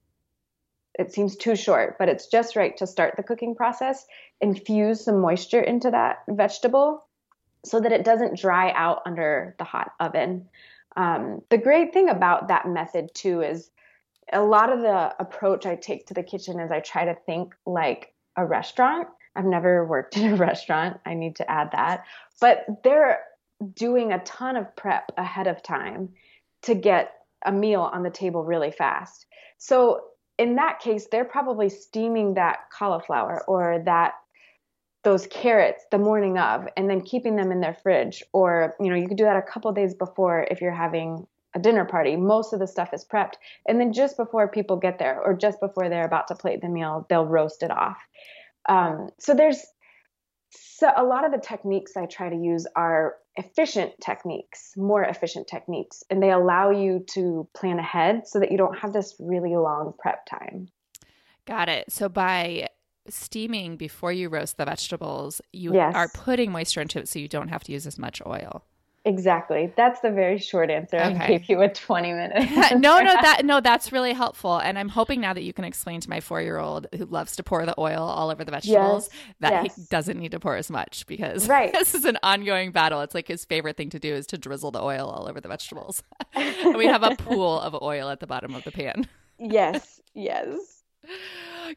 it 0.98 1.12
seems 1.12 1.36
too 1.36 1.54
short 1.54 1.96
but 1.98 2.08
it's 2.08 2.26
just 2.26 2.56
right 2.56 2.76
to 2.78 2.86
start 2.86 3.14
the 3.16 3.22
cooking 3.22 3.54
process 3.54 4.04
infuse 4.40 5.04
some 5.04 5.20
moisture 5.20 5.60
into 5.60 5.90
that 5.90 6.24
vegetable 6.28 7.04
so 7.64 7.80
that 7.80 7.92
it 7.92 8.04
doesn't 8.04 8.38
dry 8.38 8.72
out 8.72 9.02
under 9.06 9.54
the 9.58 9.64
hot 9.64 9.92
oven 10.00 10.48
um, 10.98 11.42
the 11.48 11.58
great 11.58 11.92
thing 11.92 12.08
about 12.08 12.48
that 12.48 12.68
method 12.68 13.14
too 13.14 13.40
is 13.40 13.70
a 14.32 14.42
lot 14.42 14.72
of 14.72 14.80
the 14.80 15.14
approach 15.20 15.64
I 15.64 15.76
take 15.76 16.08
to 16.08 16.14
the 16.14 16.24
kitchen 16.24 16.58
is 16.58 16.72
I 16.72 16.80
try 16.80 17.04
to 17.04 17.14
think 17.14 17.54
like 17.64 18.12
a 18.36 18.44
restaurant. 18.44 19.06
I've 19.36 19.44
never 19.44 19.86
worked 19.86 20.16
in 20.18 20.32
a 20.32 20.36
restaurant. 20.36 20.98
I 21.06 21.14
need 21.14 21.36
to 21.36 21.48
add 21.48 21.70
that. 21.70 22.04
But 22.40 22.66
they're 22.82 23.20
doing 23.74 24.12
a 24.12 24.18
ton 24.24 24.56
of 24.56 24.74
prep 24.74 25.12
ahead 25.16 25.46
of 25.46 25.62
time 25.62 26.10
to 26.62 26.74
get 26.74 27.12
a 27.46 27.52
meal 27.52 27.82
on 27.82 28.02
the 28.02 28.10
table 28.10 28.44
really 28.44 28.72
fast. 28.72 29.26
So 29.56 30.02
in 30.36 30.56
that 30.56 30.80
case, 30.80 31.06
they're 31.10 31.24
probably 31.24 31.68
steaming 31.68 32.34
that 32.34 32.70
cauliflower 32.72 33.44
or 33.46 33.82
that 33.84 34.14
those 35.08 35.26
carrots 35.28 35.86
the 35.90 35.96
morning 35.96 36.36
of 36.36 36.68
and 36.76 36.90
then 36.90 37.00
keeping 37.00 37.34
them 37.34 37.50
in 37.50 37.62
their 37.62 37.72
fridge. 37.72 38.22
Or 38.34 38.74
you 38.78 38.90
know 38.90 38.94
you 38.94 39.08
could 39.08 39.16
do 39.16 39.24
that 39.24 39.38
a 39.38 39.42
couple 39.42 39.72
days 39.72 39.94
before 39.94 40.46
if 40.50 40.60
you're 40.60 40.70
having 40.70 41.26
a 41.54 41.58
dinner 41.58 41.86
party. 41.86 42.14
Most 42.14 42.52
of 42.52 42.60
the 42.60 42.66
stuff 42.66 42.92
is 42.92 43.06
prepped 43.06 43.36
and 43.66 43.80
then 43.80 43.94
just 43.94 44.18
before 44.18 44.48
people 44.48 44.76
get 44.76 44.98
there 44.98 45.18
or 45.18 45.32
just 45.32 45.60
before 45.60 45.88
they're 45.88 46.04
about 46.04 46.28
to 46.28 46.34
plate 46.34 46.60
the 46.60 46.68
meal 46.68 47.06
they'll 47.08 47.24
roast 47.24 47.62
it 47.62 47.70
off. 47.70 47.96
Um, 48.68 49.08
so 49.18 49.34
there's 49.34 49.64
so 50.50 50.90
a 50.94 51.04
lot 51.04 51.24
of 51.24 51.32
the 51.32 51.38
techniques 51.38 51.96
i 51.96 52.06
try 52.06 52.28
to 52.28 52.36
use 52.36 52.66
are 52.76 53.16
efficient 53.36 53.92
techniques 54.00 54.72
more 54.76 55.02
efficient 55.02 55.46
techniques 55.46 56.02
and 56.10 56.22
they 56.22 56.30
allow 56.30 56.70
you 56.70 57.04
to 57.06 57.48
plan 57.54 57.78
ahead 57.78 58.26
so 58.26 58.40
that 58.40 58.52
you 58.52 58.58
don't 58.58 58.78
have 58.78 58.92
this 58.92 59.14
really 59.18 59.56
long 59.56 59.94
prep 59.98 60.26
time. 60.26 60.68
Got 61.48 61.70
it. 61.70 61.90
So 61.90 62.10
by 62.10 62.67
steaming 63.12 63.76
before 63.76 64.12
you 64.12 64.28
roast 64.28 64.56
the 64.56 64.64
vegetables, 64.64 65.40
you 65.52 65.74
yes. 65.74 65.94
are 65.94 66.08
putting 66.08 66.52
moisture 66.52 66.80
into 66.80 66.98
it 66.98 67.08
so 67.08 67.18
you 67.18 67.28
don't 67.28 67.48
have 67.48 67.64
to 67.64 67.72
use 67.72 67.86
as 67.86 67.98
much 67.98 68.22
oil. 68.26 68.64
Exactly. 69.08 69.72
That's 69.74 70.00
the 70.00 70.10
very 70.10 70.38
short 70.38 70.70
answer. 70.70 70.98
Okay. 70.98 71.16
I 71.18 71.26
gave 71.28 71.48
you 71.48 71.62
a 71.62 71.68
20 71.68 72.12
minute. 72.12 72.50
no, 72.78 73.00
no, 73.00 73.14
that 73.22 73.42
no, 73.44 73.60
that's 73.60 73.90
really 73.90 74.12
helpful. 74.12 74.58
And 74.58 74.78
I'm 74.78 74.88
hoping 74.88 75.20
now 75.20 75.32
that 75.32 75.44
you 75.44 75.52
can 75.52 75.64
explain 75.64 76.00
to 76.00 76.10
my 76.10 76.20
four 76.20 76.42
year 76.42 76.58
old 76.58 76.86
who 76.94 77.06
loves 77.06 77.36
to 77.36 77.42
pour 77.42 77.64
the 77.64 77.74
oil 77.78 78.02
all 78.02 78.30
over 78.30 78.44
the 78.44 78.50
vegetables 78.50 79.08
yes. 79.10 79.34
that 79.40 79.52
yes. 79.64 79.76
he 79.76 79.82
doesn't 79.88 80.18
need 80.18 80.32
to 80.32 80.40
pour 80.40 80.56
as 80.56 80.70
much 80.70 81.06
because 81.06 81.48
right. 81.48 81.72
this 81.78 81.94
is 81.94 82.04
an 82.04 82.18
ongoing 82.22 82.70
battle. 82.70 83.00
It's 83.00 83.14
like 83.14 83.28
his 83.28 83.44
favorite 83.44 83.76
thing 83.76 83.90
to 83.90 83.98
do 83.98 84.12
is 84.12 84.26
to 84.28 84.38
drizzle 84.38 84.72
the 84.72 84.82
oil 84.82 85.08
all 85.08 85.28
over 85.28 85.40
the 85.40 85.48
vegetables. 85.48 86.02
and 86.34 86.76
we 86.76 86.86
have 86.86 87.02
a 87.02 87.16
pool 87.16 87.60
of 87.60 87.80
oil 87.80 88.10
at 88.10 88.20
the 88.20 88.26
bottom 88.26 88.54
of 88.54 88.64
the 88.64 88.72
pan. 88.72 89.08
yes. 89.38 90.00
Yes. 90.14 90.82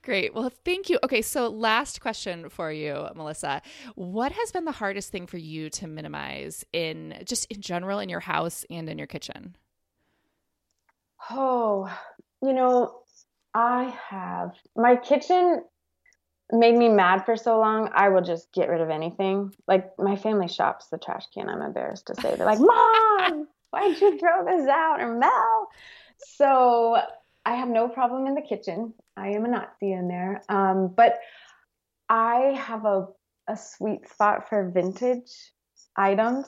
Great. 0.04 0.34
Well, 0.34 0.52
thank 0.66 0.90
you. 0.90 1.00
Okay, 1.04 1.22
so 1.22 1.50
last 1.50 2.02
question 2.02 2.50
for 2.50 2.72
you, 2.72 3.08
Melissa. 3.16 3.62
What 3.96 4.32
has 4.32 4.52
been 4.52 4.66
the 4.66 4.72
hardest 4.72 5.12
thing 5.12 5.28
for 5.28 5.38
you 5.38 5.70
to 5.72 5.88
minimize 5.88 6.66
in 6.74 7.22
just 7.26 7.46
in 7.52 7.62
general 7.62 8.00
in 8.00 8.10
your 8.10 8.20
house 8.20 8.66
and 8.70 8.90
in 8.90 8.98
your 8.98 9.08
kitchen? 9.08 9.56
Oh, 11.30 11.92
you 12.42 12.54
know, 12.54 13.02
I 13.54 13.94
have 14.10 14.56
my 14.76 14.96
kitchen 14.96 15.64
made 16.52 16.76
me 16.76 16.90
mad 16.90 17.26
for 17.26 17.36
so 17.36 17.60
long. 17.60 17.90
I 17.94 18.10
will 18.10 18.22
just 18.22 18.52
get 18.52 18.70
rid 18.70 18.82
of 18.82 18.90
anything. 18.90 19.54
Like 19.68 19.98
my 19.98 20.16
family 20.16 20.48
shops 20.48 20.88
the 20.88 20.98
trash 20.98 21.26
can. 21.34 21.50
I'm 21.50 21.62
embarrassed 21.62 22.08
to 22.08 22.16
say 22.16 22.36
they're 22.36 22.46
like, 22.46 22.60
"Mom, 22.62 23.48
why'd 23.70 24.00
you 24.00 24.18
throw 24.20 24.46
this 24.46 24.68
out?" 24.68 25.00
or 25.00 25.18
"Mel." 25.18 25.68
So 26.18 26.98
I 27.46 27.56
have 27.56 27.70
no 27.70 27.88
problem 27.88 28.28
in 28.28 28.36
the 28.36 28.42
kitchen. 28.42 28.94
I 29.18 29.30
am 29.30 29.46
a 29.46 29.50
Nazi 29.50 29.92
in 29.92 30.08
there. 30.08 30.42
Um, 30.50 30.94
but 30.96 31.20
I 32.10 32.58
have 32.58 32.86
a, 32.86 33.08
a 33.48 33.58
sweet 33.58 34.08
spot 34.10 34.50
for 34.50 34.70
vintage 34.70 35.32
items 35.96 36.48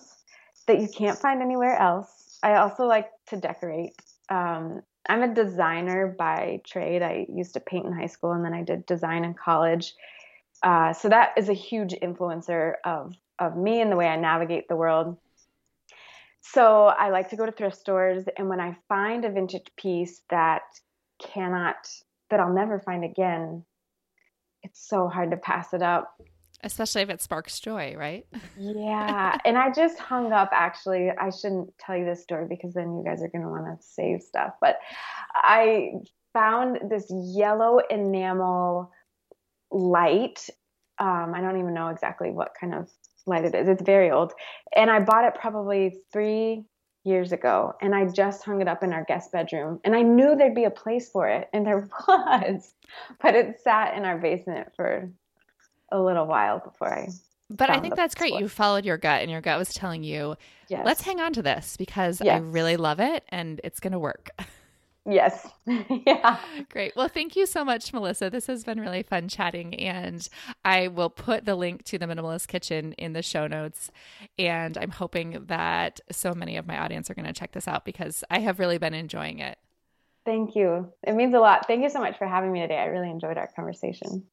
that 0.68 0.80
you 0.80 0.88
can't 0.88 1.18
find 1.18 1.42
anywhere 1.42 1.78
else. 1.78 2.40
I 2.42 2.56
also 2.56 2.86
like 2.86 3.10
to 3.28 3.38
decorate. 3.38 3.94
Um, 4.30 4.82
I'm 5.08 5.24
a 5.24 5.34
designer 5.34 6.16
by 6.18 6.62
trade. 6.66 7.02
I 7.02 7.26
used 7.30 7.54
to 7.54 7.60
paint 7.60 7.86
in 7.86 7.94
high 7.94 8.08
school 8.08 8.32
and 8.32 8.44
then 8.44 8.54
I 8.54 8.64
did 8.64 8.86
design 8.86 9.26
in 9.26 9.34
college. 9.34 9.94
Uh, 10.62 10.94
so 10.94 11.10
that 11.10 11.34
is 11.38 11.50
a 11.50 11.54
huge 11.54 11.94
influencer 11.94 12.76
of 12.86 13.14
of 13.40 13.58
me 13.58 13.82
and 13.82 13.92
the 13.92 13.96
way 13.96 14.08
I 14.08 14.16
navigate 14.16 14.68
the 14.68 14.76
world. 14.76 15.18
So 16.42 16.86
I 16.86 17.10
like 17.10 17.30
to 17.30 17.36
go 17.36 17.46
to 17.46 17.52
thrift 17.52 17.78
stores, 17.78 18.26
and 18.38 18.50
when 18.50 18.60
I 18.60 18.78
find 18.88 19.26
a 19.26 19.32
vintage 19.32 19.72
piece 19.78 20.22
that 20.30 20.64
cannot 21.20 21.88
that 22.34 22.40
I'll 22.40 22.54
never 22.54 22.80
find 22.80 23.04
again, 23.04 23.64
it's 24.64 24.88
so 24.88 25.08
hard 25.08 25.30
to 25.32 25.38
pass 25.38 25.72
it 25.74 25.84
up. 25.84 26.20
Especially 26.64 27.04
if 27.04 27.10
it 27.10 27.22
sparks 27.22 27.60
joy, 27.60 27.94
right? 27.96 28.26
yeah. 28.58 29.38
and 29.46 29.56
I 29.56 29.72
just 29.72 30.00
hung 30.00 30.32
up 30.32 30.50
actually. 30.52 31.12
I 31.12 31.30
shouldn't 31.30 31.78
tell 31.78 31.96
you 31.96 32.06
this 32.06 32.24
story 32.24 32.48
because 32.50 32.74
then 32.74 32.98
you 32.98 33.04
guys 33.06 33.22
are 33.22 33.28
going 33.28 33.44
to 33.44 33.50
want 33.50 33.66
to 33.66 33.86
save 33.86 34.24
stuff. 34.24 34.54
But 34.60 34.80
I 35.36 35.92
found 36.34 36.80
this 36.90 37.06
yellow 37.10 37.80
enamel 37.90 38.92
light. 39.72 40.50
Um, 40.98 41.34
I 41.36 41.42
don't 41.42 41.60
even 41.60 41.76
know 41.76 41.90
exactly 41.90 42.32
what 42.32 42.54
kind 42.60 42.74
of 42.74 42.90
light 43.28 43.46
it 43.46 43.54
is. 43.54 43.68
It's 43.68 43.84
very 43.84 44.10
old. 44.10 44.34
And 44.76 44.90
I 44.90 45.02
bought 45.02 45.26
it 45.26 45.36
probably 45.40 46.00
three 46.12 46.64
years 47.04 47.32
ago 47.32 47.74
and 47.82 47.94
I 47.94 48.06
just 48.06 48.46
hung 48.46 48.62
it 48.62 48.68
up 48.68 48.82
in 48.82 48.94
our 48.94 49.04
guest 49.04 49.32
bedroom 49.32 49.80
and 49.84 49.96
I 49.96 50.04
knew 50.04 50.36
there'd 50.36 50.56
be 50.56 50.64
a 50.64 50.70
place 50.72 51.10
for 51.10 51.28
it 51.28 51.50
and 51.52 51.66
there 51.66 51.90
was 52.08 52.74
but 53.22 53.36
it 53.36 53.60
sat 53.62 53.98
in 53.98 54.06
our 54.06 54.18
basement 54.18 54.70
for 54.76 55.12
a 55.92 56.02
little 56.02 56.26
while 56.26 56.60
before 56.60 56.94
I 56.94 57.08
But 57.50 57.70
I 57.70 57.80
think 57.80 57.96
that's 57.96 58.16
great. 58.16 58.34
You 58.34 58.50
followed 58.50 58.84
your 58.84 58.98
gut, 58.98 59.22
and 59.22 59.30
your 59.30 59.42
gut 59.42 59.60
was 59.60 59.74
telling 59.74 60.04
you, 60.04 60.36
yes. 60.70 60.82
let's 60.86 61.02
hang 61.02 61.20
on 61.22 61.34
to 61.34 61.42
this 61.42 61.78
because 61.78 62.20
yes. 62.20 62.36
I 62.36 62.40
really 62.40 62.78
love 62.78 63.00
it 63.00 63.24
and 63.30 63.62
it's 63.64 63.80
going 63.80 63.94
to 63.94 64.00
work. 64.00 64.30
Yes. 65.06 65.48
yeah. 66.06 66.40
Great. 66.70 66.96
Well, 66.96 67.10
thank 67.10 67.36
you 67.36 67.46
so 67.46 67.66
much, 67.66 67.92
Melissa. 67.92 68.30
This 68.30 68.48
has 68.48 68.64
been 68.64 68.80
really 68.80 69.04
fun 69.04 69.28
chatting. 69.28 69.76
And 69.76 70.28
I 70.64 70.88
will 70.88 71.10
put 71.10 71.46
the 71.46 71.56
link 71.56 71.84
to 71.86 71.98
the 71.98 72.06
Minimalist 72.06 72.48
Kitchen 72.48 72.94
in 72.94 73.14
the 73.14 73.22
show 73.22 73.48
notes. 73.48 73.92
And 74.40 74.78
I'm 74.78 74.92
hoping 74.92 75.46
that 75.48 76.00
so 76.12 76.34
many 76.34 76.56
of 76.56 76.68
my 76.68 76.78
audience 76.78 77.10
are 77.10 77.16
going 77.16 77.26
to 77.26 77.34
check 77.34 77.52
this 77.52 77.68
out 77.68 77.84
because 77.84 78.24
I 78.30 78.40
have 78.40 78.60
really 78.60 78.78
been 78.78 78.94
enjoying 78.94 79.40
it. 79.40 79.58
Thank 80.26 80.56
you. 80.56 80.94
It 81.06 81.14
means 81.14 81.34
a 81.34 81.40
lot. 81.40 81.68
Thank 81.68 81.84
you 81.84 81.90
so 81.90 82.00
much 82.00 82.18
for 82.18 82.26
having 82.26 82.54
me 82.54 82.62
today. 82.62 82.78
I 82.78 82.86
really 82.86 83.10
enjoyed 83.10 83.38
our 83.38 83.50
conversation. 83.54 84.24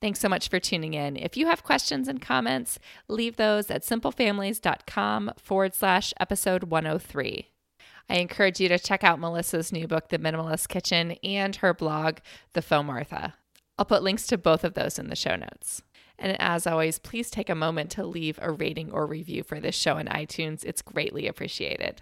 Thanks 0.00 0.18
so 0.18 0.28
much 0.28 0.48
for 0.48 0.58
tuning 0.58 0.94
in. 0.94 1.16
If 1.16 1.36
you 1.36 1.46
have 1.46 1.62
questions 1.62 2.08
and 2.08 2.20
comments, 2.20 2.78
leave 3.08 3.36
those 3.36 3.70
at 3.70 3.82
simplefamilies.com 3.82 5.32
forward 5.38 5.74
slash 5.74 6.12
episode 6.18 6.64
103. 6.64 7.46
I 8.08 8.16
encourage 8.16 8.60
you 8.60 8.68
to 8.68 8.78
check 8.78 9.02
out 9.02 9.18
Melissa's 9.18 9.72
new 9.72 9.88
book, 9.88 10.08
The 10.08 10.18
Minimalist 10.18 10.68
Kitchen, 10.68 11.12
and 11.22 11.56
her 11.56 11.74
blog, 11.74 12.18
The 12.52 12.62
Faux 12.62 12.86
Martha. 12.86 13.34
I'll 13.78 13.84
put 13.84 14.02
links 14.02 14.26
to 14.28 14.38
both 14.38 14.64
of 14.64 14.74
those 14.74 14.98
in 14.98 15.08
the 15.08 15.16
show 15.16 15.36
notes. 15.36 15.82
And 16.18 16.40
as 16.40 16.66
always, 16.66 16.98
please 16.98 17.30
take 17.30 17.50
a 17.50 17.54
moment 17.54 17.90
to 17.92 18.06
leave 18.06 18.38
a 18.40 18.50
rating 18.50 18.90
or 18.90 19.06
review 19.06 19.42
for 19.42 19.60
this 19.60 19.74
show 19.74 19.98
in 19.98 20.06
iTunes. 20.06 20.64
It's 20.64 20.82
greatly 20.82 21.26
appreciated. 21.26 22.00